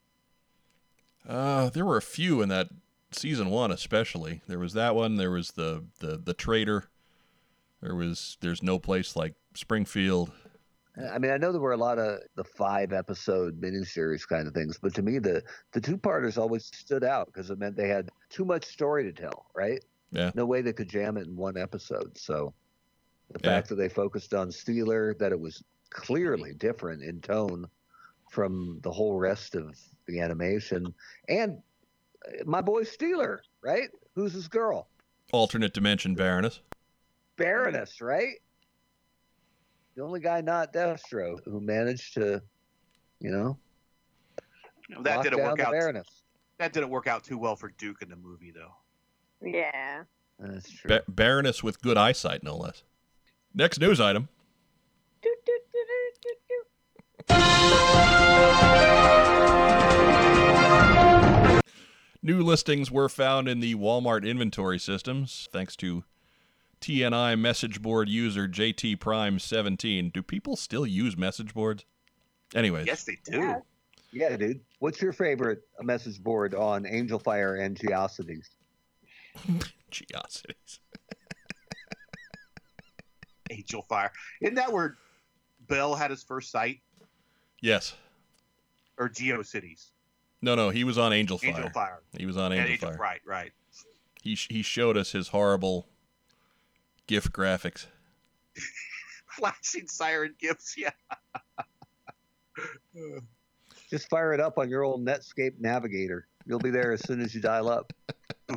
[1.28, 2.70] Uh, there were a few in that
[3.12, 4.41] season one, especially.
[4.48, 5.16] There was that one.
[5.16, 6.86] There was the the the traitor.
[7.82, 10.32] There was there's no place like Springfield.
[11.12, 14.54] I mean, I know there were a lot of the five episode miniseries kind of
[14.54, 15.41] things, but to me, the
[15.72, 19.14] the two parters always stood out because it meant they had too much story to
[19.14, 19.84] tell, right?
[20.12, 20.32] Yeah.
[20.36, 22.18] No way they could jam it in one episode.
[22.18, 22.54] So
[23.32, 23.52] the Yeah.
[23.56, 27.66] fact that they focused on Steeler, that it was clearly different in tone
[28.30, 29.78] from the whole rest of
[30.08, 30.94] the animation,
[31.28, 31.58] and
[32.28, 33.90] uh, my boy Steeler, right?
[34.16, 34.88] Who's his girl?
[35.32, 36.62] Alternate dimension Baroness.
[37.38, 38.36] Baroness, right?
[39.96, 42.42] The only guy not Destro who managed to,
[43.20, 43.58] you know,
[45.04, 45.72] That didn't work out.
[45.72, 46.08] Baroness.
[46.58, 48.76] That didn't work out too well for Duke in the movie, though.
[49.42, 50.04] Yeah.
[50.40, 50.88] That's true.
[50.90, 52.84] Ba- Baroness with good eyesight, no less.
[53.54, 54.30] Next news item.
[55.22, 55.62] Doot, doot.
[62.22, 66.04] New listings were found in the Walmart inventory systems thanks to
[66.82, 70.10] TNI message board user JT Prime 17.
[70.10, 71.86] Do people still use message boards?
[72.54, 73.38] Anyways, Yes, they do.
[73.38, 73.60] Yeah.
[74.12, 74.60] Yeah, dude.
[74.80, 78.48] What's your favorite message board on Angel Fire and Geocities?
[79.92, 80.80] Geocities.
[83.50, 84.12] Angel Fire.
[84.42, 84.98] Isn't that where
[85.68, 86.82] Bell had his first site?
[87.61, 87.95] Yes.
[88.98, 89.91] Or Geo Cities.
[90.41, 91.49] No, no, he was on Angel Fire.
[91.49, 91.99] Angel Fire.
[92.18, 92.98] He was on Angel, Angel- Fire.
[92.98, 93.52] Right, right.
[94.22, 95.88] He he showed us his horrible
[97.07, 97.86] GIF graphics.
[99.38, 100.90] Flashing siren gifts, yeah.
[103.90, 106.27] Just fire it up on your old Netscape Navigator.
[106.45, 107.94] You'll be there as soon as you dial up.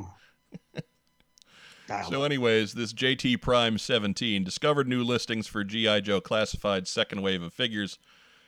[1.88, 6.00] Dial So, anyways, this JT Prime 17 discovered new listings for G.I.
[6.00, 7.98] Joe classified second wave of figures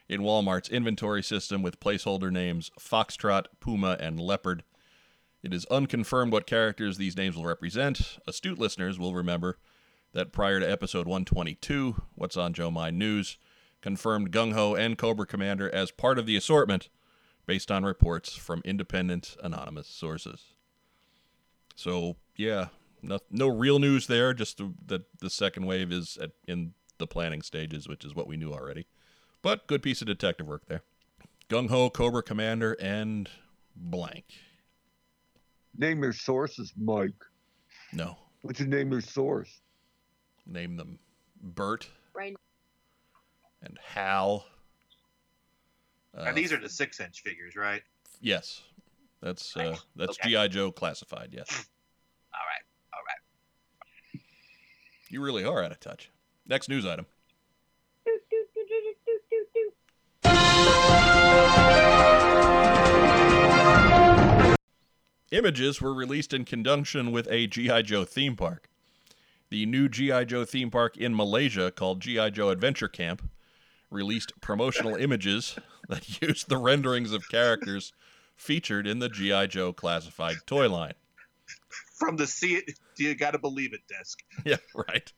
[0.09, 4.65] in Walmart's inventory system with placeholder names Foxtrot, Puma, and Leopard.
[5.43, 8.19] It is unconfirmed what characters these names will represent.
[8.27, 9.59] Astute listeners will remember
[10.13, 13.37] that prior to episode 122, What's on Joe Mind News,
[13.83, 16.89] confirmed Gung Ho and Cobra Commander as part of the assortment
[17.47, 20.45] based on reports from independent anonymous sources.
[21.75, 22.69] So, yeah,
[23.03, 27.43] no, no real news there, just that the second wave is at, in the planning
[27.43, 28.87] stages, which is what we knew already.
[29.45, 30.81] But good piece of detective work there.
[31.51, 33.29] Gung Ho, Cobra Commander, and
[33.77, 34.25] blank.
[35.77, 37.13] Name your sources, Mike.
[37.93, 38.17] No.
[38.41, 39.61] What's your name your source?
[40.47, 40.99] Name them
[41.43, 42.35] Bert Right.
[43.63, 44.47] and Hal.
[46.17, 47.83] Uh, and these are the six inch figures, right?
[48.23, 48.63] yes,
[49.21, 50.31] that's uh, that's Okay.
[50.31, 51.31] GI Joe classified.
[51.33, 51.49] Yes,
[52.33, 52.65] All right.
[52.95, 53.01] All
[54.15, 54.21] right.
[55.11, 56.11] you really are out of touch.
[56.47, 57.05] Next news item.
[65.35, 67.83] Images were released in conjunction with a G.I.
[67.83, 68.71] Joe theme park.
[69.51, 70.27] The new G.I.
[70.27, 72.31] Joe theme park in Malaysia, called G.I.
[72.31, 73.29] Joe Adventure Camp,
[73.91, 75.59] released promotional images
[75.89, 77.93] that used the renderings of characters
[78.37, 79.49] featured in the G.I.
[79.49, 80.95] Joe classified toy line.
[81.97, 84.21] From the see it, you got to believe it disc.
[84.45, 85.13] Yeah, right.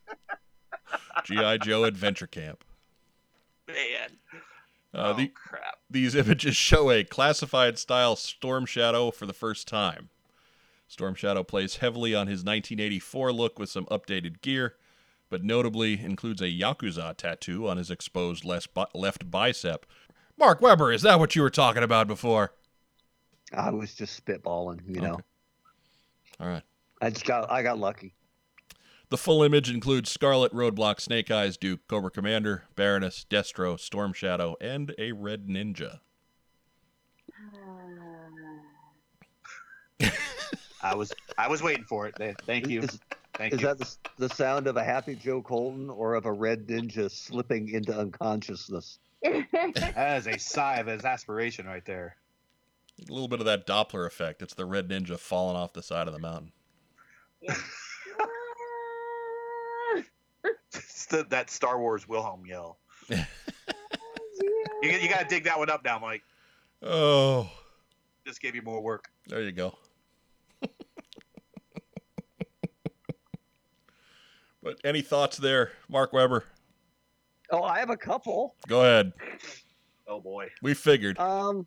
[1.24, 1.58] G.I.
[1.58, 2.64] Joe Adventure Camp.
[3.68, 4.16] Man.
[4.96, 5.76] Uh, oh, the, crap.
[5.90, 10.08] These images show a classified style Storm Shadow for the first time.
[10.88, 14.76] Storm Shadow plays heavily on his 1984 look with some updated gear,
[15.28, 19.84] but notably includes a Yakuza tattoo on his exposed left, bi- left bicep.
[20.38, 22.52] Mark Weber, is that what you were talking about before?
[23.52, 25.18] I was just spitballing, you know.
[26.40, 26.62] All right.
[27.00, 28.14] I just got I got lucky.
[29.08, 34.56] The full image includes Scarlet, Roadblock, Snake Eyes, Duke, Cobra Commander, Baroness, Destro, Storm Shadow,
[34.60, 36.00] and a Red Ninja.
[40.82, 42.16] I was I was waiting for it.
[42.44, 42.80] Thank you.
[42.80, 42.98] Is,
[43.34, 43.66] Thank is you.
[43.68, 47.68] that the, the sound of a happy Joe Colton or of a red ninja slipping
[47.68, 48.98] into unconsciousness?
[49.22, 52.16] that is a sigh of exasperation right there.
[53.08, 54.42] A little bit of that Doppler effect.
[54.42, 56.52] It's the Red Ninja falling off the side of the mountain.
[57.42, 57.60] It's
[61.10, 62.78] the, that Star Wars Wilhelm yell.
[64.82, 66.22] You, got- you got to dig that one up now, Mike.
[66.82, 67.50] Oh,
[68.26, 69.08] Just gave you more work.
[69.26, 69.74] there you go.
[74.62, 76.44] but any thoughts there, Mark Weber?
[77.50, 78.54] Oh, I have a couple.
[78.68, 79.12] Go ahead.
[80.08, 80.50] Oh boy.
[80.62, 81.66] We figured Um,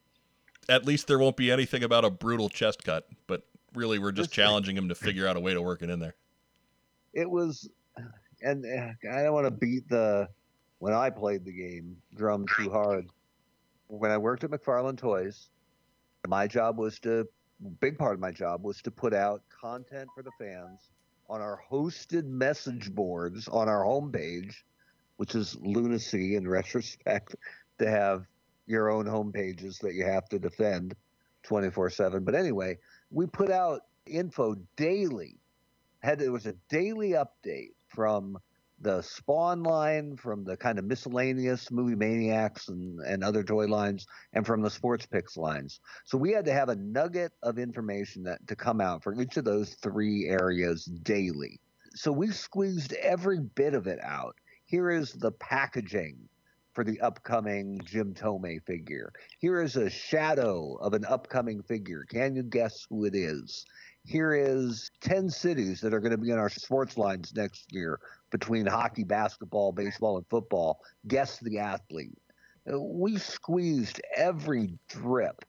[0.69, 4.31] at least there won't be anything about a brutal chest cut, but really we're just
[4.31, 6.15] challenging him to figure out a way to work it in there.
[7.13, 7.69] it was,
[8.41, 10.29] and uh, I don't want to beat the
[10.79, 13.07] when I played the game drum too hard.
[13.87, 15.49] When I worked at McFarlane Toys,
[16.27, 17.27] my job was to
[17.81, 20.91] big part of my job was to put out content for the fans
[21.29, 24.55] on our hosted message boards on our homepage,
[25.17, 27.35] which is lunacy in retrospect
[27.79, 28.25] to have
[28.67, 30.95] your own home pages that you have to defend
[31.45, 32.23] 24/7.
[32.25, 32.77] But anyway,
[33.11, 35.37] we put out info daily.
[36.01, 38.37] Had it was a daily update from
[38.81, 44.05] the Spawn line, from the kind of miscellaneous movie maniacs and, and other toy lines,
[44.33, 45.81] and from the sports picks lines.
[46.05, 49.37] So we had to have a nugget of information that to come out for each
[49.37, 51.59] of those three areas daily.
[51.95, 54.35] So we squeezed every bit of it out.
[54.65, 56.29] Here is the packaging
[56.73, 59.11] for the upcoming Jim Thome figure.
[59.39, 62.05] Here is a shadow of an upcoming figure.
[62.09, 63.65] Can you guess who it is?
[64.09, 67.99] Here is 10 cities that are going to be in our sports lines next year
[68.31, 70.79] between hockey, basketball, baseball, and football.
[71.07, 72.17] Guess the athlete.
[72.67, 75.45] Uh, We squeezed every drip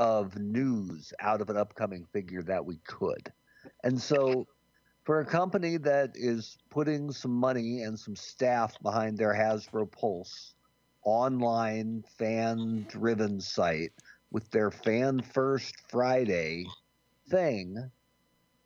[0.00, 3.32] of news out of an upcoming figure that we could.
[3.84, 4.48] And so,
[5.04, 10.56] for a company that is putting some money and some staff behind their Hasbro Pulse
[11.04, 13.92] online fan driven site
[14.32, 16.66] with their Fan First Friday
[17.32, 17.90] thing,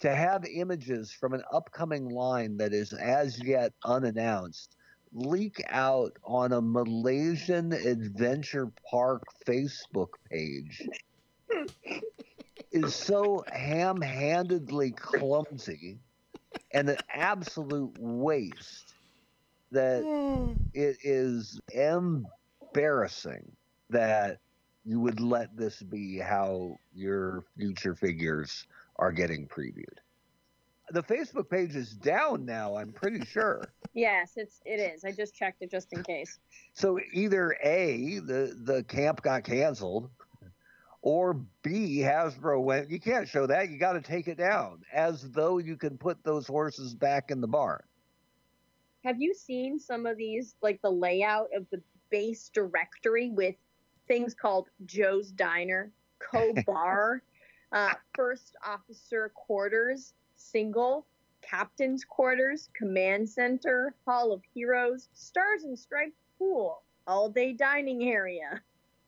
[0.00, 4.76] to have images from an upcoming line that is as yet unannounced
[5.12, 10.86] leak out on a Malaysian adventure park Facebook page
[12.70, 15.98] is so ham handedly clumsy
[16.72, 18.94] and an absolute waste
[19.72, 20.02] that
[20.74, 23.50] it is embarrassing
[23.88, 24.38] that
[24.86, 29.98] you would let this be how your future figures are getting previewed.
[30.90, 32.76] the Facebook page is down now.
[32.76, 33.64] I'm pretty sure.
[33.94, 35.06] Yes, it's it is.
[35.06, 36.38] I just checked it just in case.
[36.74, 40.10] So either A, the the camp got canceled,
[41.00, 42.90] or B, Hasbro went.
[42.90, 43.70] You can't show that.
[43.70, 47.40] You got to take it down, as though you can put those horses back in
[47.40, 47.80] the barn.
[49.02, 51.80] Have you seen some of these, like the layout of the
[52.10, 53.54] base directory with
[54.06, 57.22] things called Joe's Diner, Co Bar,
[57.72, 61.06] uh, First Officer Quarters, Single,
[61.42, 68.60] Captain's Quarters, Command Center, Hall of Heroes, Stars and Stripes Pool, All Day Dining Area,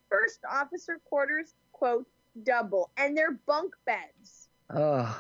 [0.09, 2.07] First Officer Quarters, quote,
[2.45, 4.49] double, and they're bunk beds.
[4.71, 5.13] Uh,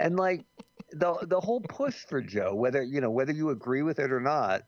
[0.00, 0.44] and like
[0.92, 4.20] the the whole push for Joe, whether you know whether you agree with it or
[4.20, 4.62] not,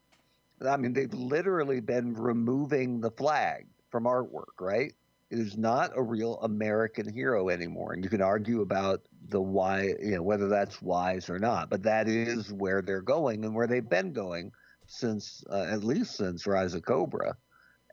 [0.67, 4.93] I mean they've literally been removing the flag from artwork, right?
[5.31, 9.95] It is not a real American hero anymore, and you can argue about the why,
[10.01, 11.71] you know, whether that's wise or not.
[11.71, 14.53] But that is where they're going and where they've been going
[14.87, 17.37] since uh, at least since Rise of Cobra.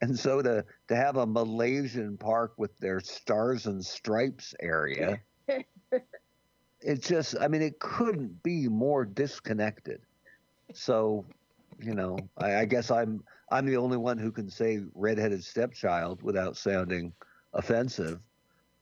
[0.02, 5.20] And so to to have a Malaysian park with their stars and stripes area,
[6.82, 10.02] it just I mean it couldn't be more disconnected.
[10.74, 11.26] So,
[11.82, 16.22] you know, I, I guess I'm I'm the only one who can say redheaded stepchild
[16.24, 17.14] without sounding
[17.54, 18.20] offensive,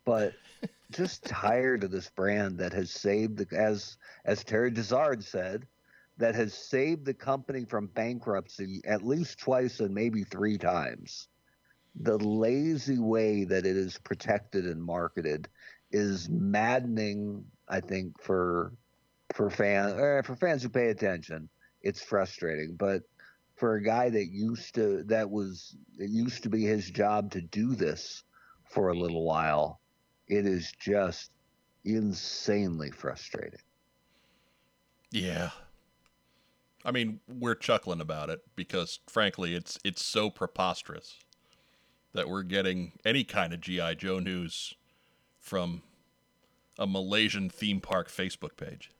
[0.05, 0.33] but
[0.91, 5.65] just tired of this brand that has saved the as as Terry Dizard said,
[6.17, 11.27] that has saved the company from bankruptcy at least twice and maybe three times.
[12.01, 15.47] The lazy way that it is protected and marketed
[15.91, 17.45] is maddening.
[17.67, 18.73] I think for
[19.33, 21.49] for fans er, for fans who pay attention,
[21.81, 22.75] it's frustrating.
[22.75, 23.03] But
[23.55, 27.41] for a guy that used to that was it used to be his job to
[27.41, 28.23] do this
[28.69, 29.79] for a little while,
[30.27, 31.31] it is just
[31.85, 33.59] insanely frustrating.
[35.11, 35.49] Yeah.
[36.85, 41.19] I mean, we're chuckling about it because frankly, it's it's so preposterous
[42.13, 44.73] that we're getting any kind of GI Joe news
[45.39, 45.83] from
[46.77, 48.91] a Malaysian theme park Facebook page.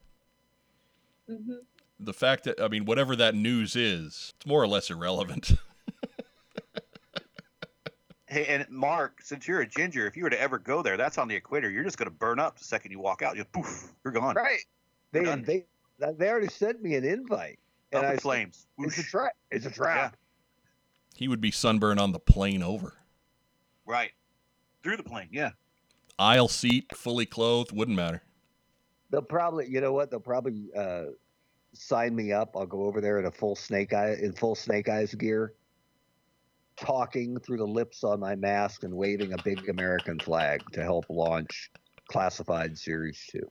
[1.27, 1.53] hmm
[1.99, 5.51] The fact that I mean, whatever that news is, it's more or less irrelevant.
[8.29, 11.17] Hey, and Mark, since you're a ginger, if you were to ever go there, that's
[11.17, 11.67] on the equator.
[11.71, 13.35] You're just going to burn up the second you walk out.
[13.35, 14.35] You poof, you're gone.
[14.35, 14.59] Right.
[15.11, 15.43] They Done.
[15.43, 15.65] they
[15.97, 17.57] they already sent me an invite.
[17.91, 18.67] Up in I said, flames.
[18.77, 19.31] It's a trap.
[19.49, 20.15] It's a trap.
[21.15, 22.93] he would be sunburned on the plane over.
[23.87, 24.11] Right.
[24.83, 25.51] Through the plane, yeah.
[26.19, 28.21] Aisle seat, fully clothed, wouldn't matter.
[29.09, 30.11] They'll probably, you know what?
[30.11, 31.05] They'll probably uh,
[31.73, 32.55] sign me up.
[32.55, 35.53] I'll go over there in a full snake eye in full snake eyes gear,
[36.77, 41.05] talking through the lips on my mask and waving a big American flag to help
[41.09, 41.71] launch
[42.09, 43.49] Classified Series Two.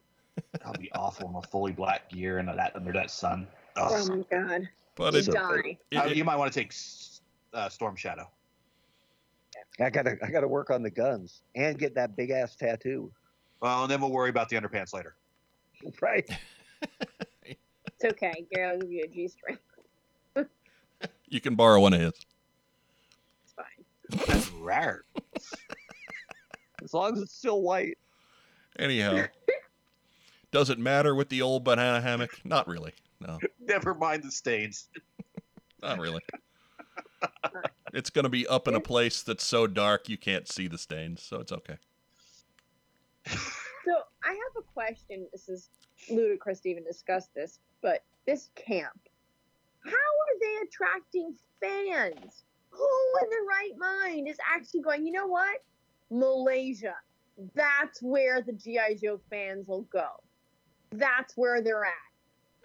[0.52, 3.46] That'll be awful in a fully black gear and that under that sun.
[3.76, 4.68] Oh my god.
[4.94, 5.78] But You So- die.
[5.90, 6.72] it- Uh, it- you might want to take
[7.54, 8.28] uh, Storm Shadow.
[9.80, 13.12] I gotta, I gotta work on the guns and get that big ass tattoo.
[13.60, 15.14] Well, and then we'll worry about the underpants later.
[16.02, 16.28] Right.
[18.00, 18.46] It's okay.
[18.52, 19.58] Gary, I'll give you a G string.
[21.28, 22.12] you can borrow one of his.
[23.44, 24.24] It's fine.
[24.26, 25.02] That's rare.
[26.82, 27.98] As long as it's still white.
[28.78, 29.24] Anyhow,
[30.52, 32.30] does it matter with the old banana hammock?
[32.44, 32.92] Not really.
[33.20, 34.88] No, Never mind the stains.
[35.82, 36.22] not really.
[37.94, 40.76] It's going to be up in a place that's so dark you can't see the
[40.76, 41.78] stains, so it's okay.
[43.26, 45.26] So I have a question.
[45.32, 45.70] This is
[46.10, 48.98] ludicrous to even discuss this, but this camp,
[49.84, 52.44] how are they attracting fans?
[52.70, 52.88] Who
[53.22, 55.62] in their right mind is actually going, you know what?
[56.10, 56.94] Malaysia.
[57.54, 58.94] That's where the G.I.
[59.02, 60.06] Joe fans will go.
[60.90, 61.92] That's where they're at.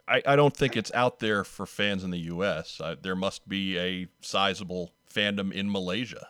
[0.07, 2.81] I, I don't think it's out there for fans in the U.S.
[2.83, 6.27] I, there must be a sizable fandom in Malaysia.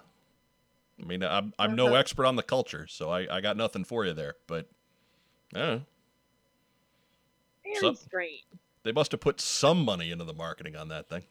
[1.02, 1.96] I mean, I'm, I'm no Uh-huh.
[1.96, 4.36] expert on the culture, so I, I got nothing for you there.
[4.46, 4.70] But
[5.56, 5.80] yeah,
[7.64, 8.44] Very So- strange.
[8.84, 11.24] They must have put some money into the marketing on that thing.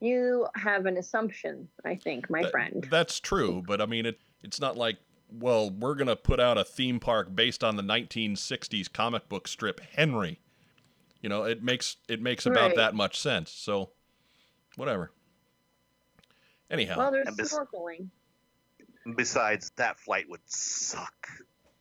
[0.00, 2.86] You have an assumption, I think, my That- friend.
[2.90, 4.98] That's true, but I mean, it it's not like,
[5.30, 9.48] well, we're going to put out a theme park based on the 1960s comic book
[9.48, 10.38] strip Henry.
[11.22, 12.76] You know, it makes it makes about Right.
[12.76, 13.50] that much sense.
[13.50, 13.90] So,
[14.76, 15.12] whatever.
[16.70, 18.08] Anyhow, Well, there's And bes- snorkeling.
[19.16, 21.28] Besides, that flight would suck.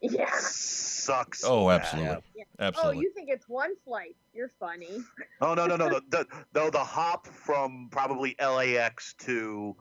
[0.04, 0.30] Yeah.
[0.40, 1.44] Sucks.
[1.46, 2.44] oh, absolutely, Yeah.
[2.60, 2.98] Oh, absolutely.
[2.98, 4.16] Oh, you think it's one flight?
[4.34, 5.02] You're funny.
[5.42, 9.76] Oh no no no no the, no the hop from probably LAX to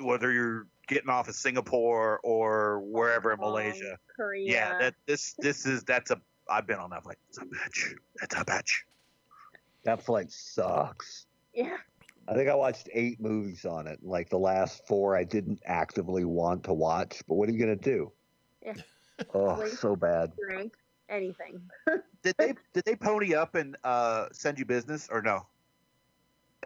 [0.00, 3.98] whether you're getting off of Singapore or wherever in Hong Kong, Malaysia.
[4.16, 4.50] Korea.
[4.50, 7.16] Yeah, that this this is that's a I've been on that flight.
[7.28, 7.94] It's a bitch.
[8.22, 8.82] It's a bitch.
[9.84, 11.26] That flight sucks.
[11.54, 11.76] Yeah.
[12.26, 13.98] I think I watched eight movies on it.
[14.02, 17.22] Like the last four, I didn't actively want to watch.
[17.28, 18.12] But what are you gonna do?
[18.62, 18.74] Yeah.
[19.34, 19.72] Oh, Wait.
[19.72, 20.32] so bad.
[20.48, 20.74] Drink
[21.08, 21.60] anything.
[22.22, 25.46] Did they did they pony up and uh, send you business or no?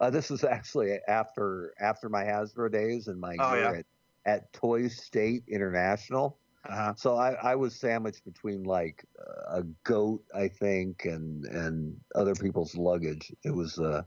[0.01, 3.79] Uh, this was actually after after my Hasbro days and my Oh, year yeah.
[3.79, 3.87] at,
[4.25, 6.39] at Toy State International.
[6.69, 6.95] Uh-huh.
[6.97, 12.37] So I, I was sandwiched between like uh, a goat, I think, and and other
[12.37, 13.33] people's luggage.
[13.45, 14.03] It was uh,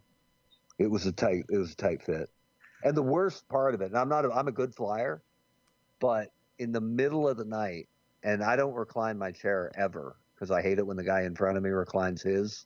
[0.80, 2.30] it was a tight it was a tight fit.
[2.84, 5.22] And the worst part of it, and I'm not a, I'm a good flyer,
[6.00, 7.90] but in the middle of the night,
[8.24, 11.36] and I don't recline my chair ever because I hate it when the guy in
[11.36, 12.66] front of me reclines his.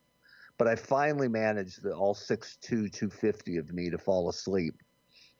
[0.58, 4.76] But I finally managed the all 6'2", 250 of me to fall asleep.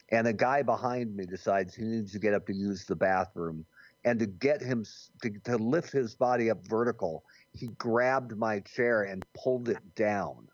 [0.10, 3.66] And a guy behind me decides he needs to get up to use the bathroom
[4.06, 4.86] and to get him
[5.24, 10.48] to, to lift his body up vertical he grabbed my chair and pulled it down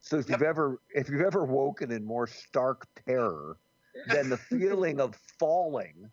[0.00, 3.58] so if you've ever if you've ever woken in more stark terror
[4.06, 6.08] than the feeling of falling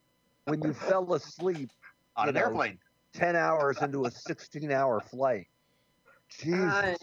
[0.46, 1.70] when you fell asleep
[2.18, 2.80] On You an know, airplane.
[3.14, 5.48] 10 hours into a 16 hour flight
[6.30, 6.98] jesus God.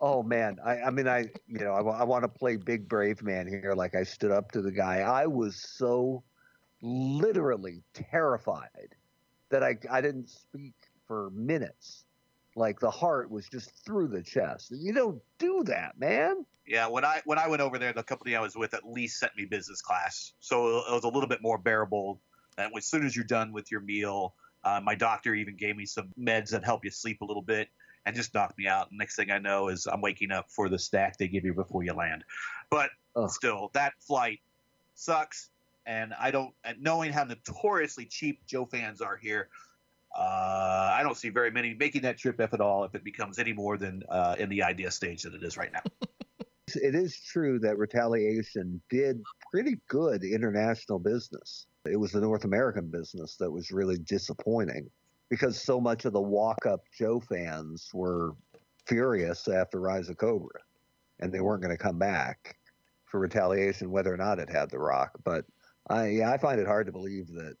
[0.00, 3.22] Oh man, I, I mean, I you know, I, I, want to play big brave
[3.22, 3.72] man here.
[3.74, 4.98] Like I stood up to the guy.
[4.98, 6.22] I was so
[6.82, 8.96] literally terrified
[9.50, 10.74] that I I didn't speak
[11.06, 12.04] for minutes.
[12.56, 14.72] Like the heart was just through the chest.
[14.72, 16.44] You don't do that, man.
[16.66, 19.18] Yeah, when I when I went over there, the company I was with at least
[19.18, 22.20] sent me business class, so it was a little bit more bearable.
[22.58, 25.86] And as soon as you're done with your meal, uh, my doctor even gave me
[25.86, 27.68] some meds that help you sleep a little bit
[28.06, 28.88] and just knocked me out.
[28.92, 31.82] Next thing I know is I'm waking up for the snack they give you before
[31.82, 32.24] you land.
[32.70, 33.30] But Ugh.
[33.30, 34.40] still, that flight
[34.94, 35.50] sucks,
[35.86, 36.54] and I don't.
[36.64, 39.48] And knowing how notoriously cheap Joe fans are here,
[40.16, 42.84] uh, I don't see very many making that trip if at all.
[42.84, 45.72] If it becomes any more than uh, in the idea stage that it is right
[45.72, 45.82] now.
[46.76, 49.22] It is true that retaliation did
[49.52, 51.66] pretty good international business.
[51.84, 54.90] It was the North American business that was really disappointing
[55.28, 58.32] because so much of the walk up Joe fans were
[58.86, 60.60] furious after Rise of Cobra
[61.20, 62.56] and they weren't going to come back
[63.06, 65.10] for retaliation, whether or not it had The Rock.
[65.24, 65.44] But
[65.88, 67.54] I, yeah, I find it hard to believe that.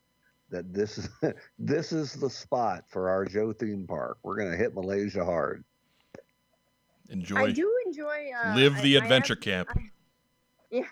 [0.50, 1.08] That this is
[1.58, 4.18] this is the spot for our Joe theme park.
[4.22, 5.64] We're gonna hit Malaysia hard.
[7.08, 7.36] Enjoy.
[7.36, 8.30] I do enjoy.
[8.44, 9.68] Uh, Live I- the I have- adventure camp.
[10.72, 10.84] I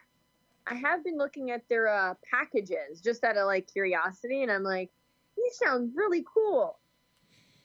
[0.67, 4.91] have been looking at their uh, packages just out of like curiosity, and I'm like,
[5.37, 6.79] these sound really cool,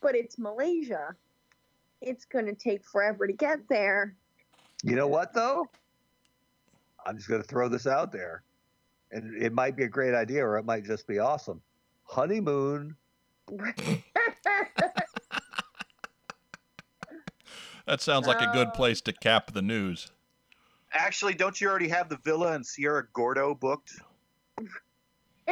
[0.00, 1.14] but it's Malaysia.
[2.00, 4.14] It's gonna take forever to get there.
[4.82, 5.66] You know what though?
[7.06, 8.42] I'm just going to throw this out there,
[9.12, 11.62] and it might be a great idea, or it might just be awesome.
[12.04, 12.96] Honeymoon.
[17.86, 20.12] That sounds like a good place to cap the news.
[20.92, 23.92] Actually, don't you already have the villa in Sierra Gordo booked?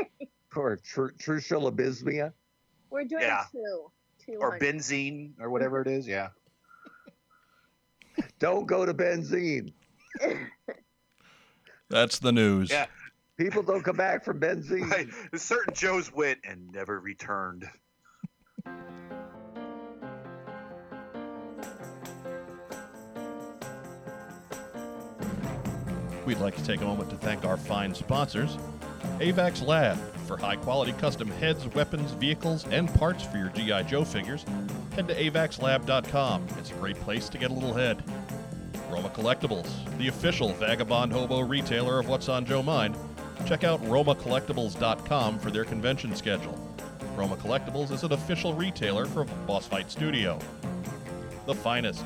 [0.56, 2.32] or tr- Trucial Abysmia.
[2.90, 3.44] We're doing Yeah.
[3.52, 3.90] two.
[4.24, 4.76] Two Or hundred.
[4.76, 6.06] Benzheen or whatever it is?
[6.06, 6.28] Yeah.
[8.38, 9.72] Don't go to Benzheen.
[11.90, 12.70] That's the news.
[12.70, 12.86] Yeah.
[13.36, 14.90] People don't come back from Benzheen.
[14.90, 15.06] Right.
[15.38, 17.68] Certain Joe's went and never returned.
[26.26, 28.58] We'd like to take a moment to thank our fine sponsors
[29.20, 29.96] AVAX Lab
[30.26, 33.84] for high quality custom heads, weapons, vehicles, and parts for your G.I.
[33.84, 34.44] Joe figures.
[34.94, 36.46] Head to avaxlab.com.
[36.58, 38.02] It's a great place to get a little head.
[38.90, 42.96] Roma Collectibles, the official vagabond hobo retailer of What's on Joe Mind.
[43.46, 46.58] Check out romacollectibles.com for their convention schedule.
[47.14, 50.38] Roma Collectibles is an official retailer for Boss Fight Studio.
[51.46, 52.04] The Finest.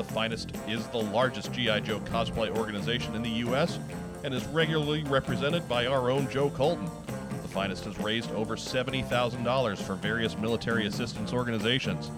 [0.00, 1.80] The Finest is the largest G.I.
[1.80, 3.78] Joe cosplay organization in the U.S.
[4.24, 6.88] and is regularly represented by our own Joe Colton.
[7.42, 12.10] The Finest has raised over $70,000 for various military assistance organizations.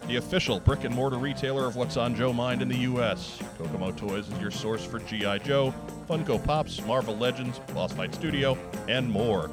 [0.07, 3.39] The official brick and mortar retailer of what's on Joe Mind in the U.S.
[3.57, 5.39] Kokomo Toys is your source for G.I.
[5.39, 5.73] Joe,
[6.09, 8.57] Funko Pops, Marvel Legends, Boss Fight Studio,
[8.87, 9.51] and more.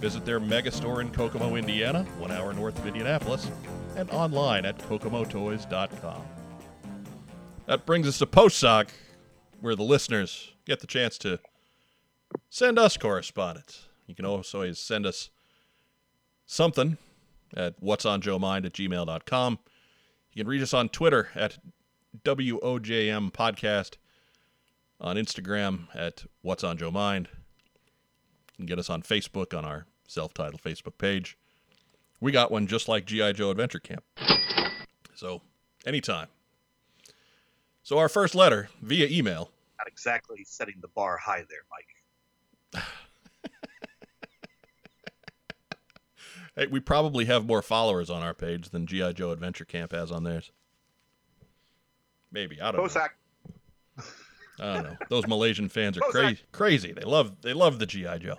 [0.00, 3.48] Visit their mega store in Kokomo, Indiana, one hour north of Indianapolis,
[3.96, 6.22] and online at kokomotoys.com.
[7.66, 8.88] That brings us to Post Sock,
[9.60, 11.38] where the listeners get the chance to
[12.50, 13.86] send us correspondence.
[14.08, 15.30] You can also always send us
[16.44, 16.98] something
[17.56, 19.60] at what's on Joe Mind at gmail.com.
[20.32, 21.58] You can reach us on Twitter at
[22.24, 23.96] WOJM Podcast,
[24.98, 27.28] on Instagram at What's on Joe Mind.
[28.52, 31.36] You can get us on Facebook on our self titled Facebook page.
[32.18, 33.32] We got one just like G.I.
[33.32, 34.04] Joe Adventure Camp.
[35.14, 35.42] So,
[35.84, 36.28] anytime.
[37.82, 39.50] So, our first letter via email.
[39.78, 42.84] Not exactly setting the bar high there, Mike.
[46.56, 50.10] Hey, we probably have more followers on our page than GI Joe Adventure Camp has
[50.10, 50.50] on theirs.
[52.30, 52.88] Maybe I don't know.
[52.88, 53.10] Bosak.
[54.60, 54.96] I don't know.
[55.08, 56.40] Those Malaysian fans are crazy.
[56.52, 56.92] Crazy.
[56.92, 58.36] They love they love the GI Joe.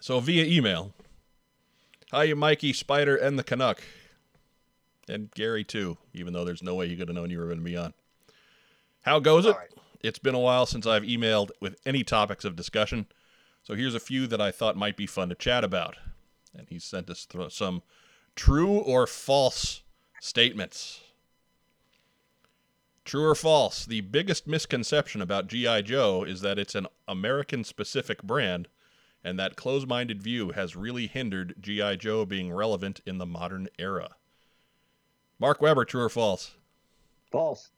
[0.00, 0.92] So via email,
[2.12, 3.82] hi, you Mikey, Spider, and the Canuck,
[5.08, 5.96] and Gary too.
[6.12, 7.94] Even though there's no way he could have known you were going to be on.
[9.02, 9.56] How goes it?
[9.56, 9.68] Right.
[10.02, 13.06] It's been a while since I've emailed with any topics of discussion.
[13.64, 15.96] So here's a few that I thought might be fun to chat about.
[16.56, 17.82] And he sent us th- some
[18.36, 19.82] true or false
[20.20, 21.00] statements.
[23.06, 23.86] True or false?
[23.86, 25.80] The biggest misconception about G.I.
[25.82, 28.68] Joe is that it's an American specific brand,
[29.22, 31.96] and that close minded view has really hindered G.I.
[31.96, 34.16] Joe being relevant in the modern era.
[35.38, 36.52] Mark Weber, true or false?
[37.30, 37.70] False.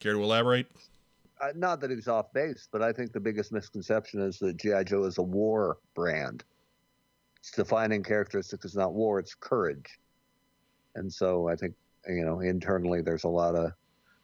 [0.00, 0.68] Care to elaborate?
[1.42, 4.84] Uh, not that he's off base, but I think the biggest misconception is that GI
[4.84, 6.44] Joe is a war brand.
[7.40, 9.98] Its defining characteristic is not war; it's courage.
[10.94, 11.74] And so I think
[12.06, 13.72] you know internally there's a lot of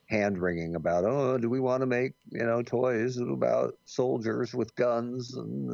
[0.09, 4.75] hand wringing about oh do we want to make you know toys about soldiers with
[4.77, 5.69] guns and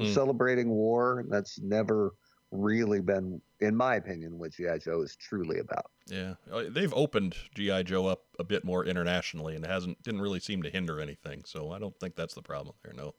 [0.00, 0.06] Mm.
[0.14, 1.20] celebrating war?
[1.20, 2.12] And that's never
[2.50, 5.90] really been, in my opinion, what GI Joe is truly about.
[6.06, 10.20] Yeah, Uh, they've opened GI Joe up a bit more internationally, and it hasn't didn't
[10.20, 11.44] really seem to hinder anything.
[11.44, 12.92] So I don't think that's the problem there.
[12.94, 13.14] No,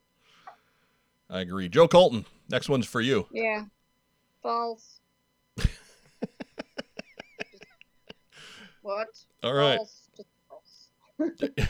[1.30, 1.68] I agree.
[1.68, 3.26] Joe Colton, next one's for you.
[3.32, 3.64] Yeah.
[4.42, 5.00] False.
[8.82, 9.08] what?
[9.42, 9.78] All right.
[9.78, 10.08] False.
[10.48, 10.88] False.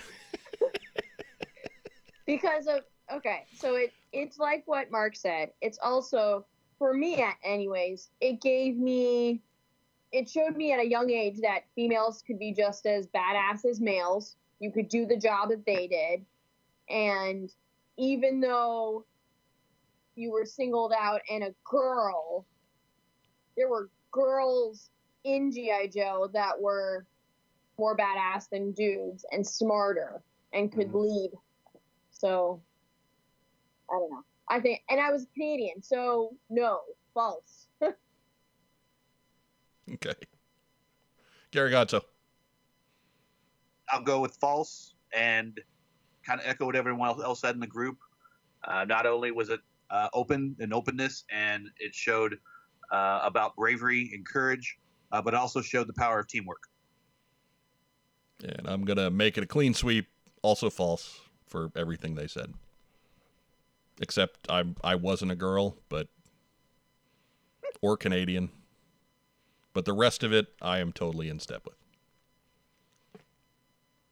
[2.27, 2.81] because of
[3.13, 5.51] okay, so it it's like what Mark said.
[5.61, 6.45] It's also
[6.83, 8.11] for me, anyways.
[8.21, 9.41] It gave me,
[10.11, 13.81] it showed me at a young age that females could be just as badass as
[13.81, 14.35] males.
[14.59, 16.27] You could do the job that they did,
[16.91, 17.49] and
[17.99, 19.05] even though
[20.17, 22.47] you were singled out and a girl,
[23.57, 24.91] there were girls
[25.23, 27.07] in GI Joe that were
[27.79, 30.21] more badass than dudes and smarter
[30.53, 31.05] and could Mhm.
[31.05, 31.31] lead.
[32.11, 32.61] So
[33.89, 34.25] I don't know.
[34.49, 36.81] I think, and I was Canadian, so no,
[37.15, 37.69] false.
[39.95, 40.15] Okay.
[41.51, 42.01] Gary Gatto.
[43.91, 45.61] I'll go with false and
[46.25, 47.99] kind of echo what everyone else- else said in the group.
[48.65, 49.61] Uh, not only was it
[49.91, 52.39] uh, open and openness, and it showed
[52.91, 54.79] uh, about bravery and courage,
[55.11, 56.63] uh, but also showed the power of teamwork.
[58.43, 60.07] And I'm gonna make it a clean sweep.
[60.43, 62.55] Also false for everything they said.
[64.01, 66.09] Except I'm I wasn't a girl, but
[67.81, 68.51] or Canadian.
[69.73, 71.77] But the rest of it I am totally in step with.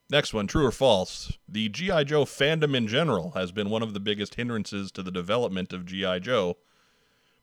[0.09, 1.37] Next one, true or false?
[1.47, 2.03] The G.I.
[2.03, 5.85] Joe fandom in general has been one of the biggest hindrances to the development of
[5.85, 6.19] G.I.
[6.19, 6.57] Joe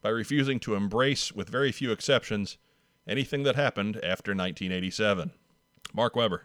[0.03, 2.59] by refusing to embrace, with very few exceptions,
[3.07, 5.31] anything that happened after 1987.
[5.95, 6.45] Mark Weber.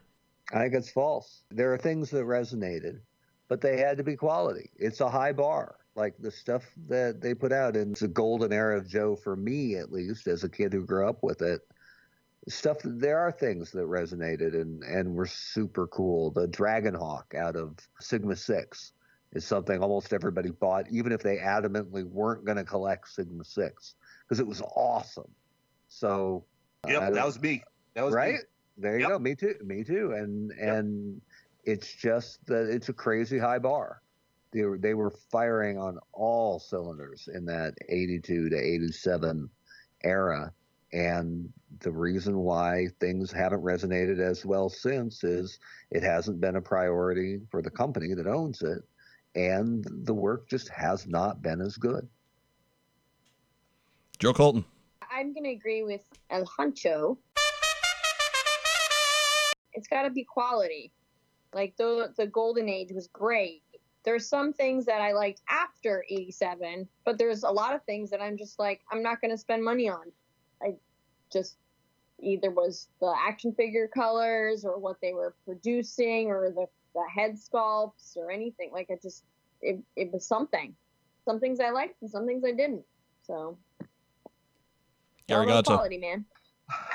[0.54, 1.44] I think it's false.
[1.52, 3.02] There are things that resonated,
[3.50, 4.72] but they had to be quality.
[4.78, 5.76] It's a high bar.
[5.96, 9.76] Like the stuff that they put out in the golden era of Joe, for me
[9.76, 11.62] at least, as a kid who grew up with it,
[12.50, 12.78] stuff.
[12.84, 16.32] There are things that resonated and and were super cool.
[16.32, 18.94] The Dragonhawk out of Sigma Six
[19.34, 23.96] is something almost everybody bought, even if they adamantly weren't going to collect Sigma Six,
[24.28, 25.32] because it was awesome.
[25.90, 26.46] So
[26.88, 27.64] Yep, that was me.
[27.96, 28.40] That was right me.
[28.78, 29.10] there you Yep.
[29.10, 31.22] go me too me too and and
[31.64, 34.03] it's just that it's a crazy high bar
[34.54, 39.50] they were, they were firing on all cylinders in that 82 to 87
[40.04, 40.52] era
[40.92, 45.60] and the reason why things haven't resonated as well since is
[45.92, 48.84] it hasn't been a priority for the company that owns it
[49.36, 52.08] and the work just has not been as good
[54.24, 54.64] Joe Colton.
[55.12, 57.18] I'm gonna agree with El Huncho.
[59.74, 60.94] It's got to be quality.
[61.54, 63.64] Like the the golden age was great.
[64.04, 68.22] There's some things that I liked after 87, but there's a lot of things that
[68.22, 70.12] I'm just like I'm not gonna spend money on.
[70.62, 70.76] I
[71.32, 71.58] just
[72.20, 77.36] either was the action figure colors or what they were producing or the the head
[77.36, 78.72] sculpts or anything.
[78.72, 79.24] Like it just
[79.62, 80.76] it, it was something.
[81.26, 82.84] Some things I liked and some things I didn't.
[83.26, 83.58] So
[85.28, 85.78] Gary all about Gatto.
[85.78, 86.26] quality, man.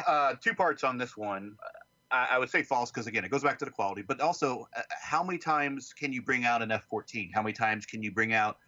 [0.07, 1.57] Uh, two parts on this one.
[2.11, 4.03] I, I would say false because again, it goes back to the quality.
[4.03, 7.31] But also, uh, how many times can you bring out an F-14?
[7.35, 8.59] How many times can you bring out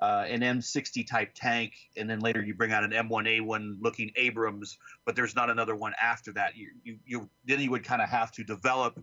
[0.00, 4.78] uh, an M60 type tank, and then later you bring out an M1A1 looking Abrams,
[5.04, 6.56] but there's not another one after that?
[6.56, 8.98] You, you, you then you would kind of have to develop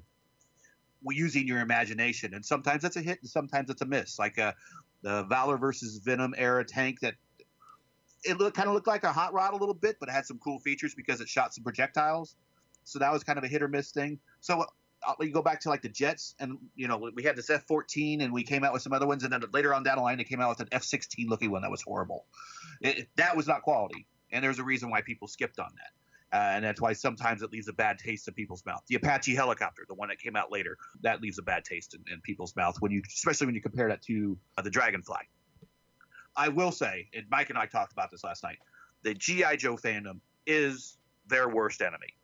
[1.10, 4.18] using your imagination, and sometimes it's a hit, and sometimes it's a miss.
[4.18, 4.53] Like uh,
[5.02, 7.14] the Valor versus Venom era tank that
[8.24, 10.40] it kind of looked like a hot rod a little bit, but it had some
[10.40, 12.36] cool features because it shot some projectiles.
[12.88, 14.19] So that was kind of a hit or miss thing.
[14.39, 14.65] So
[15.05, 18.23] uh, you go back to like the Jets, and you know we had this F-14,
[18.23, 20.18] and we came out with some other ones, and then later on down the line
[20.18, 22.26] they came out with an F-16 looking one that was horrible.
[22.81, 26.38] It, that was not quality, and there's a reason why people skipped on that.
[26.38, 28.84] Uh, and that's why sometimes it leaves a bad taste in people's mouth.
[28.88, 32.03] The Apache helicopter, the one that came out later, that leaves a bad taste in,
[32.11, 35.22] in people's mouth when you, especially when you compare that to uh, the Dragonfly.
[36.35, 38.57] I will say, and Mike and I talked about this last night,
[39.03, 40.97] the GI Joe fandom is
[41.27, 42.16] their worst enemy.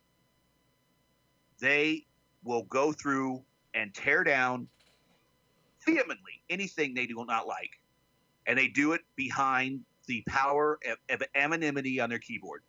[1.60, 2.06] They
[2.42, 3.42] will go through
[3.74, 4.68] and tear down
[5.86, 7.80] vehemently anything they do not like,
[8.46, 12.62] and they do it behind the power of, of anonymity on their keyboard.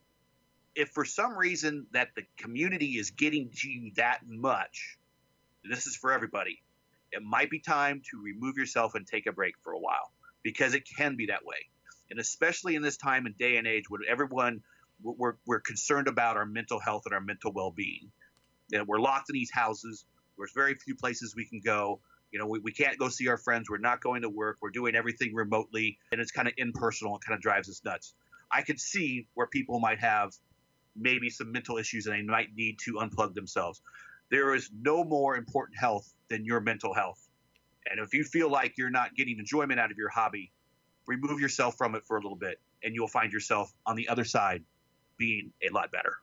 [0.75, 4.97] If for some reason that the community is getting to you that much,
[5.69, 6.61] this is for everybody.
[7.11, 10.11] It might be time to remove yourself and take a break for a while
[10.43, 11.57] because it can be that way.
[12.11, 14.61] And especially in this time and day and age when everyone
[15.01, 18.11] we're, we're concerned about our mental health and our mental well-being.
[18.69, 20.05] You know, we're locked in these houses.
[20.37, 21.99] There's very few places we can go.
[22.31, 23.69] You know, we, we can't go see our friends.
[23.69, 24.57] We're not going to work.
[24.61, 27.15] We're doing everything remotely, and it's kind of impersonal.
[27.15, 28.13] It kind of drives us nuts.
[28.51, 30.33] I could see where people might have
[30.95, 33.81] maybe some mental issues and they might need to unplug themselves.
[34.31, 37.21] There is no more important health than your mental health.
[37.89, 40.51] And if you feel like you're not getting enjoyment out of your hobby,
[41.05, 44.23] remove yourself from it for a little bit, and you'll find yourself on the other
[44.23, 44.63] side
[45.17, 46.15] being a lot better.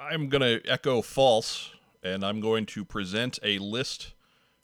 [0.00, 1.72] I'm going to echo false,
[2.02, 4.14] and I'm going to present a list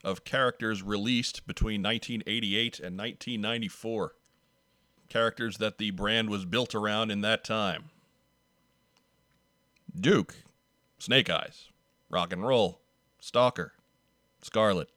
[0.03, 4.15] of characters released between 1988 and 1994.
[5.11, 7.91] Characters that the brand was built around in that time
[9.99, 10.37] Duke,
[10.99, 11.69] Snake Eyes,
[12.09, 12.81] Rock and Roll,
[13.21, 13.75] Stalker,
[14.41, 14.89] Scarlett,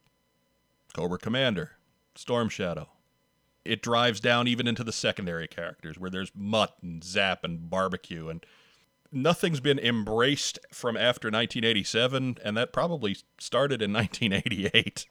[0.93, 1.71] Cobra Commander,
[2.15, 2.87] Storm Shadow.
[3.65, 8.29] It drives down even into the secondary characters where there's Mutt and Zap and Barbecue
[8.29, 8.43] and
[9.11, 15.07] nothing's been embraced from after 1987 and that probably started in 1988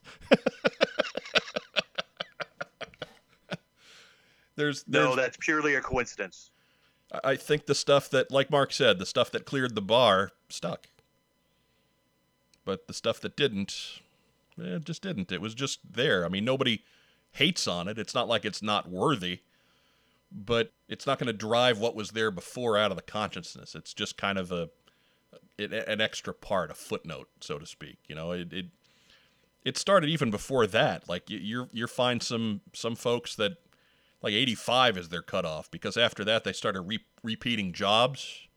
[4.55, 6.51] there's, there's No, that's purely a coincidence.
[7.23, 10.87] I- think the stuff that like mark said the stuff that cleared the bar stuck.
[12.65, 13.99] But the stuff that didn't
[14.59, 15.31] eh, it just didn't.
[15.31, 16.25] It was just there.
[16.25, 16.83] I mean nobody
[17.31, 17.97] hates on it.
[17.99, 19.41] It's not like it's not worthy
[20.31, 23.75] but it's not going to drive what was there before out of the consciousness.
[23.75, 24.69] It's just kind of a
[25.57, 27.97] an extra part, a footnote, so to speak.
[28.07, 28.65] You know, it it,
[29.65, 31.09] it started even before that.
[31.09, 33.57] Like you, you're you're find some some folks that
[34.21, 38.47] like 85 is their cutoff because after that they started re- repeating jobs.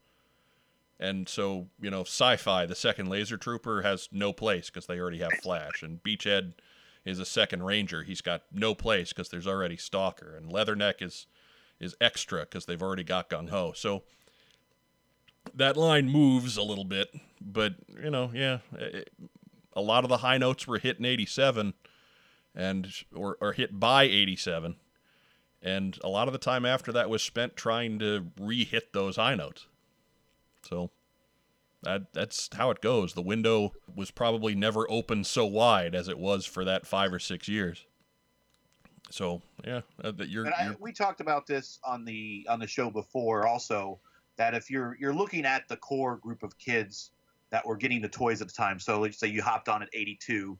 [0.99, 5.19] And so, you know, sci-fi, the second laser trooper has no place because they already
[5.19, 6.53] have Flash, and Beachhead
[7.05, 8.05] is a second ranger.
[8.05, 11.27] He's got no place because there's already Stalker, and Leatherneck is
[11.83, 13.73] is extra because they've already got Gung Ho.
[13.75, 14.05] So
[15.55, 19.13] that line moves a little bit, but you know, yeah, it,
[19.75, 21.75] a lot of the high notes were hit in '87,
[22.55, 24.77] and or, or hit by '87,
[25.61, 29.35] and a lot of the time after that was spent trying to re-hit those high
[29.35, 29.67] notes.
[30.63, 30.91] So
[31.83, 33.15] that that's how it goes.
[33.15, 37.19] The window was probably never opened so wide as it was for that five or
[37.19, 37.87] six years.
[39.13, 42.59] So yeah, uh, that you're, And I, you're we talked about this on the on
[42.59, 44.01] the show before also
[44.37, 47.11] that if you're you're looking at the core group of kids
[47.51, 48.79] that were getting the toys at the time.
[48.79, 50.59] So let's say you hopped on at 82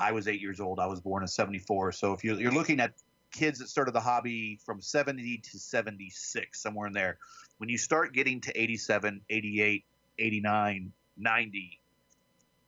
[0.00, 2.80] i was eight years old i was born in 74 so if you're, you're looking
[2.80, 2.94] at
[3.34, 7.18] kids that started the hobby from 70 to 76 somewhere in there.
[7.58, 9.84] When you start getting to 87 88
[10.18, 11.80] 89 90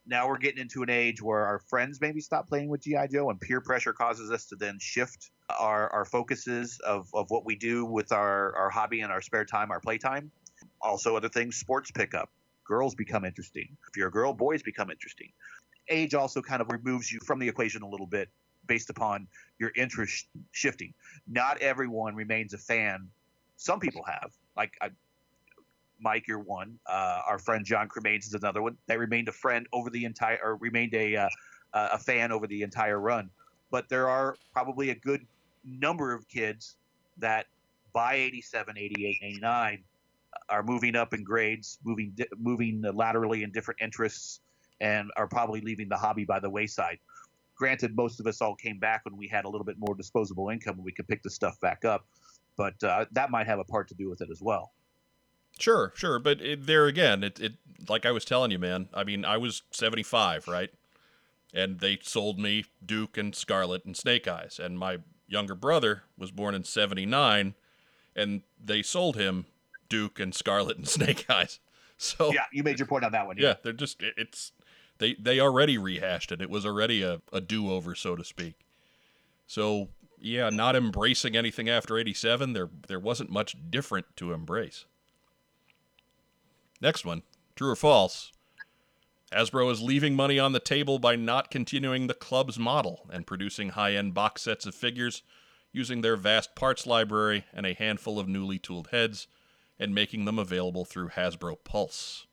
[0.06, 3.30] now we're getting into an age where our friends maybe stop playing with GI Joe,
[3.30, 7.56] and peer pressure causes us to then shift our, our focuses of, of what we
[7.56, 10.30] do with our, our hobby and our spare time, our playtime,
[10.80, 12.30] Also, other things, sports pick up.
[12.64, 13.76] Girls become interesting.
[13.88, 15.30] If you're a girl, boys become interesting.
[15.88, 18.28] Age also kind of removes you from the equation a little bit
[18.66, 19.28] based upon
[19.58, 20.92] your interest shifting.
[21.28, 23.08] Not everyone remains a fan.
[23.56, 24.32] Some people have.
[24.56, 24.90] Like I,
[26.00, 26.78] Mike, you're one.
[26.86, 28.76] Uh, our friend John Cremains is another one.
[28.86, 31.28] That remained a friend over the entire, or remained a uh,
[31.72, 33.30] a fan over the entire run.
[33.70, 35.26] But there are probably a good
[35.64, 36.76] number of kids
[37.18, 37.46] that
[37.92, 39.84] by 87, 88, 89
[40.48, 44.40] are moving up in grades, moving moving laterally in different interests,
[44.80, 46.98] and are probably leaving the hobby by the wayside.
[47.56, 50.50] Granted, most of us all came back when we had a little bit more disposable
[50.50, 52.04] income and we could pick the stuff back up,
[52.56, 54.72] but uh, that might have a part to do with it as well.
[55.58, 57.54] Sure, sure, but it, there again, it, it
[57.88, 58.88] like I was telling you, man.
[58.92, 60.70] I mean, I was seventy five, right?
[61.54, 66.30] And they sold me Duke and Scarlett and Snake Eyes, and my younger brother was
[66.30, 67.54] born in seventy nine,
[68.14, 69.46] and they sold him
[69.88, 71.60] Duke and Scarlett and Snake Eyes.
[71.96, 73.36] So yeah, you made your point on that one.
[73.38, 74.52] Yeah, yeah they're just it's
[74.98, 76.40] they they already rehashed it.
[76.42, 78.54] It was already a, a do over, so to speak.
[79.46, 79.88] So
[80.18, 84.84] yeah, not embracing anything after eighty seven, there there wasn't much different to embrace.
[86.80, 87.22] Next one
[87.54, 88.32] true or false?
[89.32, 93.70] Hasbro is leaving money on the table by not continuing the club's model and producing
[93.70, 95.22] high end box sets of figures
[95.72, 99.26] using their vast parts library and a handful of newly tooled heads
[99.78, 102.26] and making them available through Hasbro Pulse.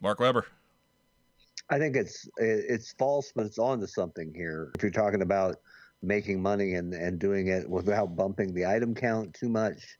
[0.00, 0.46] Mark Weber.
[1.70, 4.70] I think it's it's false, but it's on to something here.
[4.74, 5.56] If you're talking about
[6.02, 9.96] making money and, and doing it without bumping the item count too much,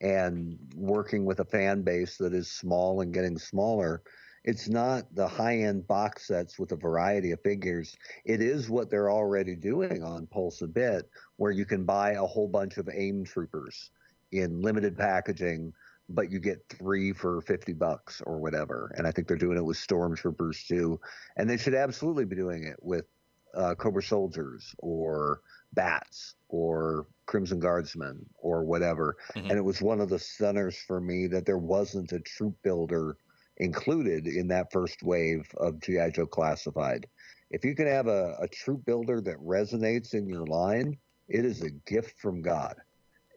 [0.00, 4.02] and working with a fan base that is small and getting smaller.
[4.44, 7.96] It's not the high end box sets with a variety of figures.
[8.24, 12.24] It is what they're already doing on Pulse a bit, where you can buy a
[12.24, 13.90] whole bunch of AIM troopers
[14.32, 15.72] in limited packaging,
[16.08, 18.92] but you get three for 50 bucks or whatever.
[18.96, 21.00] And I think they're doing it with stormtroopers too.
[21.36, 23.06] And they should absolutely be doing it with
[23.54, 25.40] uh, Cobra Soldiers or
[25.72, 29.16] Bats or Crimson Guardsmen or whatever.
[29.34, 29.50] Mm-hmm.
[29.50, 33.16] And it was one of the centers for me that there wasn't a troop builder
[33.58, 36.10] included in that first wave of G.I.
[36.10, 37.06] Joe Classified.
[37.50, 40.96] If you can have a, a troop builder that resonates in your line,
[41.28, 42.76] it is a gift from God.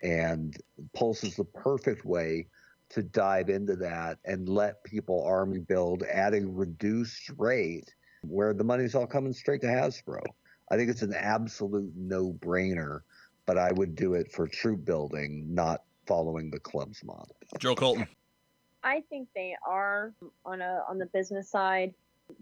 [0.04, 0.56] And
[0.94, 2.48] Pulse is the perfect way
[2.90, 7.94] to dive into that and let people army build at a reduced rate
[8.24, 10.22] where the money's all coming straight to Hasbro.
[10.72, 13.02] I think it's an absolute no brainer,
[13.46, 17.36] but I would do it for troop building, not following the club's model.
[17.60, 18.08] Joe Colton.
[18.82, 20.14] I think they are
[20.46, 21.94] on a on the business side.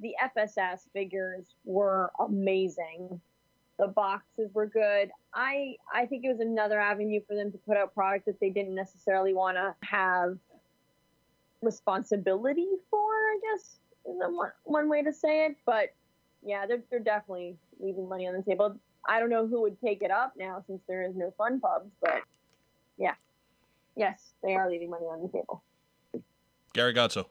[0.01, 3.19] The FSS figures were amazing.
[3.79, 5.09] The boxes were good.
[5.33, 8.51] I I think it was another avenue for them to put out product that they
[8.51, 10.37] didn't necessarily want to have
[11.63, 12.99] responsibility for.
[12.99, 15.57] I guess is one one way to say it.
[15.65, 15.93] But
[16.43, 18.75] yeah, they're they're definitely leaving money on the table.
[19.07, 21.89] I don't know who would take it up now since there is no fun pubs,
[22.01, 22.21] but
[22.97, 23.15] yeah,
[23.95, 25.63] yes, they are leaving money on the table.
[26.73, 27.29] Gary Gatto.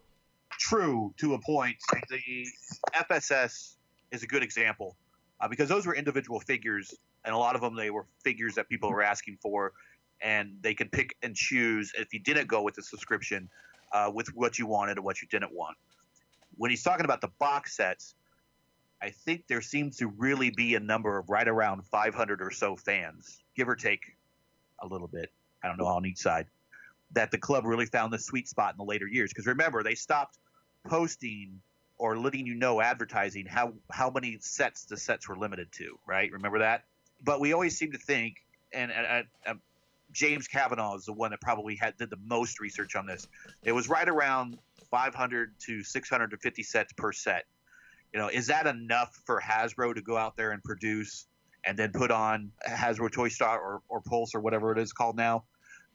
[0.59, 1.77] True to a point.
[2.09, 2.47] The
[2.97, 3.77] FSS
[4.11, 4.97] is a good example
[5.41, 6.95] uh, because those were individual figures,
[7.25, 9.73] and a lot of them they were figures that people were asking for,
[10.21, 13.49] and they could pick and choose if you didn't go with the subscription
[13.93, 15.77] uh, with what you wanted and what you didn't want.
[16.57, 18.15] When he's talking about the box sets,
[19.01, 22.77] I think there seems to really be a number of right around 500 or so
[22.77, 24.17] fans, give or take
[24.81, 25.31] a little bit.
[25.63, 26.47] I don't know on each side.
[27.13, 29.31] That the club really found the sweet spot in the later years.
[29.31, 30.39] Because remember, they stopped
[30.87, 31.61] posting
[31.97, 35.99] or letting you know advertising how how many sets the sets were limited to.
[36.07, 36.31] Right?
[36.33, 36.85] Remember that.
[37.23, 38.37] But we always seem to think,
[38.73, 39.59] and, and, and
[40.13, 43.27] James Kavanaugh is the one that probably had did the most research on this.
[43.63, 44.59] It was right around
[44.91, 47.45] 500 to 650 sets per set
[48.13, 51.27] you know, is that enough for Hasbro to go out there and produce
[51.65, 55.17] and then put on Hasbro Toy Shop or, or Pulse or whatever it is called
[55.17, 55.45] now?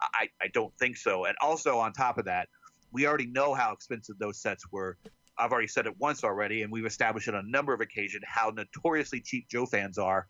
[0.01, 1.25] I, I don't think so.
[1.25, 2.49] And also on top of that,
[2.91, 4.97] we already know how expensive those sets were.
[5.37, 8.51] I've already said it once already, and we've established on a number of occasions how
[8.55, 10.27] notoriously cheap Joe fans are.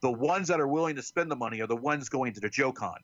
[0.00, 2.48] The ones that are willing to spend the money are the ones going to the
[2.48, 2.98] JoeCon.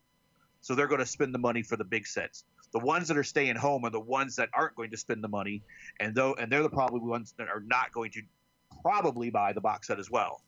[0.62, 2.44] So they're going to spend the money for the big sets.
[2.72, 5.28] The ones that are staying home are the ones that aren't going to spend the
[5.28, 5.62] money,
[5.98, 8.22] and though and they're the probably ones that are not going to
[8.82, 10.42] probably buy the box set as well.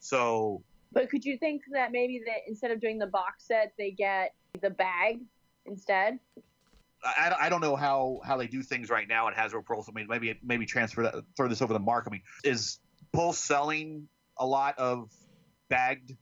[0.00, 3.90] So, but could you think that maybe that instead of doing the box set, they
[3.90, 5.20] get the bag
[5.66, 6.18] instead?
[7.04, 9.88] I, I don't know how, how they do things right now at Hasbro Pulse.
[9.88, 12.04] I mean, maybe maybe transfer that, throw this over the mark.
[12.06, 12.78] I mean, is
[13.12, 14.08] Pulse selling
[14.38, 15.10] a lot of
[15.68, 16.16] bagged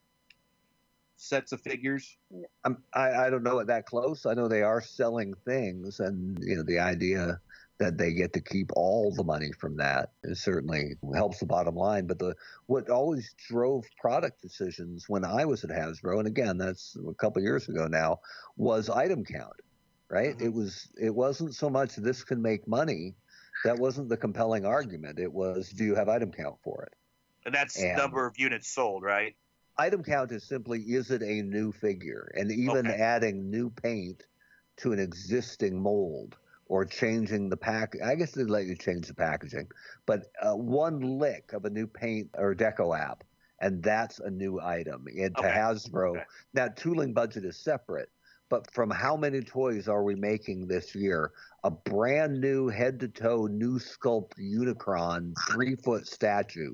[1.25, 2.17] sets of figures?
[2.65, 4.27] I'm, I I don't know it that close.
[4.27, 7.41] I know they are selling things, and you know the idea
[7.79, 11.75] that they get to keep all the money from that is certainly helps the bottom
[11.75, 12.07] line.
[12.07, 12.35] But the
[12.67, 17.43] what always drove product decisions when I was at Hasbro, and again that's a couple
[17.43, 18.21] years ago now,
[18.57, 19.55] was item count.
[20.11, 20.37] Right?
[20.39, 20.43] Mhm.
[20.43, 23.15] It was it wasn't so much this can make money.
[23.65, 25.19] That wasn't the compelling argument.
[25.19, 26.93] It was do you have item count for it?
[27.47, 29.35] And that's And- number of units sold, right?
[29.79, 32.99] Item count is simply is it a new figure and even Okay.
[33.01, 34.27] adding new paint
[34.77, 36.37] to an existing mold
[36.67, 39.69] or changing the pack i guess they'd let you change the packaging
[40.07, 43.25] but uh, one lick of a new paint or deco app
[43.61, 45.55] and that's a new item into Okay.
[45.55, 46.25] hasbro Okay.
[46.55, 48.11] now tooling budget is separate
[48.51, 51.33] but from how many toys are we making this year
[51.65, 56.73] a brand new head to toe new sculpt unicron three foot statue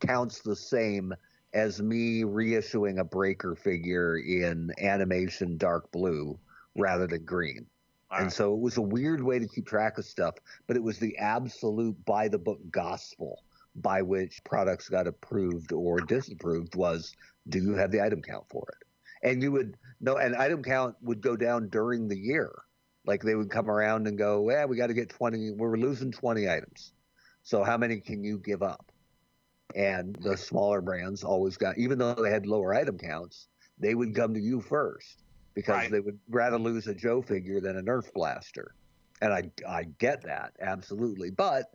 [0.00, 1.12] counts the same
[1.54, 6.38] as me reissuing a breaker figure in animation dark blue
[6.76, 7.66] rather than green.
[8.10, 10.34] All and so it was a weird way to keep track of stuff,
[10.66, 13.42] but it was the absolute by the book gospel
[13.76, 17.12] by which products got approved or disapproved was
[17.48, 19.28] do you have the item count for it?
[19.28, 22.52] And you would no and item count would go down during the year.
[23.06, 26.12] Like they would come around and go, Yeah, we got to get twenty we're losing
[26.12, 26.92] twenty items.
[27.42, 28.90] So how many can you give up?
[29.74, 33.48] And the smaller brands always got, even though they had lower item counts,
[33.78, 35.24] they would come to you first
[35.54, 35.90] because Right.
[35.90, 38.74] they would rather lose a Joe figure than a Nerf blaster.
[39.20, 41.30] And I, I get that absolutely.
[41.30, 41.66] But,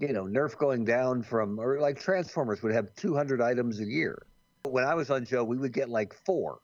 [0.00, 4.26] you know, Nerf going down from, or like Transformers would have 200 items a year.
[4.64, 6.58] When I was on Joe, we would get like four.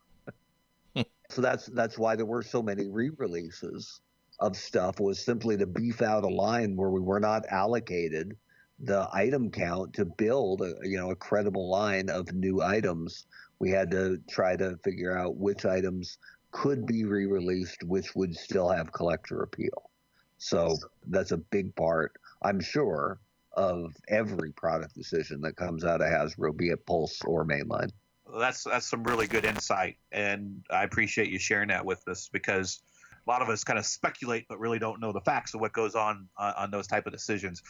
[0.95, 1.01] Hmm.
[1.29, 3.99] so that's that's why there were so many re-releases
[4.39, 8.37] of stuff was simply to beef out a line where we were not allocated
[8.83, 13.25] the item count to build a you know a credible line of new items.
[13.59, 16.17] We had to try to figure out which items
[16.51, 19.89] could be re-released which would still have collector appeal.
[20.37, 20.77] So
[21.07, 23.19] that's a big part i'm sure
[23.53, 27.91] of every product decision that comes out of hasbro be it pulse or mainline.
[28.37, 32.81] That's that's some really good insight, and I appreciate you sharing that with us because
[33.25, 35.71] a lot of us kind of speculate but really don't know the facts of what
[35.71, 37.61] goes on uh, on those type of decisions.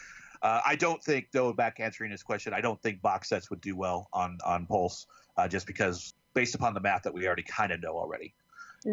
[0.44, 3.62] Uh, I don't think, though, back answering his question, I don't think box sets would
[3.62, 5.08] do well on on Pulse,
[5.38, 8.34] uh, just because based upon the math that we already kind of know already.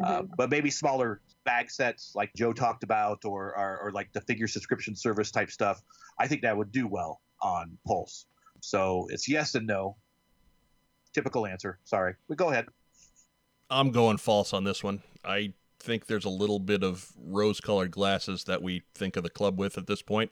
[0.04, 4.20] Uh, but maybe smaller bag sets like Joe talked about, or, or or like the
[4.20, 5.82] figure subscription service type stuff.
[6.20, 8.26] I think that would do well on Pulse.
[8.60, 9.96] So it's yes and no.
[11.12, 11.80] Typical answer.
[11.82, 12.66] Sorry, but go ahead.
[13.68, 15.02] I'm going false on this one.
[15.24, 19.30] I think there's a little bit of rose colored glasses that we think of the
[19.30, 20.30] club with at this point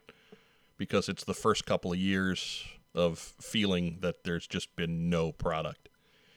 [0.78, 2.64] because it's the first couple of years
[2.94, 5.88] of feeling that there's just been no product.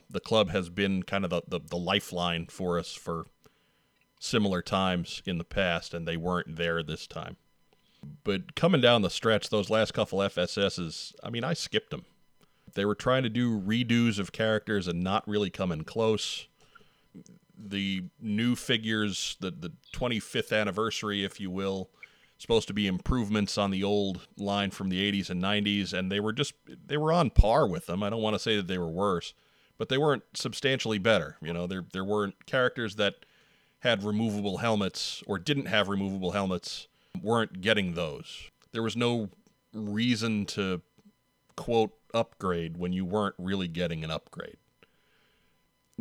[0.10, 3.28] The club has been kind of the, the, the lifeline for us for
[4.20, 7.38] similar times in the past, and they weren't there this time.
[8.24, 12.06] But coming down the stretch, those last couple FSSs, I mean, I skipped them.
[12.74, 16.48] They were trying to do redos of characters and not really coming close
[17.68, 21.90] the new figures, the the 25th anniversary, if you will,
[22.42, 26.20] supposed to be improvements on the old line from the 80s and 90s, and they
[26.20, 26.54] were just
[26.86, 28.04] they were on par with them.
[28.04, 29.34] I don't want to say that they were worse,
[29.78, 31.38] but they weren't substantially better.
[31.42, 33.26] You know, there there weren't characters that
[33.80, 36.88] had removable helmets or didn't have removable helmets
[37.22, 38.50] weren't getting those.
[38.72, 39.30] There was no
[39.74, 40.82] reason to
[41.56, 44.58] quote upgrade when you weren't really getting an upgrade.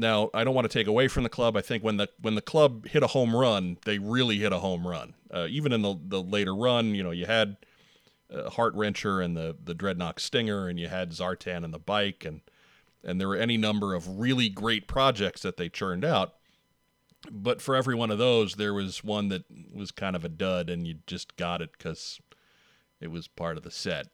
[0.00, 1.58] Now, I don't want to take away from the club.
[1.58, 4.58] I think when the when the club hit a home run, they really hit a
[4.58, 5.12] home run.
[5.30, 7.58] Uh, even in the the later run, you know, you had
[8.34, 12.24] uh, Heart Wrencher and the the Dreadnok Stinger, and you had Zartan and the bike,
[12.24, 12.40] and
[13.04, 16.34] and there were any number of really great projects that they churned out.
[17.30, 20.70] But for every one of those, there was one that was kind of a dud,
[20.70, 22.18] and you just got it because
[23.02, 24.06] it was part of the set.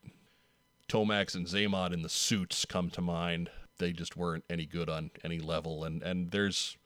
[0.89, 3.51] Tomax and Xamot in the suits come to mind.
[3.79, 6.77] They just weren't any good on any level, and and there's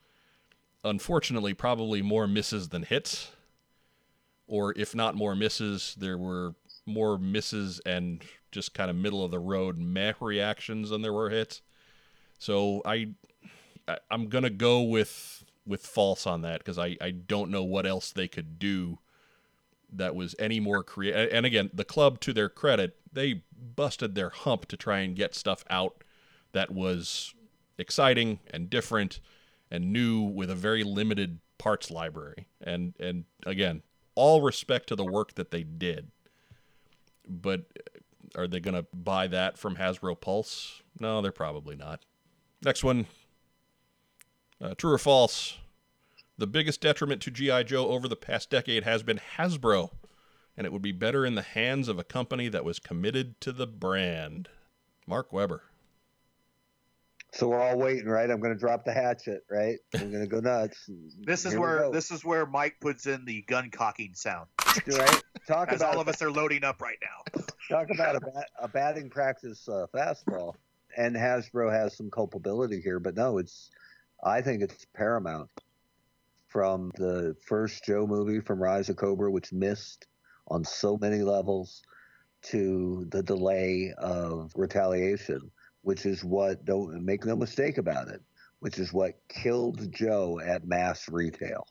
[0.85, 3.33] unfortunately probably more misses than hits,
[4.47, 6.55] or if not more misses, there were
[6.87, 11.31] more misses and just kind of middle of the road meh reactions than there were
[11.31, 11.63] hits.
[12.39, 13.11] So I,
[13.87, 17.87] I I'm gonna go with with false on that because I I don't know what
[17.87, 18.99] else they could do
[19.93, 21.31] that was any more creative.
[21.33, 25.35] And again, the club, to their credit, they busted their hump to try and get
[25.35, 26.05] stuff out
[26.53, 27.35] that was
[27.79, 29.21] exciting and different
[29.71, 32.47] and new with a very limited parts library.
[32.61, 33.83] And and again,
[34.15, 36.11] all respect to the work that they did.
[37.29, 37.67] But
[38.35, 40.83] are they going to buy that from Hasbro Pulse?
[40.99, 42.05] No, they're probably not.
[42.63, 43.07] Next one
[44.61, 45.57] Uh, true or false?
[46.37, 47.63] The biggest detriment to G.I.
[47.65, 49.91] Joe over the past decade has been Hasbro,
[50.57, 53.53] and it would be better in the hands of a company that was committed to
[53.53, 54.49] the brand.
[55.07, 55.65] Mark Weber.
[57.33, 58.29] So we're all waiting, right?
[58.29, 59.79] I'm going to drop the hatchet, right?
[59.95, 60.89] I'm going to go nuts.
[61.23, 64.49] This is Here where this is where Mike puts in the gun cocking sound.
[64.87, 65.23] right?
[65.47, 67.43] Talk As about all of us are loading up right now.
[67.69, 70.55] talk about a, bat, a batting practice uh, fastball.
[70.97, 73.71] And Hasbro has some culpability here, but no, it's.
[74.23, 75.49] I think it's paramount.
[76.49, 80.09] From the first Joe movie, from Rise of Cobra, which missed
[80.49, 81.83] on so many levels,
[82.43, 85.51] to the delay of Retaliation,
[85.83, 88.21] which is what don't make no mistake about it,
[88.61, 91.67] which is what killed Joe at mass retail.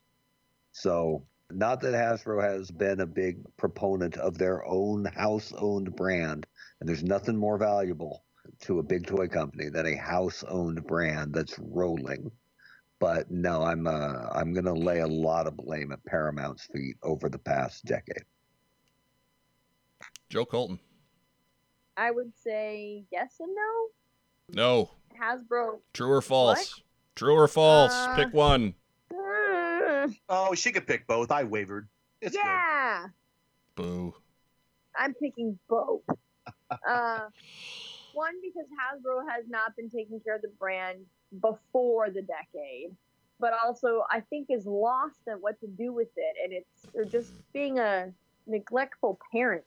[0.72, 6.46] So not that Hasbro has been a big proponent of their own house owned brand,
[6.80, 8.24] and there's nothing more valuable
[8.62, 12.32] to a big toy company than a house owned brand that's rolling.
[13.00, 16.98] But no, I'm uh, I'm going to lay a lot of blame at Paramount's feet
[17.02, 18.26] over the past decade.
[20.30, 20.80] Joe Colton.
[22.00, 24.56] I would say yes and no.
[24.64, 24.90] No.
[25.22, 25.80] Hasbro.
[25.94, 26.82] True or false?
[27.16, 27.92] True or false?
[27.94, 28.74] Uh, Pick one.
[29.12, 31.30] Mm, Oh, she could pick both.
[31.30, 31.90] I wavered.
[32.22, 32.42] It's good.
[32.46, 33.08] yeah,
[33.76, 34.14] Boo.
[34.98, 36.02] I'm picking both.
[36.88, 37.20] uh,
[38.14, 41.00] one because Hasbro has not been taking care of the brand
[41.42, 42.96] before the decade,
[43.42, 47.32] but also I think is lost at what to do with it, and it's just
[47.54, 48.12] being a
[48.48, 49.64] neglectful parent.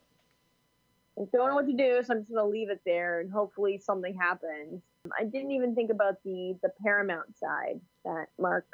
[1.17, 4.15] Don't know what to do, so I'm just gonna leave it there, and hopefully something
[4.15, 4.81] happens.
[5.19, 8.65] I didn't even think about the the Paramount side that Mark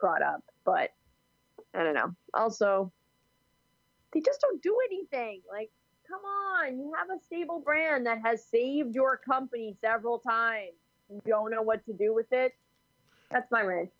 [0.00, 0.90] brought up, but
[1.74, 2.14] I don't know.
[2.34, 2.92] Also,
[4.12, 5.42] they just don't do anything.
[5.50, 5.70] Like,
[6.08, 10.72] come on, you have a stable brand that has saved your company several times.
[11.10, 12.54] You don't know what to do with it.
[13.34, 13.90] That's my rant.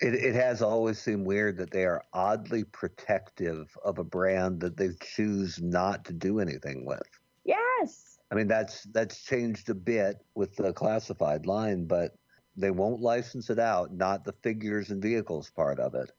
[0.00, 4.78] It, it has always seemed weird that they are oddly protective of a brand that
[4.78, 7.02] they choose not to do anything with.
[7.44, 8.18] Yes.
[8.32, 12.12] I mean, that's that's changed a bit with the classified line, but
[12.56, 16.10] they won't license it out, not the figures and vehicles part of it,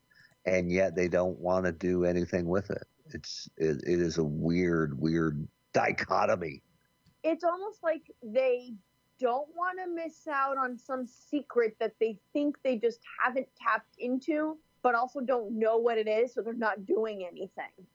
[0.46, 2.86] and yet they don't want to do anything with it.
[3.08, 6.62] It's it, it is a weird, weird dichotomy.
[7.24, 8.76] It's almost like they
[9.22, 13.96] don't want to miss out on some secret that they think they just haven't tapped
[14.00, 17.86] into, but also don't know what it is, so they're not doing anything.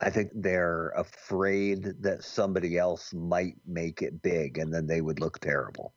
[0.00, 5.20] I think they're afraid that somebody else might make it big, and then they would
[5.20, 5.94] look terrible.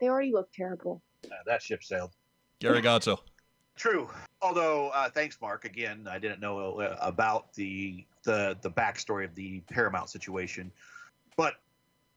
[0.00, 1.00] They already look terrible.
[1.24, 2.10] Uh, that ship sailed.
[2.58, 3.20] Gary Gatto.
[3.76, 4.10] True.
[4.42, 5.64] Although, uh, thanks, Mark.
[5.64, 10.72] Again, I didn't know uh, about the the the backstory of the Paramount situation,
[11.36, 11.54] but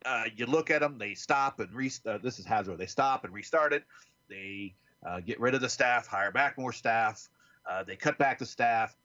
[0.05, 1.91] uh, you look at them, they stop and re.
[2.05, 2.77] Uh, this is Hasbro.
[2.77, 3.83] They stop and restart it.
[4.29, 4.73] They
[5.05, 7.29] uh, get rid of the staff, hire back more staff.
[7.69, 8.95] Uh, they cut back the staff.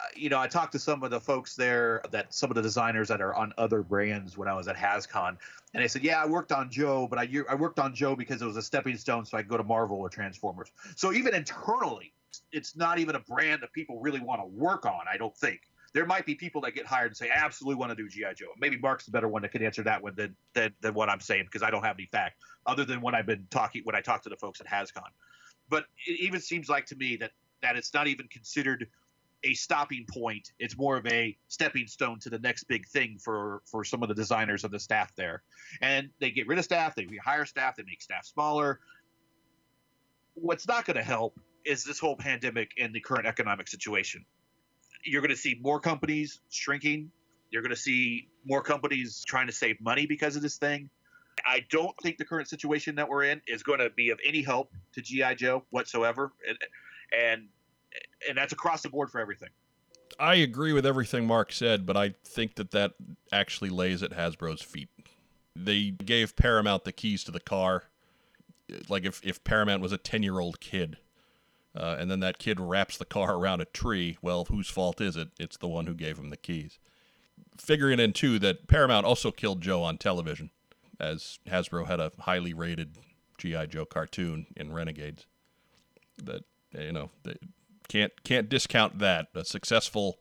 [0.00, 2.62] Uh, you know, I talked to some of the folks there that some of the
[2.62, 5.36] designers that are on other brands when I was at HasCon,
[5.74, 8.42] and they said, "Yeah, I worked on Joe, but I I worked on Joe because
[8.42, 11.34] it was a stepping stone, so I could go to Marvel or Transformers." So even
[11.34, 12.12] internally,
[12.52, 15.00] it's not even a brand that people really want to work on.
[15.12, 15.60] I don't think
[15.92, 18.34] there might be people that get hired and say, "I absolutely want to do GI
[18.34, 21.08] Joe." Maybe Mark's the better one that can answer that one than than, than what
[21.08, 23.96] I'm saying because I don't have any fact other than what I've been talking when
[23.96, 25.08] I talk to the folks at HasCon.
[25.68, 28.88] But it even seems like to me that that it's not even considered
[29.42, 30.52] a stopping point.
[30.58, 34.08] It's more of a stepping stone to the next big thing for for some of
[34.08, 35.42] the designers and the staff there.
[35.80, 38.80] And they get rid of staff, they rehire staff, they make staff smaller.
[40.34, 44.24] What's not going to help is this whole pandemic and the current economic situation.
[45.04, 47.10] You're going to see more companies shrinking.
[47.50, 50.90] You're going to see more companies trying to save money because of this thing.
[51.44, 54.42] I don't think the current situation that we're in is going to be of any
[54.42, 56.58] help to GI Joe whatsoever, and
[57.12, 57.48] and,
[58.28, 59.48] and that's across the board for everything.
[60.18, 62.92] I agree with everything Mark said, but I think that that
[63.32, 64.88] actually lays at Hasbro's feet.
[65.56, 67.84] They gave Paramount the keys to the car.
[68.88, 70.98] Like if, if Paramount was a 10 year old kid,
[71.74, 75.16] uh, and then that kid wraps the car around a tree, well, whose fault is
[75.16, 75.28] it?
[75.38, 76.78] It's the one who gave him the keys.
[77.56, 80.50] Figuring in, too, that Paramount also killed Joe on television,
[80.98, 82.96] as Hasbro had a highly rated
[83.38, 83.66] G.I.
[83.66, 85.26] Joe cartoon in Renegades.
[86.22, 87.36] That, you know, they
[87.88, 89.28] can't can't discount that.
[89.34, 90.18] A successful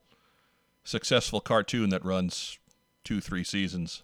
[0.83, 2.57] successful cartoon that runs
[3.03, 4.03] two, three seasons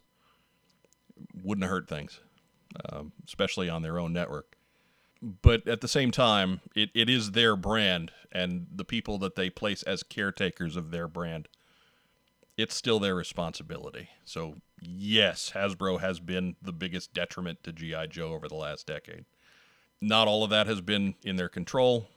[1.44, 2.20] wouldn't hurt things,
[2.92, 4.55] um, especially on their own network.
[5.22, 9.50] But at the same time, it, it is their brand, and the people that they
[9.50, 11.48] place as caretakers of their brand,
[12.58, 14.10] it's still their responsibility.
[14.24, 18.08] So, yes, Hasbro has been the biggest detriment to G.I.
[18.08, 19.26] Joe over the last decade.
[20.02, 22.08] Not all of that has been in their control.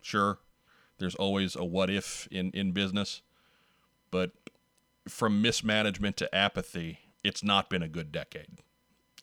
[0.00, 0.38] Sure,
[0.98, 3.22] there's always a what if in, in business,
[4.10, 4.32] but
[5.08, 8.58] from mismanagement to apathy, it's not been a good decade.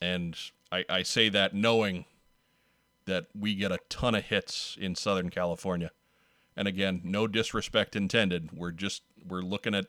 [0.02, 0.38] And
[0.72, 2.06] I, I say that knowing
[3.06, 5.92] that we get a ton of hits in Southern California.
[6.56, 8.50] And again, no disrespect intended.
[8.54, 9.86] We're just we're looking at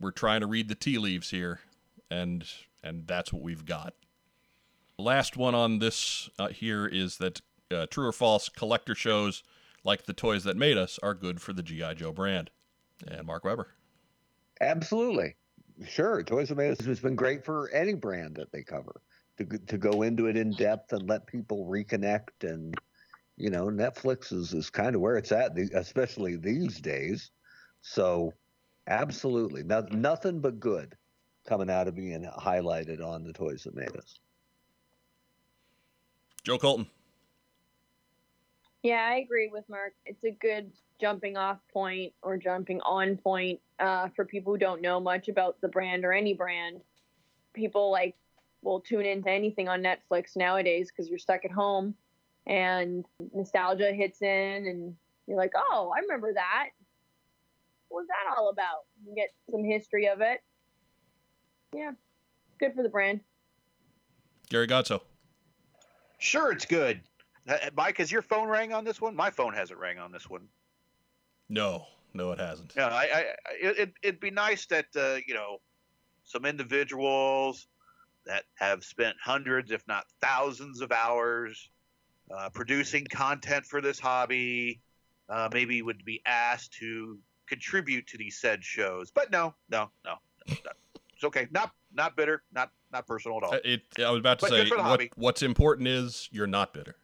[0.00, 1.60] we're trying to read the tea leaves here,
[2.10, 2.46] and
[2.82, 3.94] and that's what we've got.
[4.98, 7.40] Last one on this uh, here is that
[7.70, 9.42] uh, true or false collector shows
[9.84, 12.50] like the toys that made us are good for the GI Joe brand.
[13.06, 13.68] And Mark Weber.
[14.60, 15.36] Absolutely.
[15.88, 16.22] Sure.
[16.22, 19.00] Toys That Made Us has been great for any brand that they cover
[19.40, 22.42] to, to go into it in depth and let people reconnect.
[22.42, 22.74] And,
[23.36, 27.30] you know, Netflix is, is kind of where it's at, especially these days.
[27.82, 28.32] So,
[28.86, 29.62] absolutely.
[29.62, 30.96] No, nothing but good
[31.48, 34.18] coming out of being highlighted on the Toys That Made Us.
[36.44, 36.86] Joe Colton.
[38.82, 39.92] Yeah, I agree with Mark.
[40.06, 44.80] It's a good jumping off point or jumping on point uh, for people who don't
[44.80, 46.80] know much about the brand or any brand.
[47.52, 48.16] People like
[48.62, 51.94] will tune into anything on Netflix nowadays because you're stuck at home
[52.46, 53.04] and
[53.34, 54.94] nostalgia hits in and
[55.26, 56.68] you're like, oh, I remember that.
[57.88, 58.84] What was that all about?
[59.06, 60.42] You get some history of it.
[61.74, 61.92] Yeah,
[62.58, 63.20] good for the brand.
[64.48, 65.02] Gary Gatto.
[66.18, 67.00] Sure, it's good.
[67.48, 69.16] Uh, Mike, has your phone rang on this one?
[69.16, 70.42] My phone hasn't rang on this one.
[71.48, 72.72] No, no, it hasn't.
[72.76, 73.24] Yeah, I, I
[73.60, 75.60] it, it'd be nice that uh, you know
[76.24, 77.66] some individuals
[78.30, 81.68] that have spent hundreds, if not thousands, of hours
[82.32, 84.80] uh, producing content for this hobby,
[85.28, 89.10] uh, maybe would be asked to contribute to these said shows.
[89.10, 90.14] But no, no, no,
[90.46, 91.48] it's okay.
[91.50, 93.54] Not not bitter, not not personal at all.
[93.54, 96.94] Uh, it, I was about to but say what, what's important is you're not bitter.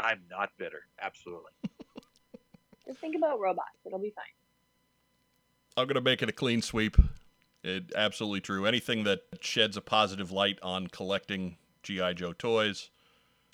[0.00, 0.82] I'm not bitter.
[1.00, 1.52] Absolutely.
[2.86, 3.78] Just think about robots.
[3.86, 4.24] It'll be fine.
[5.76, 6.96] I'm going to make it a clean sweep.
[7.68, 8.66] It, absolutely true.
[8.66, 12.14] Anything that sheds a positive light on collecting G.I.
[12.14, 12.90] Joe toys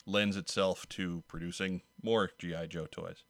[0.07, 2.67] lends itself to producing more G.I.
[2.67, 3.25] Joe toys.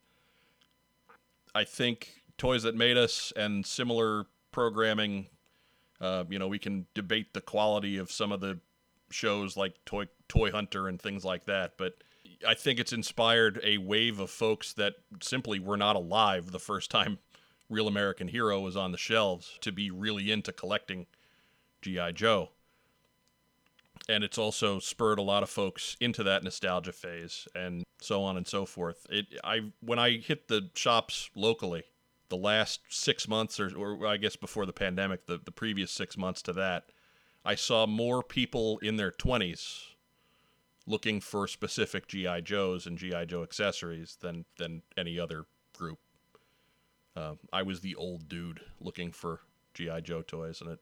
[1.54, 5.28] I think Toys That Made Us and similar programming,
[6.00, 8.58] uh, you know, we can debate the quality of some of the
[9.10, 11.94] shows like Toy, Toy Hunter and things like that, but
[12.46, 16.90] I think it's inspired a wave of folks that simply were not alive the first
[16.90, 17.18] time
[17.68, 21.06] Real American Hero was on the shelves to be really into collecting
[21.82, 22.12] G.I.
[22.12, 22.50] Joe.
[24.08, 28.36] And it's also spurred a lot of folks into that nostalgia phase and so on
[28.36, 29.06] and so forth.
[29.08, 31.84] It I when I hit the shops locally,
[32.28, 36.18] the last six months or, or I guess before the pandemic, the, the previous six
[36.18, 36.90] months to that,
[37.44, 39.94] I saw more people in their twenties
[40.86, 45.98] looking for specific GI Joes and GI Joe accessories than than any other group.
[47.16, 49.40] Uh, I was the old dude looking for
[49.74, 50.80] GI Joe toys, and it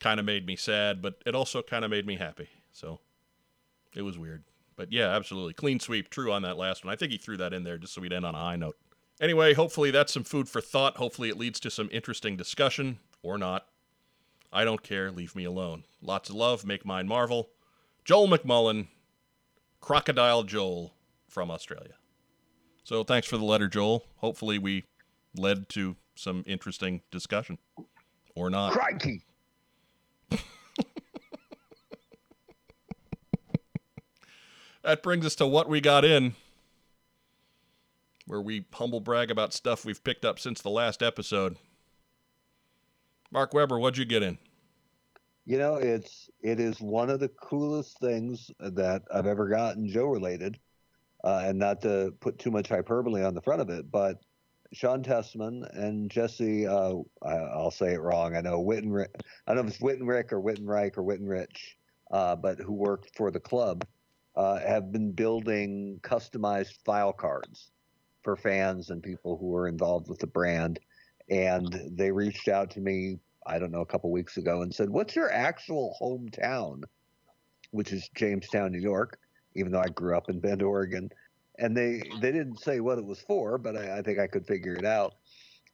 [0.00, 2.48] kind of made me sad, but it also kind of made me happy.
[2.72, 3.00] So
[3.94, 4.44] it was weird,
[4.76, 6.10] but yeah, absolutely clean sweep.
[6.10, 6.92] True on that last one.
[6.92, 8.76] I think he threw that in there just so we'd end on a high note.
[9.20, 10.96] Anyway, hopefully that's some food for thought.
[10.96, 13.66] Hopefully it leads to some interesting discussion or not.
[14.52, 15.10] I don't care.
[15.10, 15.84] Leave me alone.
[16.00, 16.64] Lots of love.
[16.64, 17.50] Make mine marvel.
[18.04, 18.86] Joel McMullen,
[19.80, 20.94] Crocodile Joel
[21.28, 21.94] from Australia.
[22.84, 24.04] So thanks for the letter, Joel.
[24.16, 24.84] Hopefully we
[25.38, 27.58] led to some interesting discussion
[28.34, 28.72] or not.
[28.72, 29.24] Crikey.
[34.82, 36.34] that brings us to what we got in,
[38.26, 41.56] where we humble brag about stuff we've picked up since the last episode.
[43.30, 44.38] Mark Weber, what'd you get in?
[45.48, 50.04] you know, it's it is one of the coolest things that I've ever gotten Joe
[50.04, 50.58] related,
[51.24, 54.18] uh, and not to put too much hyperbole on the front of it, but
[54.72, 58.36] Sean Tessman and Jesse, uh, I, will say it wrong.
[58.36, 59.06] I know Witten,
[59.46, 61.76] I don't know if it's Wittenrick or Wittenreich or Wittenrich,
[62.10, 63.86] uh, but who worked for the club,
[64.36, 67.70] uh, have been building customized file cards
[68.22, 70.78] for fans and people who are involved with the brand.
[71.30, 73.18] And they reached out to me
[73.48, 76.82] I don't know, a couple weeks ago and said, What's your actual hometown?
[77.70, 79.18] Which is Jamestown, New York,
[79.54, 81.10] even though I grew up in Bend, Oregon.
[81.58, 84.46] And they, they didn't say what it was for, but I, I think I could
[84.46, 85.14] figure it out.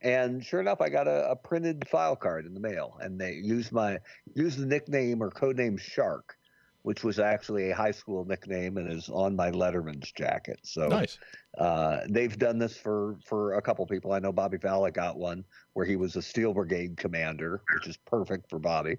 [0.01, 3.33] And sure enough, I got a, a, printed file card in the mail, and they
[3.33, 3.99] used my
[4.35, 6.37] used the nickname or codename Shark,
[6.83, 10.61] which was actually a high school nickname and is on my Letterman's jacket.
[10.63, 11.19] So nice.
[11.57, 14.13] Uh, they've done this for for a couple people.
[14.13, 15.43] I know Bobby Falla got one
[15.73, 18.99] where he was a Steel Brigade commander, which is perfect for Bobby.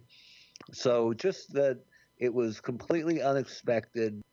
[0.74, 1.80] So just that
[2.18, 4.24] it was completely unexpected.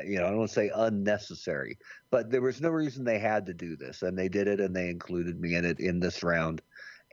[0.00, 1.78] You know, I don't want to say unnecessary,
[2.10, 4.74] but there was no reason they had to do this, and they did it, and
[4.74, 6.62] they included me in it in this round,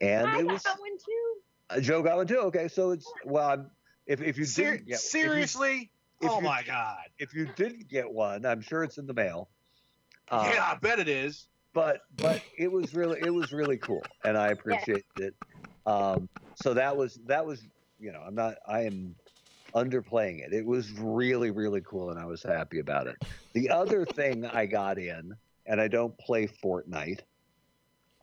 [0.01, 1.35] and I it got was one too.
[1.69, 2.39] uh, Joe got one too.
[2.39, 3.71] Okay, so it's well, I'm,
[4.07, 5.91] if if you Ser- didn't get, if you- seriously?
[6.21, 7.09] oh my god!
[7.17, 9.49] if you didn't get one, I'm sure it's in the mail.
[10.29, 11.47] Uh, yeah, I bet it is.
[11.73, 15.33] but but it was really it was really cool and i appreciated it
[15.85, 17.63] um so that was that was
[17.99, 19.15] you know i'm not i am
[19.73, 20.53] underplaying it.
[20.53, 23.15] It was really really cool and i was happy about it.
[23.53, 25.35] The other thing i got in
[25.65, 27.19] and i don't play fortnite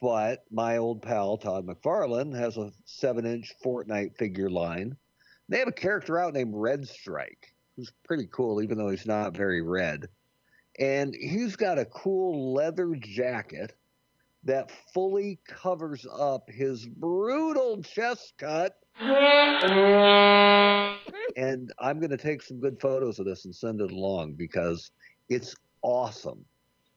[0.00, 4.96] but my old pal todd mcfarlane has a seven inch fortnite figure line.
[5.48, 9.36] They have a character out named red strike who's pretty cool even though he's not
[9.36, 10.08] very red.
[10.78, 13.74] And he's got a cool leather jacket
[14.44, 18.76] that fully covers up his brutal chest cut.
[21.36, 24.90] And I'm going to take some good photos of this and send it along because
[25.28, 26.44] it's awesome.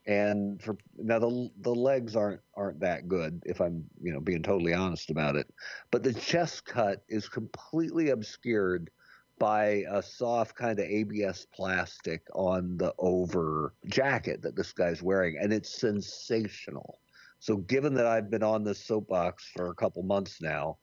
[0.06, 4.42] And for now, the the legs aren't aren't that good if I'm you know being
[4.42, 5.46] totally honest about it.
[5.90, 8.90] But the chest cut is completely obscured
[9.38, 15.36] by a soft kind of ABS plastic on the over jacket that this guy's wearing,
[15.40, 16.98] and it's sensational.
[17.40, 20.78] So, given that I've been on this soapbox for a couple months now,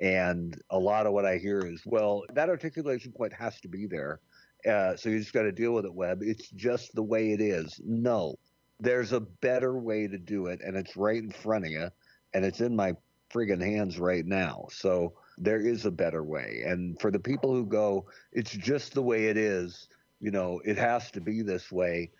[0.00, 3.86] and a lot of what I hear is, well, that articulation point has to be
[3.86, 4.20] there.
[4.68, 6.20] Uh, so you just got to deal with it, Webb.
[6.22, 7.80] It's just the way it is.
[7.84, 8.36] No,
[8.80, 11.88] there's a better way to do it, and it's right in front of you,
[12.34, 12.94] and it's in my
[13.32, 14.66] friggin' hands right now.
[14.70, 16.62] So there is a better way.
[16.66, 19.88] And for the people who go, it's just the way it is,
[20.20, 22.10] you know, it has to be this way.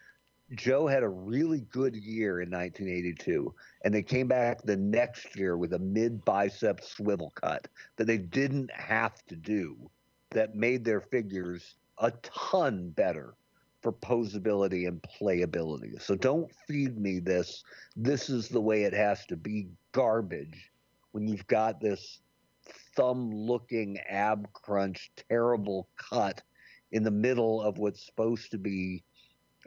[0.55, 3.55] Joe had a really good year in 1982,
[3.85, 8.17] and they came back the next year with a mid bicep swivel cut that they
[8.17, 9.91] didn't have to do,
[10.31, 13.35] that made their figures a ton better
[13.83, 16.01] for posability and playability.
[16.01, 17.63] So don't feed me this,
[17.95, 20.71] this is the way it has to be garbage
[21.13, 22.21] when you've got this
[22.97, 26.43] thumb looking ab crunch terrible cut
[26.93, 29.03] in the middle of what's supposed to be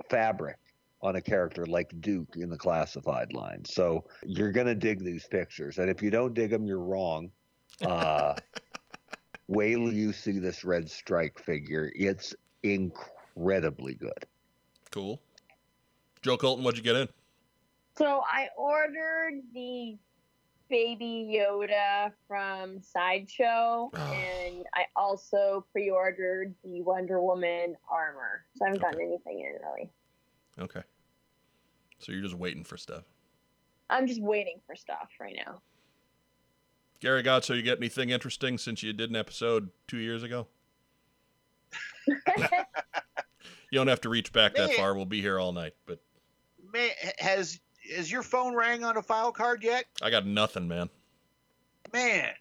[0.10, 0.58] fabric
[1.04, 3.64] on a character like Duke in the classified line.
[3.66, 5.78] So you're going to dig these pictures.
[5.80, 7.32] And if you don't dig them, you're wrong.
[7.84, 8.36] Uh,
[9.48, 11.92] wait till you see this red strike figure.
[11.96, 14.26] It's incredibly good.
[14.92, 15.20] Cool.
[16.22, 17.08] Joe Colton, what'd you get in?
[17.98, 19.98] So I ordered the
[20.70, 28.46] baby Yoda from Sideshow, and I also pre-ordered the Wonder Woman armor.
[28.56, 29.92] So I haven't gotten anything in really.
[30.60, 30.82] Okay.
[32.00, 33.04] So you're just waiting for stuff.
[33.90, 35.62] I'm just waiting for stuff right now.
[37.00, 40.48] Gary God, so you get anything interesting since you did an episode two years ago?
[43.72, 44.94] You don't have to reach back that far.
[44.96, 45.72] We'll be here all night.
[45.86, 46.00] But
[46.74, 47.58] Man, has
[47.96, 49.86] has your phone rang on a file card yet?
[50.02, 50.90] I got nothing, man.
[51.94, 52.32] Man,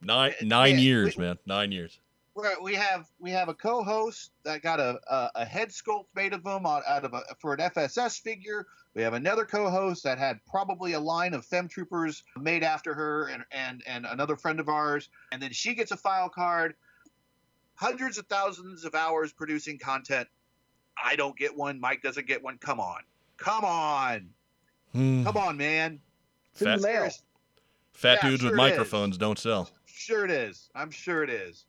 [0.00, 1.38] Nine Uh, nine yeah, years, we- man.
[1.44, 1.98] Nine years.
[2.34, 6.32] We're, we have we have a co-host that got a a, a head sculpt made
[6.32, 8.66] of them out, out of a, for an FSS figure.
[8.94, 13.28] We have another co-host that had probably a line of Fem Troopers made after her,
[13.28, 15.08] and and and another friend of ours.
[15.32, 16.74] And then she gets a file card.
[17.74, 20.28] Hundreds of thousands of hours producing content.
[21.02, 21.80] I don't get one.
[21.80, 22.58] Mike doesn't get one.
[22.58, 23.00] Come on,
[23.38, 24.28] come on,
[24.92, 25.24] Hmm.
[25.24, 25.98] come on, man.
[26.52, 26.94] Fat, the mail.
[26.96, 27.22] Serious-
[27.92, 29.70] fat Yeah, dudes with sure it microphones don't sell.
[29.86, 30.68] Sure it is.
[30.74, 31.64] I'm sure it is.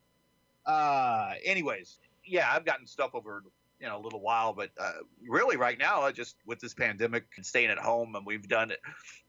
[0.71, 3.43] Uh, anyways, yeah, I've gotten stuff over
[3.79, 4.91] you know a little while, but uh,
[5.27, 8.71] really right now, I just with this pandemic and staying at home, and we've done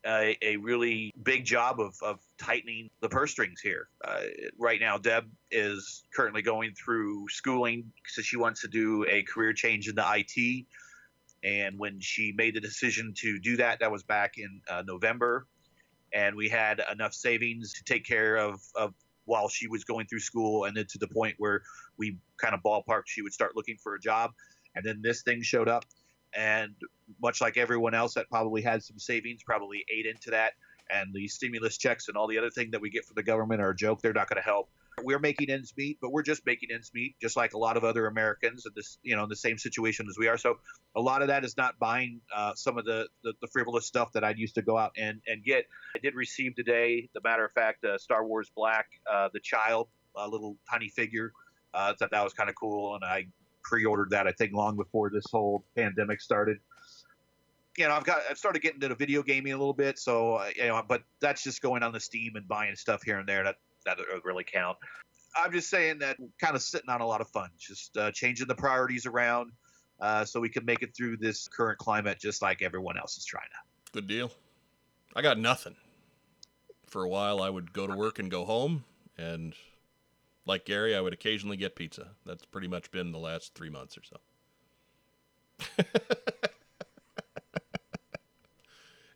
[0.06, 3.88] a, a really big job of, of tightening the purse strings here.
[4.04, 4.20] Uh,
[4.58, 9.52] right now, Deb is currently going through schooling, so she wants to do a career
[9.52, 10.66] change in the IT.
[11.44, 15.48] And when she made the decision to do that, that was back in uh, November
[16.12, 18.94] and we had enough savings to take care of, of
[19.32, 21.62] while she was going through school and then to the point where
[21.96, 24.30] we kind of ballparked she would start looking for a job.
[24.74, 25.86] And then this thing showed up
[26.36, 26.74] and
[27.22, 30.52] much like everyone else that probably had some savings probably ate into that
[30.90, 33.62] and the stimulus checks and all the other thing that we get from the government
[33.62, 34.02] are a joke.
[34.02, 34.68] They're not going to help
[35.04, 37.84] we're making ends meet but we're just making ends meet just like a lot of
[37.84, 40.58] other americans in this you know in the same situation as we are so
[40.96, 44.12] a lot of that is not buying uh, some of the, the the frivolous stuff
[44.12, 47.44] that i used to go out and and get I did receive today, the matter
[47.44, 51.32] of fact, uh, Star Wars Black, uh, the child, a little tiny figure.
[51.74, 53.26] Uh, thought that was kind of cool, and I
[53.62, 56.58] pre-ordered that I think long before this whole pandemic started.
[57.78, 60.48] You know, I've got I've started getting into video gaming a little bit, so uh,
[60.54, 63.44] you know, but that's just going on the Steam and buying stuff here and there.
[63.44, 64.76] That that doesn't really count.
[65.36, 68.48] I'm just saying that kind of sitting on a lot of funds, just uh, changing
[68.48, 69.52] the priorities around
[70.00, 73.24] uh, so we can make it through this current climate just like everyone else is
[73.24, 73.92] trying to.
[73.92, 74.32] Good deal.
[75.14, 75.76] I got nothing.
[76.86, 78.84] For a while, I would go to work and go home,
[79.16, 79.54] and
[80.44, 82.08] like Gary, I would occasionally get pizza.
[82.26, 84.18] That's pretty much been the last three months or so.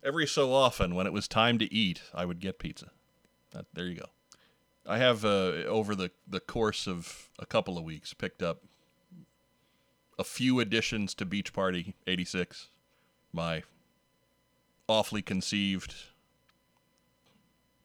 [0.03, 2.91] Every so often, when it was time to eat, I would get pizza.
[3.51, 4.05] That, there you go.
[4.87, 8.63] I have, uh, over the, the course of a couple of weeks, picked up
[10.17, 12.69] a few additions to Beach Party 86.
[13.33, 13.63] My
[14.87, 15.93] awfully conceived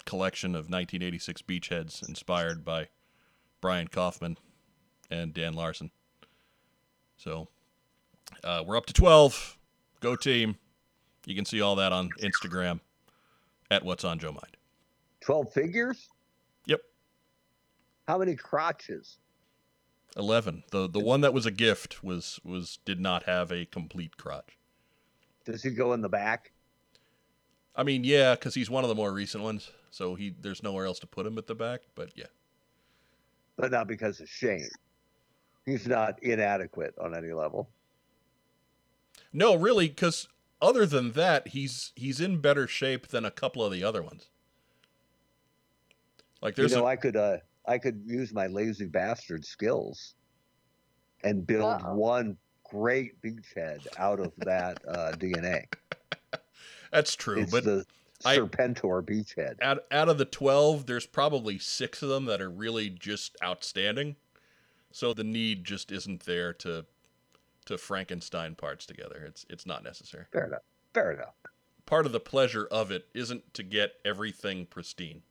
[0.04, 2.88] collection of 1986 beachheads inspired by
[3.60, 4.38] Brian Kaufman
[5.10, 5.90] and Dan Larson.
[7.16, 7.48] So
[8.44, 9.58] uh, we're up to 12.
[10.00, 10.56] Go team.
[11.26, 12.80] You can see all that on Instagram
[13.70, 14.56] at What's on Joe Mind.
[15.20, 16.08] 12 figures?
[18.08, 19.18] How many crotches?
[20.16, 20.64] 11.
[20.70, 24.58] The the one that was a gift was was did not have a complete crotch.
[25.44, 26.52] Does he go in the back?
[27.74, 29.70] I mean, yeah, cuz he's one of the more recent ones.
[29.90, 32.26] So he there's nowhere else to put him at the back, but yeah.
[33.56, 34.68] But not because of shame.
[35.64, 37.70] He's not inadequate on any level.
[39.32, 40.28] No, really, because
[40.60, 44.28] other than that, he's he's in better shape than a couple of the other ones.
[46.40, 50.14] Like there's you know, a, I could uh, I could use my lazy bastard skills
[51.24, 51.94] and build Uh-oh.
[51.94, 55.64] one great beachhead out of that uh, DNA.
[56.90, 57.84] that's true, It's but the
[58.24, 59.56] I- Serpentor beachhead.
[59.62, 64.16] out out of the 12, there's probably 6 of them that are really just outstanding.
[64.90, 66.84] So the need just isn't there to
[67.66, 69.24] to Frankenstein parts together.
[69.26, 70.24] It's it's not necessary.
[70.32, 70.62] Fair enough.
[70.94, 71.34] Fair enough.
[71.86, 75.22] part of the pleasure of it isn't to get everything pristine.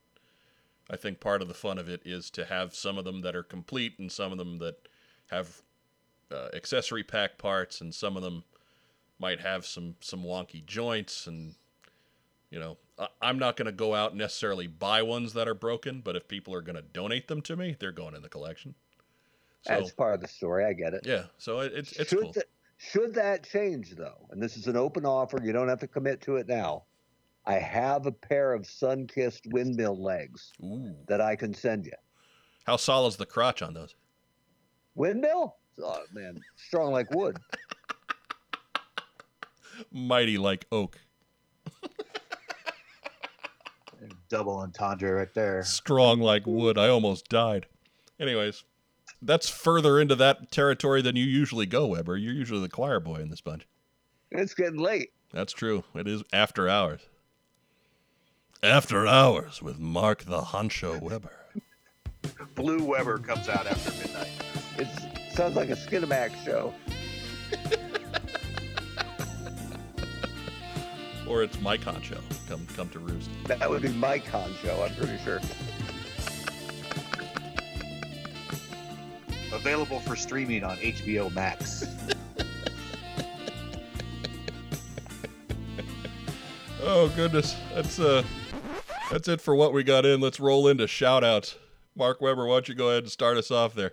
[0.92, 3.34] I think part of the fun of it is to have some of them that
[3.34, 4.88] are complete and some of them that
[5.30, 5.62] have
[6.30, 8.44] uh, accessory pack parts and some of them
[9.18, 11.54] might have some some wonky joints and
[12.50, 15.54] you know I, I'm not going to go out and necessarily buy ones that are
[15.54, 18.28] broken, but if people are going to donate them to me, they're going in the
[18.28, 18.74] collection.
[19.62, 20.64] So That's part of the story.
[20.64, 21.06] I get it.
[21.06, 22.32] yeah, so it, it's it's should, cool.
[22.32, 25.86] th- should that change though, and this is an open offer, you don't have to
[25.86, 26.84] commit to it now.
[27.44, 31.92] I have a pair of sun-kissed windmill legs Ooh, that I can send you.
[32.66, 33.94] how solid's the crotch on those?
[34.94, 35.56] Windmill?
[35.82, 37.38] Oh man, strong like wood.
[39.90, 40.98] Mighty like oak.
[44.28, 45.62] Double entendre right there.
[45.62, 46.78] strong like wood.
[46.78, 47.66] I almost died.
[48.18, 48.64] Anyways,
[49.20, 52.16] that's further into that territory than you usually go, Weber.
[52.16, 53.66] You're usually the choir boy in this bunch.
[54.30, 55.10] It's getting late.
[55.32, 55.84] That's true.
[55.94, 57.02] It is after hours.
[58.64, 61.32] After hours with Mark the Honcho Weber.
[62.54, 64.28] Blue Weber comes out after midnight.
[64.78, 64.86] It
[65.34, 66.72] sounds like a Skinamax show.
[71.28, 72.18] Or it's my concho.
[72.46, 73.30] Come come to roost.
[73.46, 75.40] That would be my concho, I'm pretty sure.
[79.52, 81.86] Available for streaming on HBO Max.
[86.84, 87.54] Oh goodness.
[87.72, 88.24] That's uh
[89.12, 90.20] that's it for what we got in.
[90.20, 91.56] Let's roll into shout outs.
[91.94, 93.92] Mark Weber, why don't you go ahead and start us off there?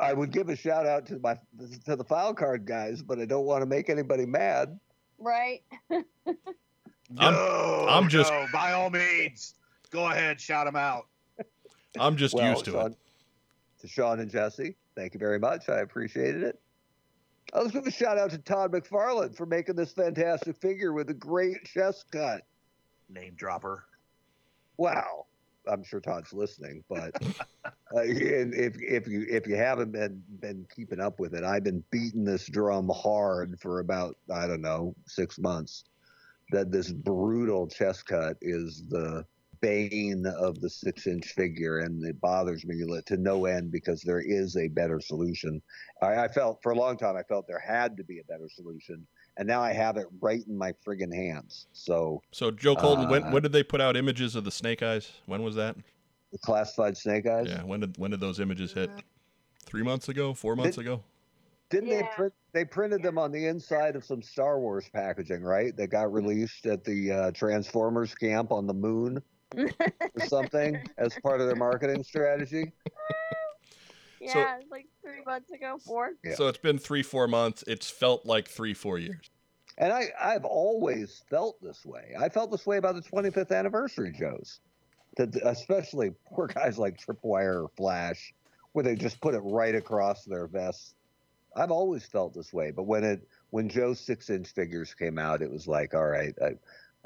[0.00, 1.38] I would give a shout out to my
[1.84, 4.78] to the file card guys, but I don't want to make anybody mad.
[5.18, 5.62] Right?
[5.90, 6.04] I'm-
[7.10, 9.54] no, I'm just- no, by all means,
[9.90, 11.06] go ahead, shout them out.
[11.98, 12.98] I'm just Well, used to Sean, it.
[13.82, 15.68] To Sean and Jesse, thank you very much.
[15.68, 16.58] I appreciated it.
[17.52, 21.08] I was give a shout out to Todd McFarlane for making this fantastic figure with
[21.10, 22.42] a great chest cut.
[23.08, 23.84] Name dropper.
[24.76, 25.26] Wow.
[25.66, 27.14] I'm sure Todd's listening, but
[27.64, 31.82] uh, if if you if you haven't been been keeping up with it, I've been
[31.90, 35.84] beating this drum hard for about I don't know six months.
[36.50, 39.24] That this brutal chest cut is the
[39.62, 44.20] bane of the six inch figure, and it bothers me to no end because there
[44.20, 45.62] is a better solution.
[46.02, 48.50] I, I felt for a long time I felt there had to be a better
[48.50, 49.06] solution,
[49.36, 51.66] and now I have it right in my friggin' hands.
[51.72, 54.82] So So Joe Colton, when Uh, when did they put out images of the snake
[54.82, 55.10] eyes?
[55.26, 55.76] When was that?
[56.34, 57.46] the classified snake eyes.
[57.48, 58.90] Yeah, when did when did those images hit?
[59.64, 61.02] Three months ago, four months ago.
[61.70, 62.32] Didn't they print?
[62.52, 65.76] They printed them on the inside of some Star Wars packaging, right?
[65.76, 69.22] That got released at the uh, Transformers camp on the moon
[69.56, 72.72] or something as part of their marketing strategy.
[74.24, 76.12] Yeah, it's like three months ago, four.
[76.24, 76.34] Yeah.
[76.34, 77.64] So it's been three, four months.
[77.66, 79.30] It's felt like three, four years.
[79.78, 82.14] And I, I've always felt this way.
[82.18, 84.60] I felt this way about the 25th anniversary Joes.
[85.16, 88.32] that especially poor guys like Tripwire or Flash,
[88.72, 90.94] where they just put it right across their vests.
[91.56, 95.42] I've always felt this way, but when it when Joe's six inch figures came out,
[95.42, 96.54] it was like, all right, I,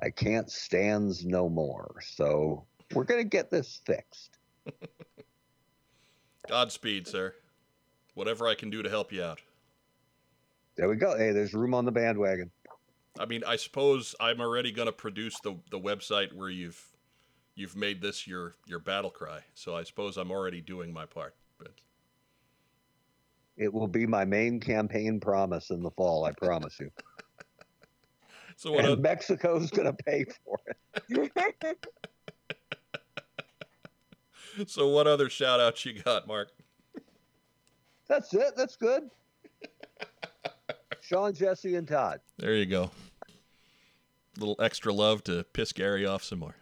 [0.01, 1.97] I can't stands no more.
[2.03, 2.65] So
[2.95, 4.39] we're gonna get this fixed.
[6.49, 7.35] Godspeed, sir.
[8.15, 9.41] Whatever I can do to help you out.
[10.77, 11.17] There we go.
[11.17, 12.51] Hey, there's room on the bandwagon.
[13.19, 16.83] I mean, I suppose I'm already going to produce the the website where you've
[17.55, 19.41] you've made this your your battle cry.
[19.55, 21.35] So I suppose I'm already doing my part.
[21.59, 21.73] But
[23.57, 26.25] It will be my main campaign promise in the fall.
[26.25, 26.91] I promise you.
[28.57, 28.85] so what?
[28.85, 30.59] and oth- Mexico's gonna pay for
[31.09, 31.79] it.
[34.67, 36.51] so what other shout outs you got, Mark?
[38.09, 38.55] That's it.
[38.57, 39.11] That's good.
[41.01, 42.21] Sean, Jesse, and Todd.
[42.39, 42.91] There you go.
[44.37, 46.57] A little extra love to piss Gary off some more.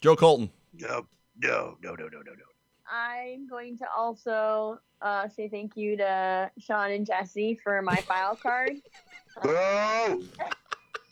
[0.00, 0.50] Joe Colton.
[0.74, 1.06] No,
[1.42, 2.44] no, no, no, no, no, no.
[2.90, 8.36] I'm going to also uh, say thank you to Sean and Jesse for my file
[8.36, 8.72] card.
[9.42, 10.24] Boo!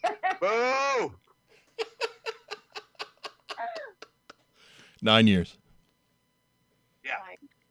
[0.40, 1.12] Boo!
[5.02, 5.56] Nine years.
[7.04, 7.12] Yeah,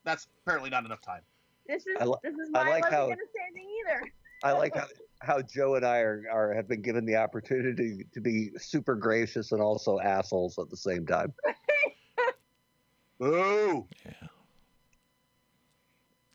[0.04, 1.22] that's apparently not enough time.
[1.68, 3.70] This is I li- this is I why I, like wasn't how- gonna say anything
[3.88, 4.12] either.
[4.44, 4.86] I like how,
[5.22, 9.52] how Joe and I are, are have been given the opportunity to be super gracious
[9.52, 11.34] and also assholes at the same time.
[13.20, 13.88] Boo!
[14.06, 14.12] Yeah.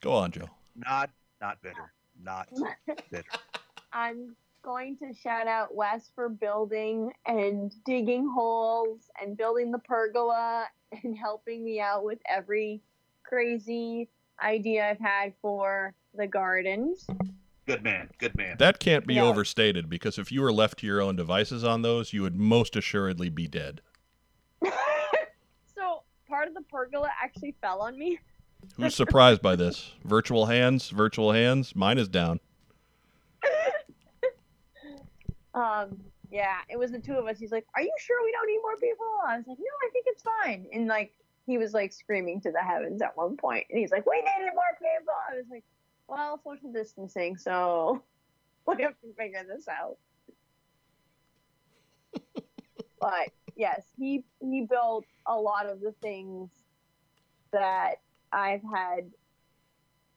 [0.00, 0.48] Go on, Joe.
[0.76, 1.10] Not,
[1.40, 1.92] not bitter.
[2.22, 2.48] Not
[3.10, 3.28] bitter.
[3.92, 10.66] I'm going to shout out Wes for building and digging holes and building the pergola
[11.02, 12.80] and helping me out with every
[13.22, 14.08] crazy
[14.42, 17.06] idea I've had for the gardens.
[17.66, 18.08] Good man.
[18.18, 18.56] Good man.
[18.58, 19.24] That can't be Yeah.
[19.24, 22.74] overstated because if you were left to your own devices on those, you would most
[22.74, 23.80] assuredly be dead.
[25.74, 28.18] so part of the pergola actually fell on me.
[28.76, 29.92] Who's surprised by this?
[30.04, 31.74] Virtual hands, virtual hands.
[31.76, 32.40] Mine is down.
[35.54, 35.98] Um,
[36.30, 37.38] yeah, it was the two of us.
[37.38, 39.90] He's like, "Are you sure we don't need more people?" I was like, "No, I
[39.92, 41.12] think it's fine." And like,
[41.46, 44.54] he was like screaming to the heavens at one point, and he's like, "We needed
[44.54, 45.64] more people." I was like,
[46.06, 48.02] "Well, social distancing, so
[48.66, 49.98] we have to figure this out."
[53.00, 56.50] but yes, he he built a lot of the things
[57.52, 57.96] that
[58.32, 59.10] I've had.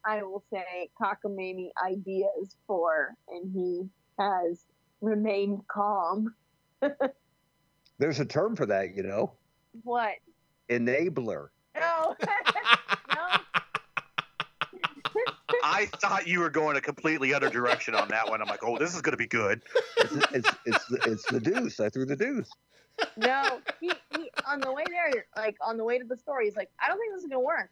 [0.05, 3.89] I will say cockamamie ideas for, and he
[4.19, 4.65] has
[5.03, 6.33] remained calm.
[7.99, 9.33] There's a term for that, you know,
[9.83, 10.13] What?
[10.69, 11.49] enabler.
[11.75, 11.81] No.
[11.81, 12.15] Oh.
[13.15, 13.27] no.
[15.65, 18.41] I thought you were going a completely other direction on that one.
[18.41, 19.61] I'm like, oh, this is going to be good.
[19.97, 21.79] It's it's it's the, it's the deuce.
[21.79, 22.49] I threw the deuce.
[23.17, 23.59] No.
[23.79, 26.69] He, he on the way there, like on the way to the store, he's like,
[26.83, 27.69] I don't think this is gonna work.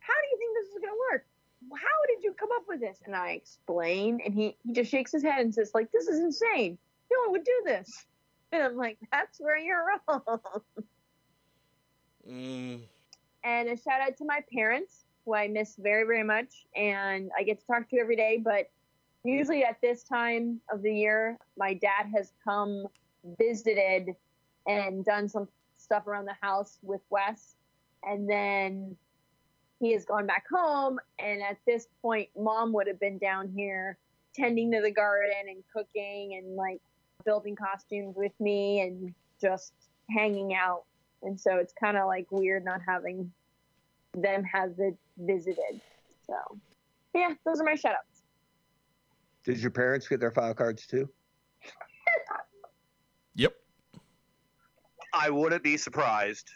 [0.00, 1.26] How do you think this is gonna work?
[1.72, 2.98] How did you come up with this?
[3.04, 6.20] And I explain, and he, he just shakes his head and says, like, this is
[6.20, 6.78] insane.
[7.10, 8.06] No one would do this.
[8.50, 10.40] And I'm like, that's where you're wrong.
[12.26, 12.80] Mm,
[13.44, 16.66] and a shout out to my parents who I miss very, very much.
[16.74, 18.70] And I get to talk to every day, but
[19.22, 22.86] usually at this time of the year, my dad has come,
[23.38, 24.16] visited,
[24.66, 27.54] and done some stuff around the house with Wes.
[28.02, 28.96] And then
[29.80, 30.98] he has gone back home.
[31.18, 33.96] And at this point, mom would have been down here
[34.34, 36.80] tending to the garden and cooking and like
[37.24, 39.72] building costumes with me and just
[40.10, 40.84] hanging out.
[41.22, 43.32] And so it's kind of like weird not having
[44.14, 45.80] them have the visited.
[46.26, 46.58] So
[47.14, 48.22] yeah, those are my shout outs.
[49.44, 51.08] Did your parents get their file cards too?
[53.34, 53.54] yep.
[55.14, 56.50] I wouldn't be surprised.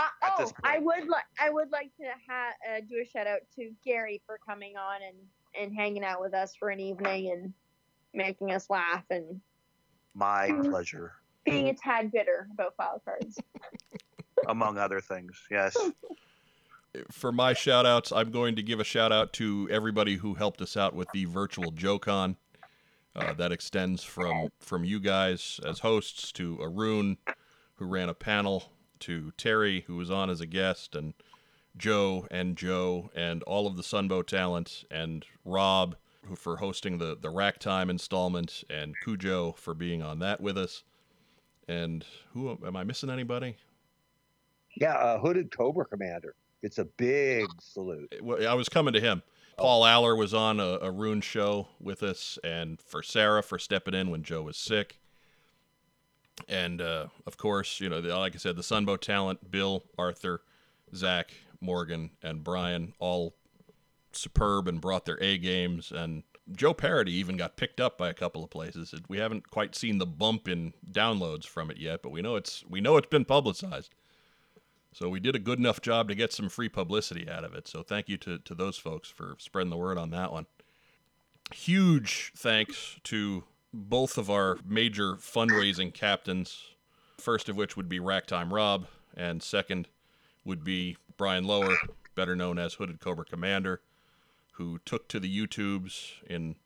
[0.00, 0.64] Uh, At oh, this point.
[0.64, 4.22] I would like I would like to ha- uh, do a shout out to Gary
[4.24, 5.16] for coming on and
[5.60, 7.52] and hanging out with us for an evening and
[8.14, 9.40] making us laugh and
[10.14, 11.12] My pleasure,
[11.44, 13.38] being a tad bitter about file cards.
[14.48, 15.38] among other things.
[15.50, 15.76] Yes.
[17.10, 20.60] For my shout outs, I'm going to give a shout out to everybody who helped
[20.60, 22.36] us out with the virtual JoeCon.
[23.16, 27.18] Uh, that extends from from you guys as hosts to Arun,
[27.74, 31.14] who ran a panel, to Terry, who was on as a guest, and
[31.76, 35.96] Joe and Joe and all of the Sunbow talent, and Rob
[36.26, 40.56] who for hosting the the Rack Time installment, and Cujo for being on that with
[40.58, 40.84] us.
[41.68, 43.10] And who am I missing?
[43.10, 43.56] Anybody?
[44.76, 46.34] Yeah, uh, hooded Cobra Commander.
[46.62, 48.14] It's a big salute.
[48.46, 49.22] I was coming to him.
[49.56, 53.94] Paul Allor was on a, a Rune show with us, and for Sarah for stepping
[53.94, 54.99] in when Joe was sick.
[56.48, 60.42] And uh, of course, you know, like I said, the Sunbow talent, Bill, Arthur,
[60.94, 63.34] Zach, Morgan, and Brian, all
[64.12, 65.92] superb and brought their A games.
[65.92, 68.94] And Joe Parody even got picked up by a couple of places.
[69.08, 72.64] We haven't quite seen the bump in downloads from it yet, but we know it's
[72.68, 73.94] we know it's been publicized.
[74.92, 77.68] So we did a good enough job to get some free publicity out of it.
[77.68, 80.46] So thank you to, to those folks for spreading the word on that one.
[81.52, 86.74] Huge thanks to both of our major fundraising captains,
[87.18, 89.88] first of which would be Racktime Rob, and second
[90.44, 91.76] would be Brian Lower,
[92.14, 93.80] better known as Hooded Cobra Commander,
[94.52, 96.56] who took to the YouTubes in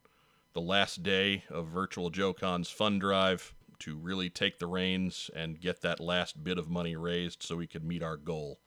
[0.53, 5.83] the last day of Virtual JoeCon's fund drive to really take the reins and get
[5.83, 8.61] that last bit of money raised so we could meet our goal.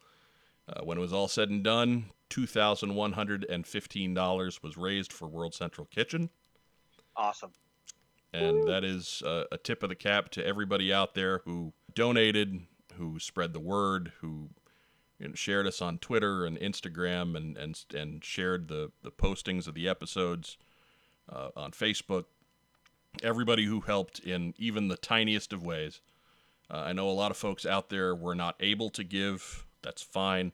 [0.69, 6.29] Uh, when it was all said and done, $2,115 was raised for World Central Kitchen.
[7.15, 7.53] Awesome.
[8.37, 12.61] And that is uh, a tip of the cap to everybody out there who donated,
[12.95, 14.49] who spread the word, who
[15.19, 19.67] you know, shared us on Twitter and Instagram, and and and shared the the postings
[19.67, 20.57] of the episodes
[21.31, 22.25] uh, on Facebook.
[23.23, 26.01] Everybody who helped in even the tiniest of ways.
[26.69, 29.65] Uh, I know a lot of folks out there were not able to give.
[29.81, 30.51] That's fine.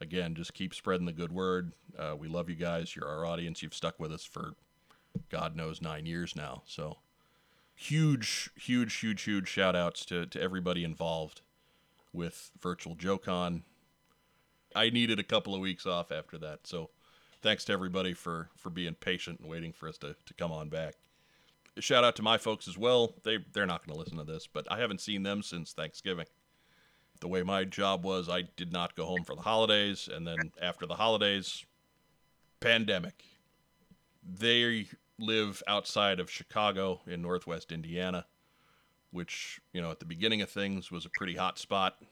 [0.00, 1.72] Again, just keep spreading the good word.
[1.98, 2.96] Uh, we love you guys.
[2.96, 3.62] You're our audience.
[3.62, 4.54] You've stuck with us for
[5.28, 6.62] God knows nine years now.
[6.66, 6.98] So
[7.80, 11.40] huge, huge, huge, huge shout outs to, to everybody involved
[12.12, 13.62] with Virtual JoeCon.
[14.76, 16.66] I needed a couple of weeks off after that.
[16.66, 16.90] So
[17.40, 20.68] thanks to everybody for, for being patient and waiting for us to, to come on
[20.68, 20.94] back.
[21.78, 23.14] Shout out to my folks as well.
[23.24, 26.26] They they're not going to listen to this, but I haven't seen them since Thanksgiving.
[27.20, 30.52] The way my job was, I did not go home for the holidays, and then
[30.60, 31.64] after the holidays,
[32.58, 33.24] pandemic.
[34.22, 34.88] They
[35.20, 38.26] live outside of Chicago in Northwest Indiana,
[39.10, 42.02] which you know at the beginning of things was a pretty hot spot.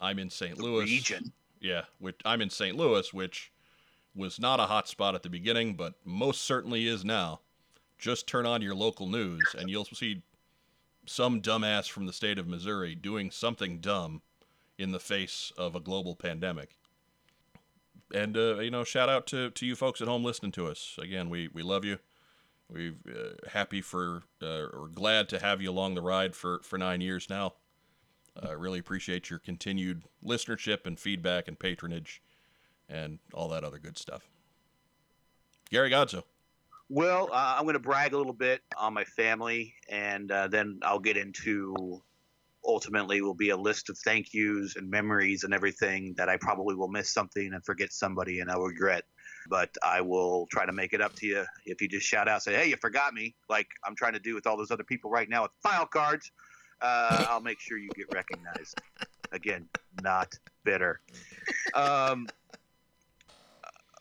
[0.00, 0.58] I'm in St.
[0.58, 0.84] Louis.
[0.84, 1.32] Region.
[1.60, 2.76] Yeah, which I'm in St.
[2.76, 3.52] Louis, which
[4.14, 7.40] was not a hot spot at the beginning, but most certainly is now.
[7.98, 10.22] Just turn on your local news and you'll see
[11.06, 14.22] some dumbass from the state of Missouri doing something dumb
[14.78, 16.76] in the face of a global pandemic.
[18.14, 20.96] And uh, you know, shout out to, to you folks at home listening to us.
[21.00, 21.98] Again, we, we love you.
[22.70, 26.78] We're uh, happy for uh, or glad to have you along the ride for, for
[26.78, 27.54] nine years now.
[28.40, 32.22] I really appreciate your continued listenership and feedback and patronage
[32.88, 34.28] and all that other good stuff.
[35.70, 36.24] Gary Gatto.
[36.88, 40.80] Well, uh, I'm going to brag a little bit on my family, and uh, then
[40.82, 42.02] I'll get into
[42.68, 46.76] ultimately will be a list of thank yous and memories and everything that I probably
[46.76, 49.04] will miss something and forget somebody and I'll regret.
[49.48, 52.42] But I will try to make it up to you if you just shout out,
[52.42, 55.10] say, "Hey, you forgot me," like I'm trying to do with all those other people
[55.10, 56.30] right now with file cards.
[56.80, 58.76] Uh, I'll make sure you get recognized.
[59.32, 60.32] Again, not
[60.64, 61.00] bitter.
[61.74, 62.30] Um,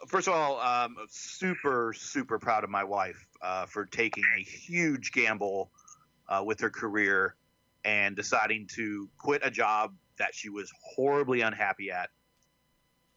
[0.07, 5.11] first of all, um, super, super proud of my wife uh, for taking a huge
[5.11, 5.71] gamble
[6.29, 7.35] uh, with her career
[7.83, 12.09] and deciding to quit a job that she was horribly unhappy at.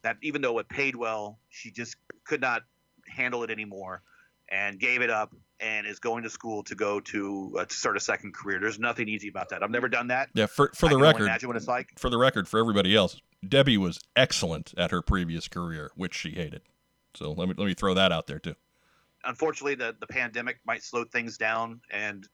[0.03, 2.63] That even though it paid well, she just could not
[3.07, 4.03] handle it anymore
[4.49, 7.97] and gave it up and is going to school to go to, uh, to start
[7.97, 8.59] a second career.
[8.59, 9.63] There's nothing easy about that.
[9.63, 10.31] I've never done that.
[10.35, 11.91] Yeah, for for the record, imagine what it's like.
[11.99, 16.31] for the record, for everybody else, Debbie was excellent at her previous career, which she
[16.31, 16.63] hated.
[17.15, 18.55] So let me let me throw that out there too.
[19.25, 22.27] unfortunately the, the pandemic might slow things down and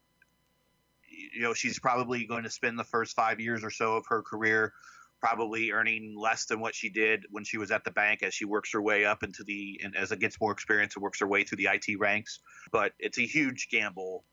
[1.34, 4.22] you know she's probably going to spend the first five years or so of her
[4.22, 4.72] career
[5.20, 8.44] probably earning less than what she did when she was at the bank as she
[8.44, 11.26] works her way up into the and as it gets more experience and works her
[11.26, 12.40] way through the IT ranks.
[12.70, 14.24] But it's a huge gamble.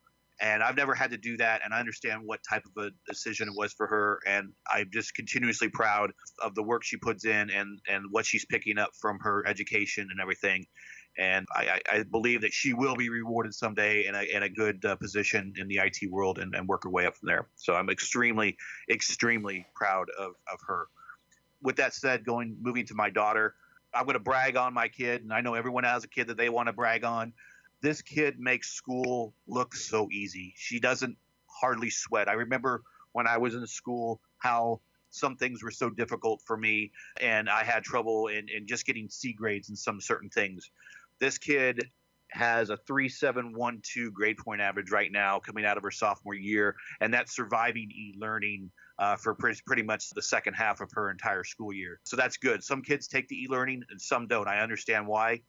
[0.41, 3.47] And I've never had to do that and I understand what type of a decision
[3.47, 4.19] it was for her.
[4.27, 8.45] And I'm just continuously proud of the work she puts in and and what she's
[8.45, 10.65] picking up from her education and everything
[11.17, 14.83] and I, I believe that she will be rewarded someday in a, in a good
[14.83, 17.47] uh, position in the IT world and, and work her way up from there.
[17.55, 18.57] So I'm extremely,
[18.89, 20.87] extremely proud of, of her.
[21.61, 23.55] With that said, going moving to my daughter,
[23.93, 26.37] I'm going to brag on my kid, and I know everyone has a kid that
[26.37, 27.33] they want to brag on.
[27.81, 30.53] This kid makes school look so easy.
[30.57, 31.15] She doesn't
[31.47, 32.27] hardly sweat.
[32.27, 36.91] I remember when I was in school how some things were so difficult for me,
[37.21, 40.71] and I had trouble in, in just getting C grades in some certain things.
[41.19, 41.89] This kid
[42.31, 47.13] has a 3712 grade point average right now coming out of her sophomore year, and
[47.13, 51.73] that's surviving e learning uh, for pretty, much the second half of her entire school
[51.73, 51.99] year.
[52.03, 52.63] So that's good.
[52.63, 54.47] Some kids take the e learning and some don't.
[54.47, 55.41] I understand why.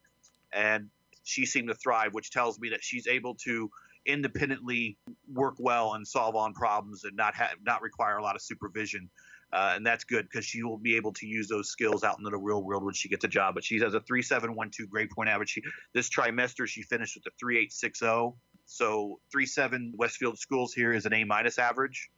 [0.53, 0.89] And
[1.23, 3.69] she seemed to thrive, which tells me that she's able to
[4.05, 4.97] independently
[5.33, 9.09] work well and solve on problems and not have not require a lot of supervision.
[9.53, 12.29] Uh, and that's good because she will be able to use those skills out into
[12.29, 13.55] the real world when she gets a job.
[13.55, 15.51] But she has a 3712 grade point average.
[15.51, 15.61] She,
[15.93, 18.35] this trimester, she finished with a 3860.
[18.65, 22.09] So 37 Westfield Schools here is an A minus average.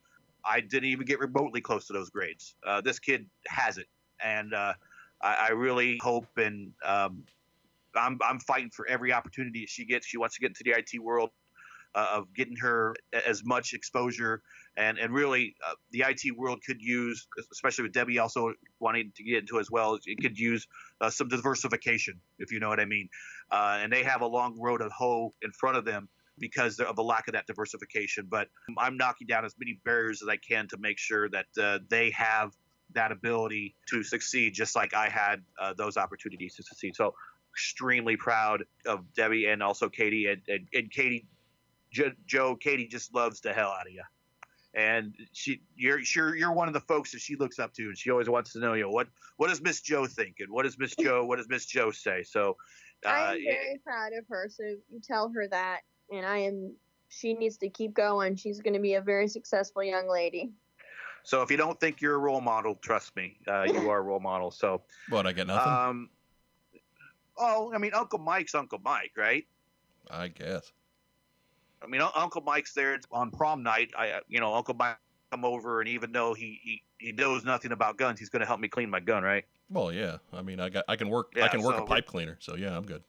[0.43, 2.55] I didn't even get remotely close to those grades.
[2.65, 3.87] Uh, this kid has it,
[4.23, 4.73] and uh,
[5.21, 7.23] I, I, really hope and um,
[7.95, 10.07] I'm I'm fighting for every opportunity she gets.
[10.07, 11.31] She wants to get into the IT world.
[11.95, 12.93] Uh, of getting her
[13.25, 14.43] as much exposure
[14.77, 19.23] and and really uh, the IT world could use, especially with Debbie also wanting to
[19.23, 19.97] get into as well.
[20.05, 20.67] It could use
[21.01, 23.09] uh, some diversification, if you know what I mean.
[23.51, 26.07] Uh, and they have a long road of hoe in front of them
[26.39, 28.27] because of the lack of that diversification.
[28.29, 28.47] But
[28.77, 32.11] I'm knocking down as many barriers as I can to make sure that uh, they
[32.11, 32.51] have
[32.93, 36.95] that ability to succeed, just like I had uh, those opportunities to succeed.
[36.95, 37.15] So
[37.51, 41.25] extremely proud of Debbie and also Katie and, and, and Katie.
[42.27, 44.03] Joe, Katie just loves the hell out of you
[44.77, 47.97] and she you're sure you're one of the folks that she looks up to and
[47.97, 49.07] she always wants to know you know what
[49.37, 52.23] what does miss joe think and what does miss joe what does miss joe say?
[52.23, 52.55] So
[53.05, 55.79] uh, i'm very proud of her so you tell her that
[56.11, 56.71] and i am
[57.09, 58.35] she needs to keep going.
[58.35, 60.51] She's going to be a very successful young lady.
[61.23, 64.01] So if you don't think you're a role model trust me uh, you are a
[64.01, 64.51] role model.
[64.51, 65.73] So what i get nothing?
[65.73, 66.09] um
[67.37, 69.45] oh i mean uncle mike's uncle mike right?
[70.09, 70.71] I guess
[71.81, 73.91] I mean, Uncle Mike's there on prom night.
[73.97, 74.97] I, uh, you know, Uncle Mike
[75.31, 78.45] come over, and even though he he, he knows nothing about guns, he's going to
[78.45, 79.45] help me clean my gun, right?
[79.69, 80.17] Well, yeah.
[80.33, 82.37] I mean, I got I can work yeah, I can work so a pipe cleaner,
[82.39, 83.03] so yeah, I'm good.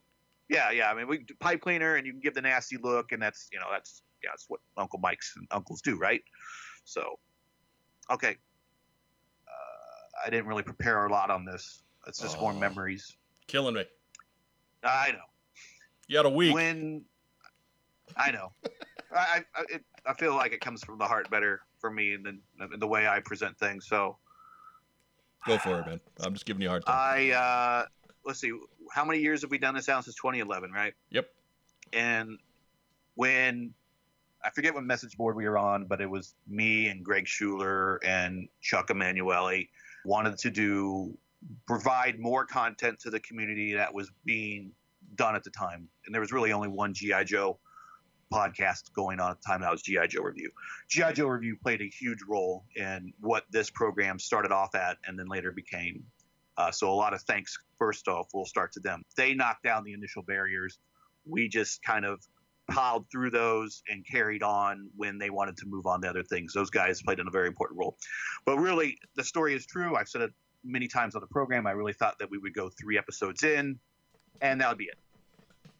[0.48, 0.90] Yeah, yeah.
[0.90, 3.58] I mean, we pipe cleaner, and you can give the nasty look, and that's you
[3.58, 6.22] know that's yeah, that's what Uncle Mike's and uncles do, right?
[6.84, 7.18] So,
[8.10, 8.36] okay.
[9.46, 11.82] Uh, I didn't really prepare a lot on this.
[12.06, 13.16] It's just oh, more memories.
[13.46, 13.84] Killing me.
[14.82, 15.18] I know.
[16.06, 16.54] You had a week.
[16.54, 17.04] When
[18.16, 18.52] I know.
[19.14, 22.40] I I, it, I feel like it comes from the heart better for me than
[22.78, 23.86] the way I present things.
[23.86, 24.16] So
[25.46, 26.00] go for it, man.
[26.20, 26.96] I'm just giving you a hard time.
[26.96, 27.84] I uh,
[28.24, 28.52] let's see.
[28.92, 30.72] How many years have we done this out since 2011?
[30.72, 30.94] Right.
[31.10, 31.28] Yep.
[31.92, 32.38] And
[33.14, 33.74] when
[34.44, 37.96] I forget what message board we were on, but it was me and Greg Schuler
[38.04, 39.64] and Chuck Emanuele
[40.04, 41.16] wanted to do
[41.66, 44.72] provide more content to the community that was being
[45.14, 45.88] done at the time.
[46.06, 47.58] And there was really only one GI Joe
[48.32, 50.50] podcast going on at the time that was GI Joe Review.
[50.88, 55.18] GI Joe Review played a huge role in what this program started off at and
[55.18, 56.04] then later became.
[56.56, 59.02] Uh, so a lot of thanks first off we'll start to them.
[59.16, 60.78] They knocked down the initial barriers.
[61.24, 62.20] We just kind of
[62.68, 66.52] piled through those and carried on when they wanted to move on to other things.
[66.52, 67.96] Those guys played in a very important role.
[68.44, 69.96] But really, the story is true.
[69.96, 70.32] I've said it
[70.64, 71.66] many times on the program.
[71.66, 73.78] I really thought that we would go three episodes in,
[74.40, 74.98] and that would be it.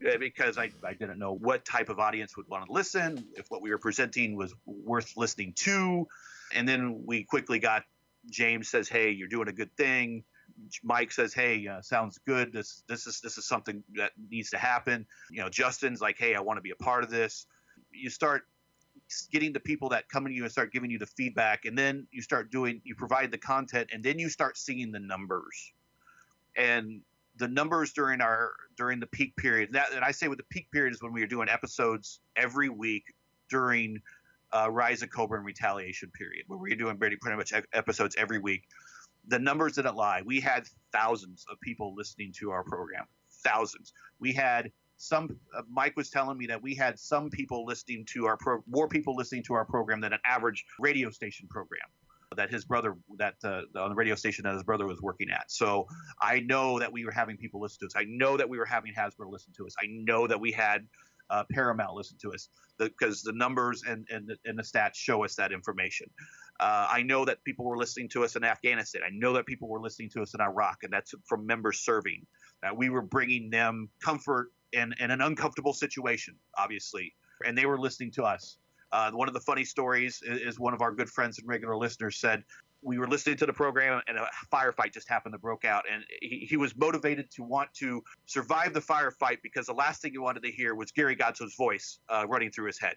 [0.07, 3.47] Uh, because I, I didn't know what type of audience would want to listen, if
[3.51, 6.07] what we were presenting was worth listening to.
[6.55, 7.83] And then we quickly got
[8.31, 10.25] James says, "Hey, you're doing a good thing."
[10.83, 12.52] Mike says, "Hey, uh, sounds good.
[12.52, 16.35] This this is this is something that needs to happen." You know, Justin's like, "Hey,
[16.35, 17.47] I want to be a part of this."
[17.93, 18.47] You start
[19.31, 22.07] getting the people that come to you and start giving you the feedback, and then
[22.10, 25.73] you start doing, you provide the content, and then you start seeing the numbers.
[26.57, 27.01] And
[27.39, 29.73] the numbers during our during the peak period.
[29.73, 32.68] That, and I say with the peak period is when we were doing episodes every
[32.68, 33.05] week
[33.49, 34.00] during
[34.52, 38.17] uh, Rise of Cobra and Retaliation period, where we were doing pretty, pretty much episodes
[38.18, 38.65] every week.
[39.28, 40.23] The numbers didn't lie.
[40.25, 43.05] We had thousands of people listening to our program.
[43.44, 43.92] Thousands.
[44.20, 45.36] We had some.
[45.57, 48.89] Uh, Mike was telling me that we had some people listening to our pro, more
[48.89, 51.86] people listening to our program than an average radio station program
[52.36, 55.50] that his brother that uh, on the radio station that his brother was working at.
[55.50, 55.86] So
[56.20, 57.92] I know that we were having people listen to us.
[57.97, 59.74] I know that we were having Hasbro listen to us.
[59.81, 60.86] I know that we had
[61.31, 62.48] uh, Paramount listen to us
[62.78, 66.08] because the, the, numbers and, and, the, and the stats show us that information.
[66.60, 69.02] Uh, I know that people were listening to us in Afghanistan.
[69.07, 72.26] I know that people were listening to us in Iraq, and that's from members serving.
[72.62, 77.78] That we were bringing them comfort in, in an uncomfortable situation, obviously, and they were
[77.78, 78.58] listening to us.
[78.92, 82.17] Uh, one of the funny stories is, one of our good friends and regular listeners
[82.17, 82.42] said
[82.83, 86.05] we were listening to the program and a firefight just happened to broke out and
[86.23, 90.18] he, he was motivated to want to survive the firefight because the last thing he
[90.18, 92.94] wanted to hear was Gary Gatto's voice uh, running through his head.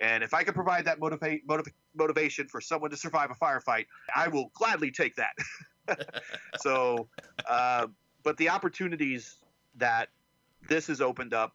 [0.00, 3.86] And if I could provide that motiva- motiv- motivation for someone to survive a firefight,
[4.14, 5.98] I will gladly take that.
[6.60, 7.08] so,
[7.48, 7.88] uh,
[8.22, 9.36] but the opportunities
[9.76, 10.08] that
[10.68, 11.52] this has opened up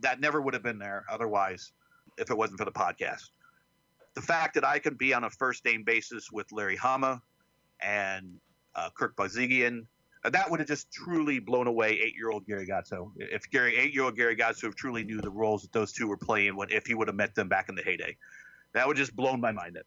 [0.00, 1.72] that never would have been there otherwise
[2.18, 3.30] if it wasn't for the podcast.
[4.14, 7.22] The fact that I could be on a first name basis with Larry Hama
[7.80, 8.40] and
[8.74, 9.86] uh, Kirk Bozigian
[10.24, 13.12] Uh, That would have just truly blown away eight-year-old Gary Gatto.
[13.16, 16.70] If Gary, eight-year-old Gary Gatto truly knew the roles that those two were playing, when
[16.70, 18.16] if he would have met them back in the heyday,
[18.72, 19.78] that would just blown my mind.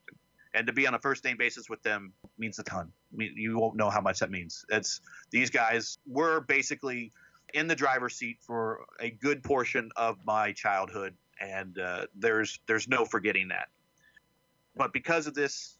[0.54, 2.90] And to be on a first name basis with them means a ton.
[3.12, 4.64] I mean, you won't know how much that means.
[4.70, 7.12] It's these guys were basically
[7.54, 12.88] in the driver's seat for a good portion of my childhood, and uh, there's there's
[12.88, 13.68] no forgetting that.
[14.76, 15.76] But because of this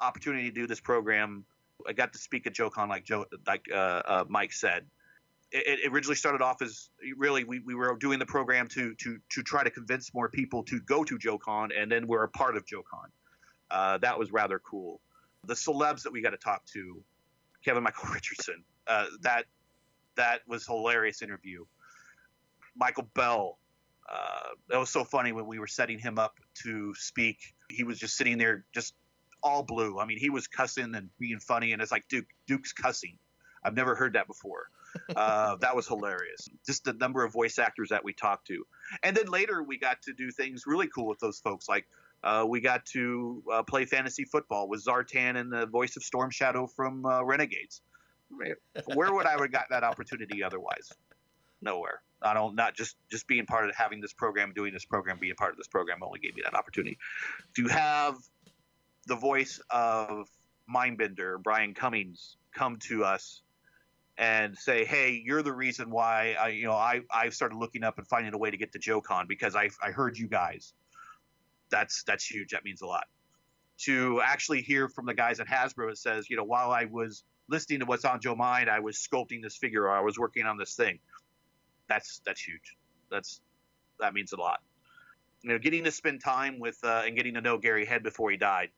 [0.00, 1.44] opportunity to do this program,
[1.86, 4.86] I got to speak at JoeCon like Joe, like uh, uh, Mike said.
[5.52, 9.18] It, it originally started off as really we, we were doing the program to to
[9.30, 12.56] to try to convince more people to go to JoeCon, and then we're a part
[12.56, 13.10] of JoeCon.
[13.70, 15.00] Uh, that was rather cool.
[15.46, 17.02] The celebs that we got to talk to,
[17.64, 19.44] Kevin Michael Richardson, uh, that
[20.16, 21.64] that was hilarious interview.
[22.74, 23.58] Michael Bell,
[24.12, 27.38] uh, that was so funny when we were setting him up to speak.
[27.70, 28.94] He was just sitting there, just
[29.42, 29.98] all blue.
[29.98, 33.18] I mean, he was cussing and being funny, and it's like Duke, Duke's cussing.
[33.64, 34.68] I've never heard that before.
[35.16, 36.50] Uh, that was hilarious.
[36.66, 38.62] Just the number of voice actors that we talked to,
[39.02, 41.66] and then later we got to do things really cool with those folks.
[41.66, 41.86] Like
[42.22, 46.28] uh, we got to uh, play fantasy football with Zartan and the voice of Storm
[46.28, 47.80] Shadow from uh, Renegades.
[48.94, 50.92] Where would I have got that opportunity otherwise?
[51.62, 52.02] Nowhere.
[52.24, 52.54] I don't.
[52.54, 55.56] Not just just being part of having this program, doing this program, being part of
[55.56, 56.98] this program only gave me that opportunity.
[57.56, 58.16] To have
[59.06, 60.28] the voice of
[60.72, 63.42] Mindbender, Brian Cummings, come to us
[64.18, 67.98] and say, "Hey, you're the reason why I, you know, I I started looking up
[67.98, 70.74] and finding a way to get to JoeCon because I I heard you guys."
[71.70, 72.50] That's that's huge.
[72.50, 73.04] That means a lot.
[73.84, 77.24] To actually hear from the guys at Hasbro that says, you know, while I was
[77.48, 80.46] listening to what's on Joe Mind, I was sculpting this figure or I was working
[80.46, 80.98] on this thing.
[81.92, 82.76] That's that's huge.
[83.10, 83.42] That's
[84.00, 84.60] that means a lot.
[85.42, 88.30] You know, getting to spend time with uh, and getting to know Gary Head before
[88.30, 88.70] he died.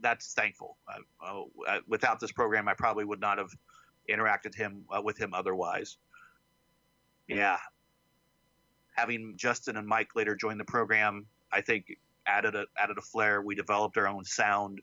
[0.00, 0.76] That's thankful.
[0.88, 3.50] Uh, uh, without this program, I probably would not have
[4.10, 5.96] interacted him uh, with him otherwise.
[7.28, 7.58] Yeah,
[8.96, 11.96] having Justin and Mike later join the program, I think
[12.26, 13.42] added a added a flair.
[13.42, 14.80] We developed our own sound,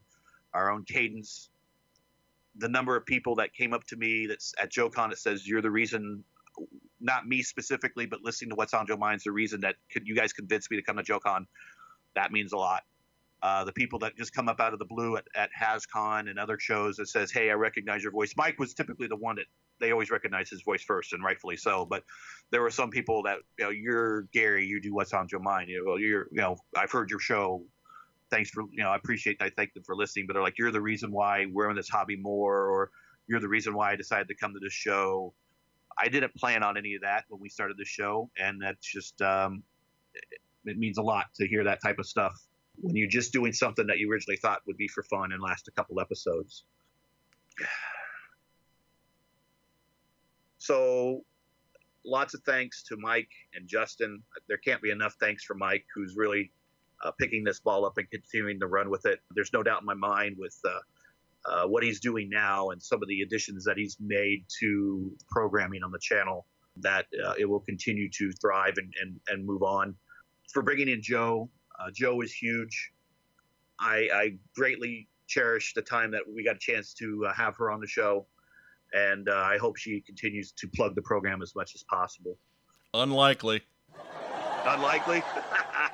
[0.53, 1.49] our own cadence.
[2.55, 5.61] The number of people that came up to me that's at JoeCon that says you're
[5.61, 6.23] the reason,
[7.03, 10.15] not me specifically, but listening to what's on Joe Mind's the reason that could, you
[10.15, 11.45] guys convinced me to come to JoeCon.
[12.15, 12.81] That means a lot.
[13.41, 16.39] Uh, the people that just come up out of the blue at, at HasCon and
[16.39, 19.47] other shows that says, "Hey, I recognize your voice." Mike was typically the one that
[19.81, 21.85] they always recognize his voice first, and rightfully so.
[21.85, 22.03] But
[22.51, 25.69] there were some people that, you know, you're Gary, you do what's on your mind.
[25.69, 27.65] You know, well, you're, you know, I've heard your show.
[28.31, 29.41] Thanks for, you know, I appreciate.
[29.41, 30.25] I thank them for listening.
[30.25, 32.91] But they're like, you're the reason why we're in this hobby more, or
[33.27, 35.33] you're the reason why I decided to come to this show.
[35.97, 39.21] I didn't plan on any of that when we started the show, and that's just
[39.21, 39.63] um,
[40.13, 42.33] it, it means a lot to hear that type of stuff
[42.81, 45.67] when you're just doing something that you originally thought would be for fun and last
[45.67, 46.63] a couple episodes.
[50.57, 51.21] So,
[52.05, 54.23] lots of thanks to Mike and Justin.
[54.47, 56.51] There can't be enough thanks for Mike, who's really
[57.03, 59.19] uh, picking this ball up and continuing to run with it.
[59.35, 60.79] There's no doubt in my mind with uh,
[61.45, 65.83] uh, what he's doing now and some of the additions that he's made to programming
[65.83, 66.45] on the channel
[66.77, 69.95] that uh, it will continue to thrive and, and, and move on.
[70.51, 71.49] For bringing in Joe,
[71.79, 72.91] uh, Joe is huge.
[73.79, 77.71] I, I greatly cherish the time that we got a chance to uh, have her
[77.71, 78.25] on the show,
[78.93, 82.37] and uh, I hope she continues to plug the program as much as possible.
[82.93, 83.61] Unlikely.
[84.65, 85.23] Unlikely.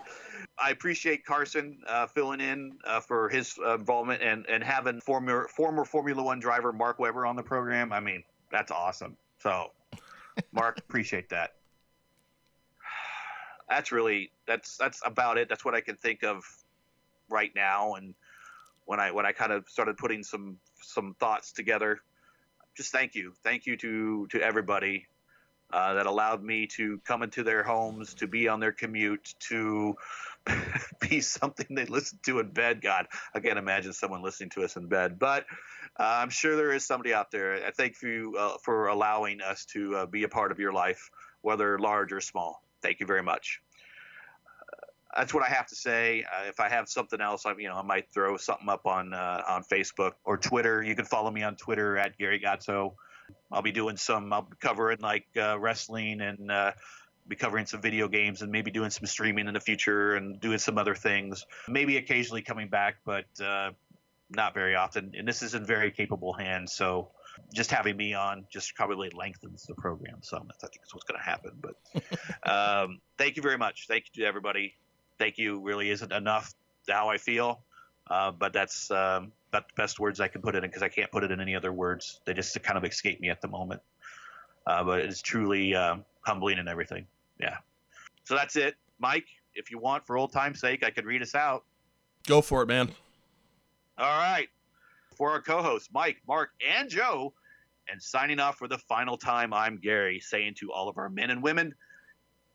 [0.62, 5.86] I appreciate Carson uh, filling in uh, for his involvement and, and having former former
[5.86, 7.94] Formula One driver Mark Webber on the program.
[7.94, 9.16] I mean, that's awesome.
[9.42, 9.72] So,
[10.52, 11.56] Mark, appreciate that.
[13.70, 15.48] That's really that's that's about it.
[15.48, 16.44] That's what I can think of
[17.30, 17.94] right now.
[17.94, 18.16] And
[18.86, 22.00] when I when I kind of started putting some some thoughts together,
[22.76, 25.06] just thank you, thank you to to everybody
[25.72, 29.96] uh, that allowed me to come into their homes, to be on their commute, to
[31.10, 32.82] be something they listen to in bed.
[32.82, 35.46] God, I can't imagine someone listening to us in bed, but
[36.00, 37.66] uh, I'm sure there is somebody out there.
[37.66, 41.10] I thank you uh, for allowing us to uh, be a part of your life,
[41.42, 42.64] whether large or small.
[42.82, 43.62] Thank you very much.
[45.14, 46.24] Uh, That's what I have to say.
[46.24, 49.14] Uh, if I have something else, I you know I might throw something up on
[49.14, 50.82] uh, on Facebook or Twitter.
[50.82, 52.96] You can follow me on Twitter at Gary Gatto.
[53.52, 54.32] I'll be doing some.
[54.32, 56.52] I'll be covering like wrestling and
[57.30, 60.58] be covering some video games and maybe doing some streaming in the future and doing
[60.58, 61.46] some other things.
[61.68, 63.72] Maybe occasionally coming back, but uh,
[64.30, 65.14] not very often.
[65.18, 67.10] And this is in very capable hands, so
[67.54, 70.50] just having me on just probably lengthens the program some.
[70.50, 71.52] I think that's what's going to happen.
[71.62, 71.76] But
[72.84, 73.86] um, thank you very much.
[73.88, 74.76] Thank you to everybody.
[75.20, 76.54] Thank you really isn't enough
[76.90, 77.62] how I feel,
[78.10, 80.90] uh, but that's um, about the best words I can put it in because I
[80.90, 82.20] can't put it in any other words.
[82.26, 83.82] They just kind of escape me at the moment.
[84.66, 87.06] uh, but it's truly um, humbling and everything.
[87.40, 87.58] Yeah.
[88.26, 89.28] So that's it, Mike.
[89.56, 91.66] If you want, for old time's sake, I could read us out.
[92.28, 92.92] Go for it, man.
[93.98, 94.48] All right.
[95.16, 97.34] For our co-hosts, Mike, Mark, and Joe,
[97.92, 101.30] and signing off for the final time, I'm Gary, saying to all of our men
[101.30, 101.74] and women,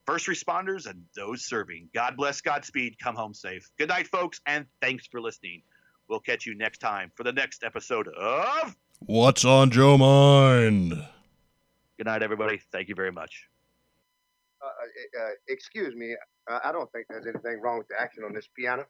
[0.06, 3.68] first responders, and those serving, God bless, Godspeed, come home safe.
[3.78, 5.62] Good night, folks, and thanks for listening.
[6.08, 10.90] We'll catch you next time for the next episode of What's on Joe Mind?
[11.96, 12.60] Good night, everybody.
[12.72, 13.48] Thank you very much.
[14.94, 16.14] Uh, excuse me.
[16.48, 18.84] I don't think there's anything wrong with the action on this piano.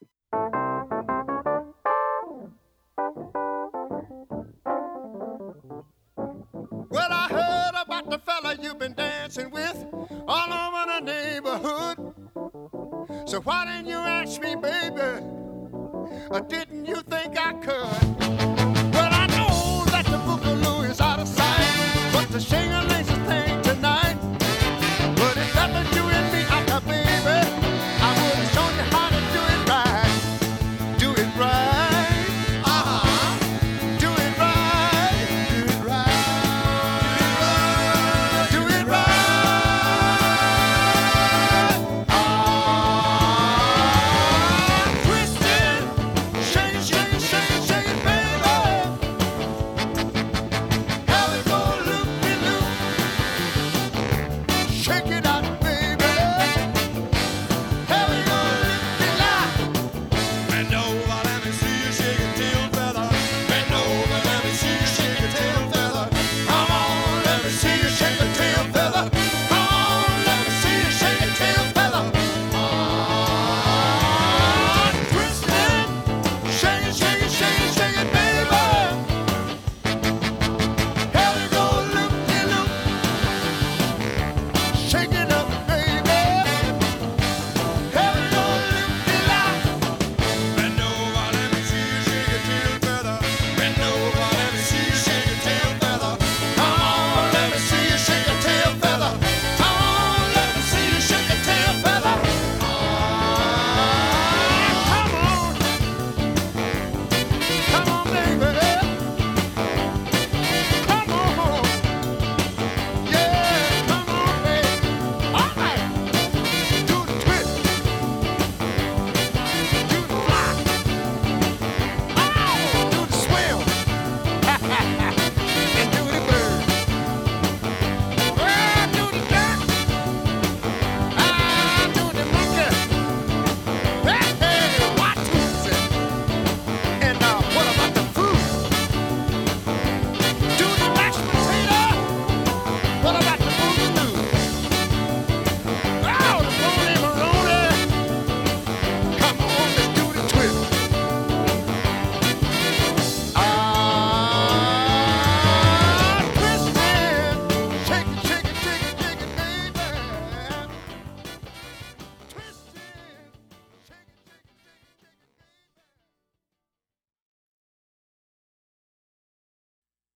[6.91, 9.87] Well, I heard about the fella you've been dancing with
[10.27, 12.15] all over the neighborhood.
[13.29, 15.25] So why didn't you ask me, baby?
[16.31, 18.19] Or didn't you think I could?
[18.95, 23.63] Well, I know that the boogaloo is out of sight, but the shingling a thing
[23.63, 24.24] tonight.